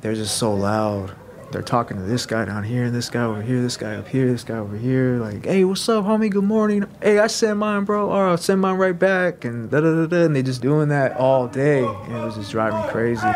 They're 0.00 0.14
just 0.14 0.38
so 0.38 0.54
loud. 0.54 1.14
They're 1.52 1.62
talking 1.62 1.96
to 1.96 2.04
this 2.04 2.26
guy 2.26 2.44
down 2.44 2.62
here, 2.62 2.84
and 2.84 2.94
this 2.94 3.10
guy 3.10 3.22
over 3.22 3.42
here, 3.42 3.60
this 3.60 3.76
guy 3.76 3.96
up 3.96 4.06
here, 4.06 4.30
this 4.30 4.44
guy 4.44 4.56
over 4.56 4.76
here. 4.76 5.18
Like, 5.18 5.44
hey, 5.44 5.64
what's 5.64 5.86
up, 5.88 6.04
homie? 6.04 6.30
Good 6.30 6.44
morning. 6.44 6.86
Hey, 7.02 7.18
I 7.18 7.26
sent 7.26 7.58
mine, 7.58 7.84
bro. 7.84 8.08
Or 8.08 8.28
I'll 8.28 8.36
send 8.36 8.60
mine 8.60 8.76
right 8.76 8.96
back. 8.96 9.44
And 9.44 9.68
da 9.68 9.80
da 9.80 9.94
da 9.94 10.06
da. 10.06 10.24
And 10.24 10.36
they 10.36 10.42
just 10.42 10.62
doing 10.62 10.88
that 10.88 11.16
all 11.16 11.48
day. 11.48 11.84
And 11.84 12.16
it 12.16 12.24
was 12.24 12.36
just 12.36 12.52
driving 12.52 12.80
me 12.80 12.88
crazy. 12.88 13.26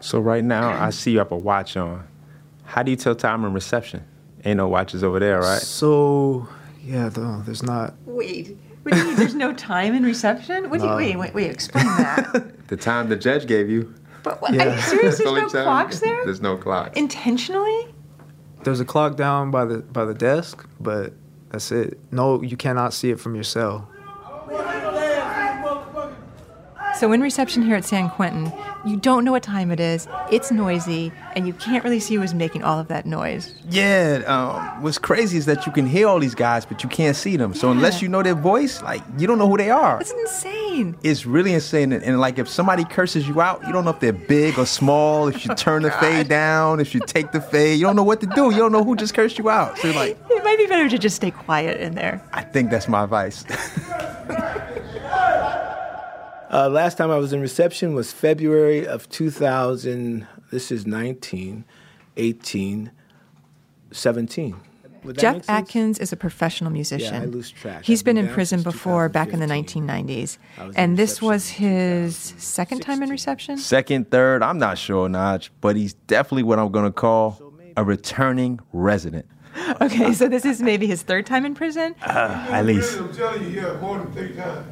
So 0.00 0.18
right 0.20 0.44
now, 0.44 0.70
I 0.70 0.90
see 0.90 1.12
you 1.12 1.18
have 1.18 1.32
a 1.32 1.36
watch 1.36 1.76
on. 1.76 2.06
How 2.64 2.82
do 2.82 2.90
you 2.90 2.96
tell 2.96 3.14
time 3.14 3.44
in 3.44 3.52
reception? 3.52 4.04
Ain't 4.44 4.58
no 4.58 4.68
watches 4.68 5.02
over 5.02 5.18
there, 5.18 5.40
right? 5.40 5.60
So, 5.60 6.48
yeah, 6.84 7.10
no, 7.16 7.42
there's 7.42 7.62
not. 7.62 7.94
Wait, 8.06 8.56
what 8.82 8.92
do 8.94 8.98
you 8.98 9.04
mean? 9.06 9.16
There's 9.16 9.34
no 9.34 9.52
time 9.52 9.94
in 9.94 10.02
reception? 10.04 10.70
What 10.70 10.78
do 10.80 10.84
you, 10.86 10.90
No. 10.90 10.96
wait, 10.96 11.16
wait, 11.16 11.34
wait, 11.34 11.50
explain 11.50 11.84
that. 11.86 12.52
The 12.68 12.76
time 12.76 13.08
the 13.08 13.16
judge 13.16 13.46
gave 13.48 13.68
you. 13.68 13.92
But 14.22 14.40
what, 14.40 14.52
are 14.54 14.74
you 14.74 14.80
serious? 14.82 15.18
There's 15.18 15.20
no 15.54 15.62
clocks 15.64 15.98
there? 15.98 16.24
There's 16.24 16.40
no 16.40 16.56
clock. 16.56 16.96
Intentionally? 16.96 17.92
There's 18.62 18.78
a 18.78 18.84
clock 18.84 19.16
down 19.16 19.50
by 19.50 19.64
the 19.64 19.78
by 19.78 20.04
the 20.04 20.14
desk, 20.14 20.68
but 20.78 21.12
that's 21.50 21.72
it. 21.72 21.98
No, 22.12 22.40
you 22.42 22.56
cannot 22.56 22.92
see 22.94 23.10
it 23.10 23.18
from 23.18 23.34
your 23.34 23.42
cell. 23.42 23.88
So 27.00 27.12
in 27.12 27.22
reception 27.22 27.62
here 27.62 27.76
at 27.76 27.86
San 27.86 28.10
Quentin, 28.10 28.52
you 28.84 28.94
don't 28.94 29.24
know 29.24 29.32
what 29.32 29.42
time 29.42 29.70
it 29.70 29.80
is, 29.80 30.06
it's 30.30 30.52
noisy, 30.52 31.10
and 31.34 31.46
you 31.46 31.54
can't 31.54 31.82
really 31.82 31.98
see 31.98 32.16
who's 32.16 32.34
making 32.34 32.62
all 32.62 32.78
of 32.78 32.88
that 32.88 33.06
noise. 33.06 33.54
Yeah, 33.70 34.22
um, 34.26 34.82
what's 34.82 34.98
crazy 34.98 35.38
is 35.38 35.46
that 35.46 35.64
you 35.64 35.72
can 35.72 35.86
hear 35.86 36.06
all 36.06 36.20
these 36.20 36.34
guys, 36.34 36.66
but 36.66 36.82
you 36.82 36.90
can't 36.90 37.16
see 37.16 37.38
them. 37.38 37.54
So 37.54 37.70
unless 37.70 38.02
you 38.02 38.08
know 38.08 38.22
their 38.22 38.34
voice, 38.34 38.82
like 38.82 39.00
you 39.16 39.26
don't 39.26 39.38
know 39.38 39.48
who 39.48 39.56
they 39.56 39.70
are. 39.70 39.98
It's 39.98 40.10
insane. 40.10 40.94
It's 41.02 41.24
really 41.24 41.54
insane. 41.54 41.94
And, 41.94 42.04
and 42.04 42.20
like 42.20 42.38
if 42.38 42.50
somebody 42.50 42.84
curses 42.84 43.26
you 43.26 43.40
out, 43.40 43.66
you 43.66 43.72
don't 43.72 43.86
know 43.86 43.92
if 43.92 44.00
they're 44.00 44.12
big 44.12 44.58
or 44.58 44.66
small, 44.66 45.28
if 45.28 45.46
you 45.46 45.54
turn 45.54 45.84
the 45.84 45.92
fade 45.92 46.28
down, 46.28 46.80
if 46.80 46.94
you 46.94 47.00
take 47.06 47.32
the 47.32 47.40
fade, 47.40 47.80
you 47.80 47.86
don't 47.86 47.96
know 47.96 48.04
what 48.04 48.20
to 48.20 48.26
do. 48.26 48.50
You 48.50 48.58
don't 48.58 48.72
know 48.72 48.84
who 48.84 48.94
just 48.94 49.14
cursed 49.14 49.38
you 49.38 49.48
out. 49.48 49.78
So 49.78 49.88
you're 49.88 49.96
like, 49.96 50.18
It 50.28 50.44
might 50.44 50.58
be 50.58 50.66
better 50.66 50.90
to 50.90 50.98
just 50.98 51.16
stay 51.16 51.30
quiet 51.30 51.80
in 51.80 51.94
there. 51.94 52.22
I 52.34 52.42
think 52.42 52.70
that's 52.70 52.88
my 52.88 53.04
advice. 53.04 53.46
Uh, 56.52 56.68
last 56.68 56.98
time 56.98 57.10
I 57.10 57.16
was 57.16 57.32
in 57.32 57.40
reception 57.40 57.94
was 57.94 58.12
February 58.12 58.86
of 58.86 59.08
2000. 59.08 60.26
This 60.50 60.72
is 60.72 60.84
19, 60.84 61.64
18, 62.16 62.90
17. 63.92 64.56
Jeff? 65.14 65.48
Atkins 65.48 65.98
is 65.98 66.12
a 66.12 66.16
professional 66.16 66.70
musician. 66.70 67.14
Yeah, 67.14 67.22
I 67.22 67.24
lose 67.24 67.50
track. 67.50 67.84
He's 67.84 68.00
I've 68.00 68.04
been 68.04 68.16
been 68.16 68.26
in 68.26 68.34
prison 68.34 68.62
before, 68.62 69.08
back 69.08 69.32
in 69.32 69.40
the 69.40 69.46
1990s. 69.46 70.38
I 70.58 70.66
was 70.66 70.74
in 70.74 70.80
And 70.80 70.96
this 70.96 71.22
was 71.22 71.48
his 71.48 72.16
second 72.16 72.80
time 72.80 73.02
in 73.02 73.08
reception? 73.08 73.56
Second, 73.56 74.10
third, 74.10 74.42
I'm 74.42 74.58
not 74.58 74.76
sure, 74.76 75.08
Nige, 75.08 75.50
but 75.60 75.76
he's 75.76 75.94
definitely 75.94 76.42
what 76.42 76.58
I'm 76.58 76.70
gonna 76.70 76.92
call 76.92 77.40
a 77.76 77.84
returning 77.84 78.60
resident. 78.72 79.26
Okay, 79.80 80.12
so 80.12 80.28
this 80.28 80.44
is 80.44 80.60
maybe 80.60 80.86
his 80.86 81.02
third 81.02 81.26
time 81.26 81.46
in 81.46 81.54
prison. 81.54 81.94
Uh, 82.02 82.46
at 82.50 82.66
least. 82.66 82.98
I'm 82.98 83.12
telling 83.12 83.42
you, 83.44 83.62
yeah, 83.62 83.80
more 83.80 83.98
than 83.98 84.12
three 84.12 84.34
times. 84.34 84.66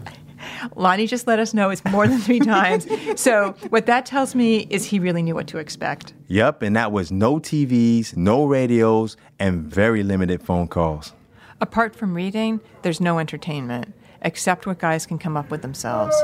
Lonnie 0.76 1.06
just 1.06 1.26
let 1.26 1.38
us 1.38 1.54
know 1.54 1.70
it's 1.70 1.84
more 1.86 2.06
than 2.06 2.18
three 2.18 2.38
times. 2.56 2.86
So 3.20 3.54
what 3.70 3.86
that 3.86 4.06
tells 4.06 4.34
me 4.34 4.66
is 4.70 4.84
he 4.84 4.98
really 4.98 5.22
knew 5.22 5.34
what 5.34 5.46
to 5.48 5.58
expect. 5.58 6.14
Yep, 6.28 6.62
and 6.62 6.76
that 6.76 6.92
was 6.92 7.10
no 7.10 7.38
TVs, 7.38 8.16
no 8.16 8.44
radios, 8.46 9.16
and 9.38 9.62
very 9.62 10.02
limited 10.02 10.42
phone 10.42 10.68
calls. 10.68 11.12
Apart 11.60 11.94
from 11.96 12.14
reading, 12.14 12.60
there's 12.82 13.00
no 13.00 13.18
entertainment, 13.18 13.92
except 14.22 14.66
what 14.66 14.78
guys 14.78 15.06
can 15.06 15.18
come 15.18 15.36
up 15.36 15.50
with 15.50 15.62
themselves. 15.62 16.14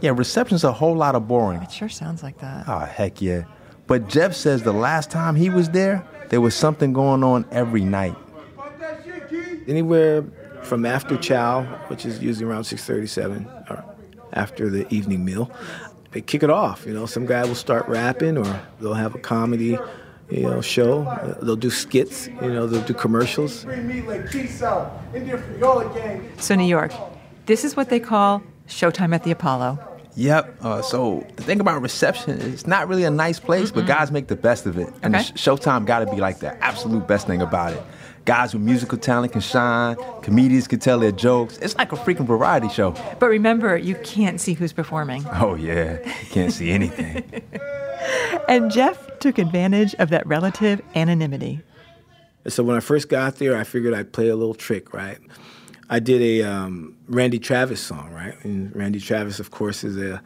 Yeah, 0.00 0.12
reception's 0.14 0.64
a 0.64 0.72
whole 0.72 0.94
lot 0.94 1.14
of 1.14 1.26
boring. 1.26 1.62
It 1.62 1.72
sure 1.72 1.88
sounds 1.88 2.22
like 2.22 2.38
that. 2.38 2.68
Oh, 2.68 2.80
heck 2.80 3.20
yeah. 3.20 3.44
But 3.86 4.08
Jeff 4.08 4.34
says 4.34 4.62
the 4.62 4.72
last 4.72 5.10
time 5.10 5.34
he 5.34 5.50
was 5.50 5.70
there, 5.70 6.06
there 6.28 6.40
was 6.40 6.54
something 6.54 6.92
going 6.92 7.24
on 7.24 7.46
every 7.50 7.82
night. 7.82 8.14
Anywhere 9.66 10.22
from 10.68 10.84
after 10.86 11.16
chow, 11.16 11.62
which 11.88 12.04
is 12.06 12.20
usually 12.22 12.44
around 12.50 12.64
6:37, 12.64 13.46
or 13.70 13.84
after 14.32 14.68
the 14.68 14.86
evening 14.94 15.24
meal, 15.24 15.50
they 16.12 16.20
kick 16.20 16.42
it 16.42 16.50
off. 16.50 16.84
You 16.86 16.94
know, 16.94 17.06
some 17.06 17.26
guy 17.26 17.44
will 17.44 17.54
start 17.54 17.88
rapping, 17.88 18.36
or 18.38 18.60
they'll 18.80 18.94
have 18.94 19.14
a 19.14 19.18
comedy, 19.18 19.78
you 20.30 20.42
know, 20.42 20.60
show. 20.60 21.02
Uh, 21.02 21.34
They'll 21.42 21.56
do 21.56 21.70
skits. 21.70 22.28
You 22.42 22.50
know, 22.52 22.66
they'll 22.66 22.82
do 22.82 22.94
commercials. 22.94 23.64
Bring 23.64 23.88
me 23.88 24.02
like 24.02 24.30
peace 24.30 24.62
out. 24.62 25.00
Indian 25.14 25.38
Friola 25.38 25.92
gang. 25.94 26.28
So, 26.38 26.54
New 26.54 26.64
York, 26.64 26.92
this 27.46 27.64
is 27.64 27.76
what 27.76 27.88
they 27.88 28.00
call 28.00 28.42
Showtime 28.68 29.14
at 29.14 29.22
the 29.24 29.30
Apollo. 29.30 29.78
Yep. 30.16 30.56
Uh, 30.62 30.82
so 30.82 31.24
the 31.36 31.44
thing 31.44 31.60
about 31.60 31.80
reception, 31.80 32.40
it's 32.40 32.66
not 32.66 32.88
really 32.88 33.04
a 33.04 33.10
nice 33.10 33.38
place, 33.38 33.70
but 33.70 33.86
guys 33.86 34.10
make 34.10 34.26
the 34.26 34.34
best 34.36 34.66
of 34.66 34.76
it. 34.76 34.92
And 35.02 35.14
Okay. 35.14 35.22
sh- 35.24 35.32
Showtime 35.48 35.86
got 35.86 36.00
to 36.00 36.06
be 36.06 36.16
like 36.20 36.40
the 36.40 36.60
absolute 36.62 37.06
best 37.06 37.26
thing 37.28 37.40
about 37.40 37.72
it. 37.72 37.82
Guys 38.28 38.52
with 38.52 38.62
musical 38.62 38.98
talent 38.98 39.32
can 39.32 39.40
shine. 39.40 39.96
Comedians 40.20 40.68
can 40.68 40.78
tell 40.80 40.98
their 40.98 41.12
jokes. 41.12 41.56
It's 41.62 41.74
like 41.78 41.92
a 41.92 41.96
freaking 41.96 42.26
variety 42.26 42.68
show. 42.68 42.94
But 43.18 43.28
remember, 43.28 43.74
you 43.78 43.94
can't 44.04 44.38
see 44.38 44.52
who's 44.52 44.70
performing. 44.70 45.24
Oh 45.32 45.54
yeah, 45.54 45.98
you 46.04 46.26
can't 46.28 46.52
see 46.52 46.70
anything. 46.70 47.24
And 48.48 48.70
Jeff 48.70 49.18
took 49.18 49.38
advantage 49.38 49.94
of 49.96 50.10
that 50.10 50.26
relative 50.26 50.80
anonymity. 50.94 51.60
So 52.46 52.62
when 52.62 52.76
I 52.76 52.80
first 52.80 53.08
got 53.08 53.36
there, 53.36 53.56
I 53.56 53.64
figured 53.64 53.92
I'd 53.92 54.12
play 54.12 54.28
a 54.28 54.36
little 54.36 54.54
trick, 54.54 54.94
right? 54.94 55.18
I 55.90 55.98
did 55.98 56.22
a 56.22 56.42
um, 56.42 56.96
Randy 57.08 57.38
Travis 57.38 57.80
song, 57.80 58.10
right? 58.12 58.34
And 58.44 58.74
Randy 58.76 59.00
Travis, 59.00 59.40
of 59.40 59.50
course, 59.50 59.84
is 59.84 59.96
a 59.96 60.22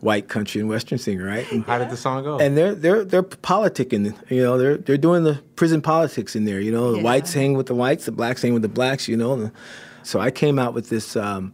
white 0.00 0.28
country 0.28 0.60
and 0.60 0.68
western 0.70 0.98
singer, 0.98 1.24
right? 1.26 1.50
And, 1.50 1.64
How 1.66 1.78
did 1.78 1.90
the 1.90 1.96
song 1.96 2.22
go? 2.24 2.38
and 2.38 2.56
they're 2.56 2.74
they're 2.74 3.04
they're 3.04 3.22
politicking, 3.22 4.14
you 4.30 4.42
know, 4.42 4.56
they're 4.58 4.76
they're 4.76 4.96
doing 4.98 5.24
the 5.24 5.42
prison 5.56 5.82
politics 5.82 6.36
in 6.36 6.44
there, 6.44 6.60
you 6.60 6.70
know. 6.72 6.92
The 6.92 6.98
Yeah. 6.98 7.04
whites 7.04 7.32
hang 7.34 7.54
with 7.54 7.66
the 7.66 7.74
whites, 7.74 8.04
the 8.06 8.12
blacks 8.12 8.42
hang 8.42 8.52
with 8.52 8.62
the 8.62 8.68
blacks, 8.68 9.08
you 9.08 9.16
know. 9.16 9.50
So 10.02 10.20
I 10.20 10.30
came 10.30 10.58
out 10.58 10.74
with 10.74 10.88
this. 10.88 11.16
Um, 11.16 11.52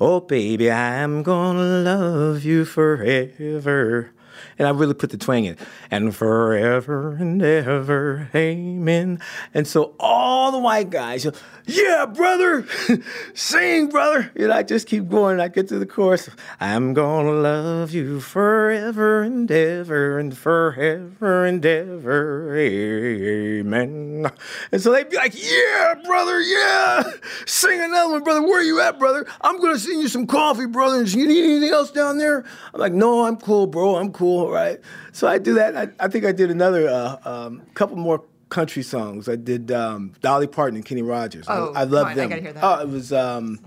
Oh, 0.00 0.18
baby, 0.18 0.72
I'm 0.72 1.22
gonna 1.22 1.60
love 1.82 2.42
you 2.44 2.64
forever. 2.64 4.10
And 4.58 4.68
I 4.68 4.70
really 4.70 4.94
put 4.94 5.10
the 5.10 5.16
twang 5.16 5.44
in. 5.44 5.56
And 5.90 6.14
forever 6.14 7.16
and 7.16 7.42
ever, 7.42 8.30
amen. 8.34 9.20
And 9.52 9.66
so 9.66 9.94
all 9.98 10.52
the 10.52 10.58
white 10.58 10.90
guys, 10.90 11.24
you 11.24 11.32
yeah, 11.66 12.04
brother, 12.04 12.66
sing, 13.34 13.88
brother. 13.88 14.30
And 14.36 14.52
I 14.52 14.62
just 14.62 14.86
keep 14.86 15.08
going. 15.08 15.40
I 15.40 15.48
get 15.48 15.68
to 15.68 15.78
the 15.78 15.86
chorus. 15.86 16.28
I'm 16.60 16.92
gonna 16.92 17.32
love 17.32 17.92
you 17.92 18.20
forever 18.20 19.22
and 19.22 19.50
ever 19.50 20.18
and 20.18 20.36
forever 20.36 21.46
and 21.46 21.64
ever, 21.64 22.54
amen. 22.54 24.30
And 24.72 24.82
so 24.82 24.92
they'd 24.92 25.08
be 25.08 25.16
like, 25.16 25.34
yeah, 25.34 25.94
brother, 26.04 26.40
yeah. 26.42 27.02
Sing 27.46 27.80
another 27.80 28.12
one, 28.12 28.24
brother. 28.24 28.42
Where 28.42 28.62
you 28.62 28.80
at, 28.80 28.98
brother? 28.98 29.26
I'm 29.40 29.58
gonna 29.58 29.78
sing 29.78 30.00
you 30.00 30.08
some 30.08 30.26
coffee, 30.26 30.66
brother. 30.66 31.02
You 31.04 31.26
need 31.26 31.44
anything 31.44 31.70
else 31.70 31.90
down 31.90 32.18
there? 32.18 32.44
I'm 32.74 32.80
like, 32.80 32.92
no, 32.92 33.24
I'm 33.24 33.38
cool, 33.38 33.66
bro. 33.66 33.96
I'm 33.96 34.12
cool, 34.12 34.43
right? 34.50 34.80
So 35.12 35.26
I 35.26 35.38
do 35.38 35.54
that. 35.54 35.76
I, 35.76 35.88
I 36.00 36.08
think 36.08 36.24
I 36.24 36.32
did 36.32 36.50
another 36.50 36.88
uh, 36.88 37.16
um, 37.24 37.62
couple 37.74 37.96
more 37.96 38.22
country 38.48 38.82
songs. 38.82 39.28
I 39.28 39.36
did 39.36 39.70
um, 39.72 40.12
Dolly 40.20 40.46
Parton 40.46 40.76
and 40.76 40.84
Kenny 40.84 41.02
Rogers. 41.02 41.46
Oh, 41.48 41.72
I, 41.74 41.80
I 41.80 41.84
love 41.84 42.06
on, 42.06 42.12
I 42.12 42.14
them. 42.14 42.28
gotta 42.30 42.42
hear 42.42 42.52
that. 42.52 42.64
Oh, 42.64 42.80
it 42.80 42.88
was 42.88 43.12
um, 43.12 43.58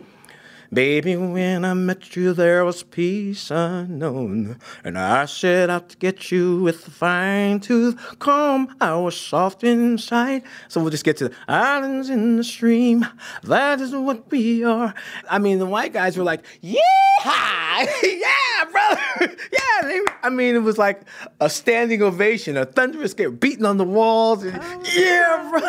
Baby, 0.72 1.16
when 1.16 1.64
I 1.64 1.74
met 1.74 2.16
you, 2.18 2.34
there 2.34 2.66
was 2.66 2.84
peace 2.84 3.50
unknown. 3.52 4.60
And 4.84 4.98
I 4.98 5.26
set 5.26 5.70
out 5.70 5.90
to 5.90 5.98
get 5.98 6.30
you 6.30 6.62
with 6.62 6.88
a 6.88 6.92
fine 6.92 7.62
tooth 7.62 8.20
comb. 8.20 8.76
I 8.82 8.96
was 8.98 9.16
soft 9.16 9.64
inside. 9.64 10.44
So 10.68 10.82
we'll 10.82 10.90
just 10.90 11.06
get 11.06 11.16
to 11.18 11.30
the 11.30 11.36
islands 11.48 12.10
in 12.10 12.36
the 12.36 12.44
stream. 12.44 13.08
That 13.44 13.80
is 13.80 13.96
what 13.96 14.30
we 14.30 14.66
are. 14.66 14.94
I 15.30 15.40
mean, 15.40 15.60
the 15.60 15.66
white 15.66 15.94
guys 15.94 16.18
were 16.18 16.26
like, 16.26 16.44
yeah, 16.60 16.82
yeah, 18.04 18.66
brother. 18.70 19.02
yeah. 19.52 19.82
They, 19.84 20.02
I 20.24 20.30
mean, 20.30 20.56
it 20.56 20.64
was 20.64 20.78
like 20.78 21.02
a 21.40 21.50
standing 21.50 22.02
ovation, 22.02 22.58
a 22.58 22.66
thunderous 22.66 23.12
scare, 23.12 23.32
beating 23.32 23.66
on 23.66 23.78
the 23.78 23.86
walls. 23.86 24.44
Oh, 24.44 24.50
and, 24.50 24.88
yeah, 24.94 25.48
bro. 25.50 25.62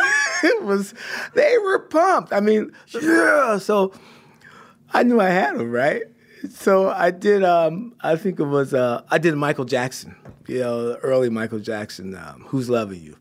it 0.51 0.63
was, 0.65 0.93
they 1.35 1.57
were 1.59 1.79
pumped. 1.79 2.33
I 2.33 2.41
mean, 2.41 2.73
yeah. 3.01 3.59
So 3.59 3.93
I 4.93 5.03
knew 5.03 5.21
I 5.21 5.29
had 5.29 5.57
them, 5.59 5.71
right? 5.71 6.03
So 6.51 6.89
I 6.89 7.11
did. 7.11 7.43
Um, 7.45 7.95
I 8.01 8.17
think 8.17 8.39
it 8.41 8.45
was. 8.45 8.73
Uh, 8.75 9.03
I 9.11 9.19
did 9.19 9.35
Michael 9.35 9.65
Jackson. 9.65 10.15
You 10.47 10.61
know, 10.61 10.97
early 11.03 11.31
Michael 11.31 11.59
Jackson. 11.59 12.15
Um, 12.15 12.45
Who's 12.49 12.71
loving 12.71 13.01
you? 13.01 13.17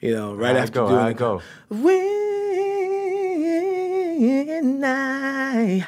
You 0.00 0.14
know, 0.14 0.34
right 0.34 0.56
I 0.56 0.60
after 0.60 0.80
go, 0.80 0.88
doing 0.88 1.00
I 1.00 1.12
go. 1.12 1.40
When 1.68 1.94
I, 4.84 5.86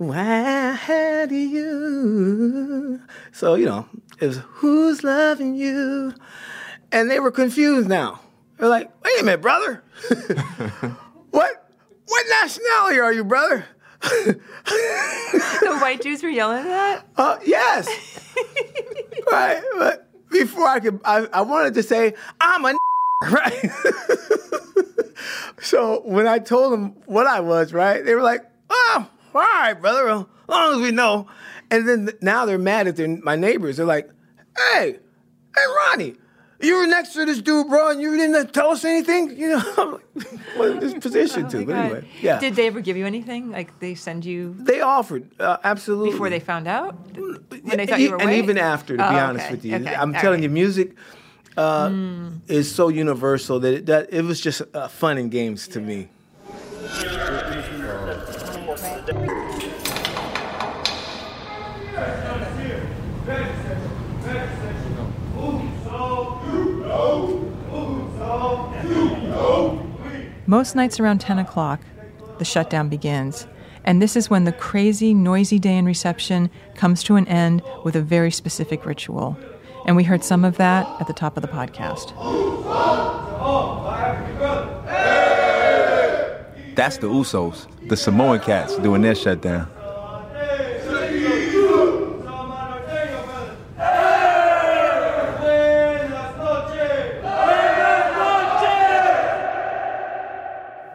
I 0.00 0.72
had 0.72 1.30
you. 1.30 3.00
So 3.32 3.54
you 3.54 3.66
know, 3.66 3.88
it 4.20 4.26
was 4.26 4.38
Who's 4.38 5.04
loving 5.04 5.54
you, 5.54 6.14
and 6.90 7.10
they 7.10 7.20
were 7.20 7.30
confused 7.30 7.88
now. 7.88 8.20
They're 8.58 8.68
like, 8.68 8.90
wait 9.04 9.20
a 9.20 9.24
minute, 9.24 9.42
brother. 9.42 9.82
what? 11.30 11.70
What 12.06 12.26
nationality 12.42 13.00
are 13.00 13.12
you, 13.12 13.24
brother? 13.24 13.66
The 14.04 15.78
white 15.80 16.02
Jews 16.02 16.22
were 16.22 16.28
yelling 16.28 16.58
at 16.58 16.64
that? 16.64 17.06
Uh, 17.16 17.38
yes. 17.44 17.88
right. 19.30 19.62
But 19.78 20.08
before 20.30 20.66
I 20.66 20.80
could, 20.80 21.00
I, 21.04 21.26
I 21.32 21.42
wanted 21.42 21.74
to 21.74 21.82
say, 21.82 22.14
I'm 22.40 22.64
a 22.64 22.74
right. 23.30 23.70
so 25.60 26.02
when 26.04 26.26
I 26.26 26.38
told 26.38 26.72
them 26.72 26.96
what 27.06 27.26
I 27.26 27.40
was, 27.40 27.72
right, 27.72 28.04
they 28.04 28.14
were 28.14 28.22
like, 28.22 28.44
oh, 28.68 29.08
all 29.34 29.40
right, 29.40 29.74
brother, 29.74 30.08
as 30.08 30.26
long 30.48 30.74
as 30.74 30.80
we 30.80 30.90
know. 30.90 31.28
And 31.70 31.88
then 31.88 32.10
now 32.20 32.44
they're 32.44 32.58
mad 32.58 32.88
at 32.88 32.96
their, 32.96 33.08
my 33.08 33.36
neighbors. 33.36 33.78
They're 33.78 33.86
like, 33.86 34.10
hey, 34.56 34.98
hey, 35.56 35.62
Ronnie, 35.88 36.16
you 36.64 36.76
were 36.76 36.86
next 36.86 37.12
to 37.14 37.24
this 37.24 37.40
dude, 37.40 37.68
bro, 37.68 37.90
and 37.90 38.00
you 38.00 38.16
didn't 38.16 38.52
tell 38.52 38.70
us 38.70 38.84
anything? 38.84 39.36
You 39.36 39.48
know, 39.50 39.62
I'm 39.78 39.92
like, 39.92 40.40
what 40.56 40.68
is 40.70 40.92
this 40.92 40.94
position 41.02 41.48
to? 41.48 41.64
But 41.66 41.76
anyway, 41.76 42.08
yeah. 42.22 42.38
Did 42.40 42.54
they 42.56 42.66
ever 42.66 42.80
give 42.80 42.96
you 42.96 43.06
anything? 43.06 43.50
Like 43.50 43.78
they 43.80 43.94
send 43.94 44.24
you 44.24 44.54
They 44.58 44.80
offered, 44.80 45.30
uh, 45.40 45.58
absolutely. 45.64 46.10
before 46.10 46.30
they 46.30 46.40
found 46.40 46.66
out? 46.66 46.96
When 47.14 47.76
they 47.78 47.86
thought 47.86 48.00
you 48.00 48.10
were 48.10 48.16
and 48.16 48.30
away? 48.30 48.38
even 48.38 48.58
after, 48.58 48.96
to 48.96 49.06
Oh, 49.06 49.10
be 49.10 49.18
honest 49.18 49.46
okay, 49.46 49.54
with 49.54 49.64
you, 49.64 49.76
okay, 49.76 49.94
I'm 49.94 50.14
all 50.14 50.20
telling 50.20 50.40
right. 50.40 50.50
you, 50.50 50.50
music 50.50 50.96
uh, 51.56 51.88
Mm. 51.88 52.40
is 52.48 52.72
so 52.74 52.88
universal 52.88 53.60
that 53.60 53.72
it, 53.74 53.86
that 53.86 54.12
it 54.12 54.22
was 54.22 54.40
just 54.40 54.62
uh, 54.74 54.88
fun 54.88 55.18
and 55.18 55.30
games 55.30 55.68
to 55.68 55.80
me. 55.80 56.08
Most 70.46 70.76
nights 70.76 71.00
around 71.00 71.20
10 71.20 71.38
o'clock, 71.38 71.80
the 72.38 72.44
shutdown 72.44 72.90
begins. 72.90 73.46
And 73.84 74.02
this 74.02 74.14
is 74.14 74.28
when 74.28 74.44
the 74.44 74.52
crazy, 74.52 75.14
noisy 75.14 75.58
day 75.58 75.76
in 75.76 75.86
reception 75.86 76.50
comes 76.74 77.02
to 77.04 77.16
an 77.16 77.26
end 77.28 77.62
with 77.82 77.96
a 77.96 78.02
very 78.02 78.30
specific 78.30 78.84
ritual. 78.84 79.38
And 79.86 79.96
we 79.96 80.04
heard 80.04 80.22
some 80.22 80.44
of 80.44 80.58
that 80.58 80.86
at 81.00 81.06
the 81.06 81.12
top 81.14 81.38
of 81.38 81.42
the 81.42 81.48
podcast. 81.48 82.14
That's 86.74 86.98
the 86.98 87.08
Usos, 87.08 87.66
the 87.88 87.96
Samoan 87.96 88.40
cats 88.40 88.76
doing 88.78 89.02
their 89.02 89.14
shutdown. 89.14 89.70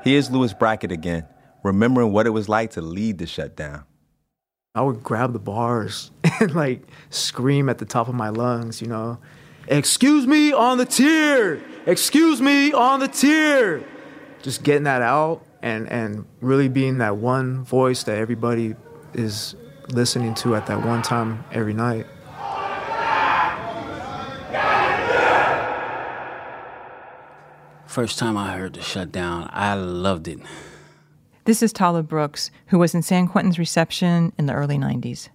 Here's 0.09 0.31
Louis 0.31 0.51
Brackett 0.55 0.91
again, 0.91 1.27
remembering 1.61 2.11
what 2.11 2.25
it 2.25 2.31
was 2.31 2.49
like 2.49 2.71
to 2.71 2.81
lead 2.81 3.19
the 3.19 3.27
shutdown. 3.27 3.83
I 4.73 4.81
would 4.81 5.03
grab 5.03 5.33
the 5.33 5.39
bars 5.39 6.09
and 6.41 6.55
like 6.55 6.81
scream 7.11 7.69
at 7.69 7.77
the 7.77 7.85
top 7.85 8.07
of 8.07 8.15
my 8.15 8.29
lungs, 8.29 8.81
you 8.81 8.87
know, 8.87 9.19
excuse 9.67 10.25
me 10.25 10.51
on 10.51 10.79
the 10.79 10.85
tier, 10.87 11.63
excuse 11.85 12.41
me 12.41 12.73
on 12.73 13.01
the 13.01 13.07
tier. 13.07 13.83
Just 14.41 14.63
getting 14.63 14.85
that 14.85 15.03
out 15.03 15.45
and, 15.61 15.87
and 15.87 16.25
really 16.41 16.69
being 16.69 16.97
that 16.97 17.17
one 17.17 17.63
voice 17.63 18.01
that 18.05 18.17
everybody 18.17 18.75
is 19.13 19.53
listening 19.89 20.33
to 20.33 20.55
at 20.55 20.65
that 20.65 20.83
one 20.83 21.03
time 21.03 21.45
every 21.51 21.75
night. 21.75 22.07
First 27.89 28.19
time 28.19 28.37
I 28.37 28.55
heard 28.55 28.73
the 28.73 28.83
shutdown, 28.83 29.49
I 29.51 29.73
loved 29.73 30.27
it. 30.27 30.37
This 31.45 31.63
is 31.63 31.73
Talib 31.73 32.07
Brooks, 32.07 32.51
who 32.67 32.77
was 32.77 32.93
in 32.93 33.01
San 33.01 33.27
Quentin's 33.27 33.57
reception 33.57 34.31
in 34.37 34.45
the 34.45 34.53
early 34.53 34.77
90s. 34.77 35.29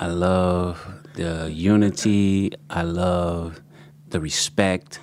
I 0.00 0.06
love 0.06 0.88
the 1.16 1.52
unity. 1.52 2.52
I 2.70 2.80
love 2.80 3.60
the 4.08 4.22
respect. 4.22 5.00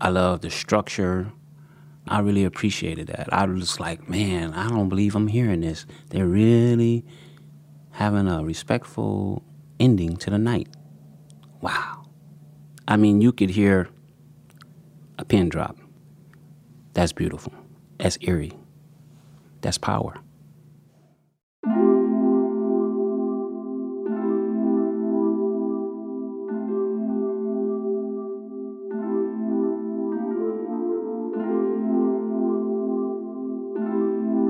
I 0.00 0.08
love 0.08 0.40
the 0.40 0.50
structure. 0.50 1.30
I 2.08 2.18
really 2.22 2.42
appreciated 2.42 3.06
that. 3.06 3.32
I 3.32 3.46
was 3.46 3.78
like, 3.78 4.08
man, 4.08 4.54
I 4.54 4.68
don't 4.68 4.88
believe 4.88 5.14
I'm 5.14 5.28
hearing 5.28 5.60
this. 5.60 5.86
They're 6.10 6.26
really 6.26 7.04
having 7.92 8.26
a 8.26 8.42
respectful 8.42 9.44
ending 9.78 10.16
to 10.16 10.30
the 10.30 10.38
night. 10.38 10.70
Wow. 11.60 12.08
I 12.88 12.96
mean, 12.96 13.20
you 13.20 13.30
could 13.30 13.50
hear 13.50 13.90
a 15.18 15.24
pin 15.24 15.48
drop. 15.48 15.76
That's 16.94 17.12
beautiful. 17.12 17.52
That's 17.98 18.18
eerie. 18.20 18.52
That's 19.60 19.78
power. 19.78 20.14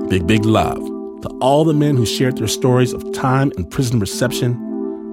Big, 0.09 0.25
big 0.25 0.43
love 0.43 0.79
to 1.21 1.29
all 1.39 1.63
the 1.63 1.73
men 1.73 1.95
who 1.95 2.05
shared 2.05 2.37
their 2.37 2.47
stories 2.47 2.93
of 2.93 3.11
time 3.13 3.51
in 3.57 3.65
prison 3.65 3.99
reception 3.99 4.55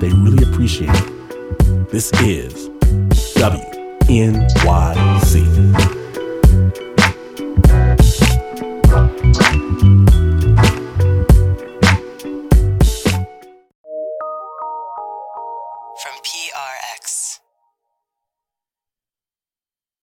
They 0.00 0.08
really 0.08 0.42
appreciate 0.42 0.90
it. 0.90 1.23
This 1.90 2.10
is 2.22 2.68
WNYC. 4.08 6.03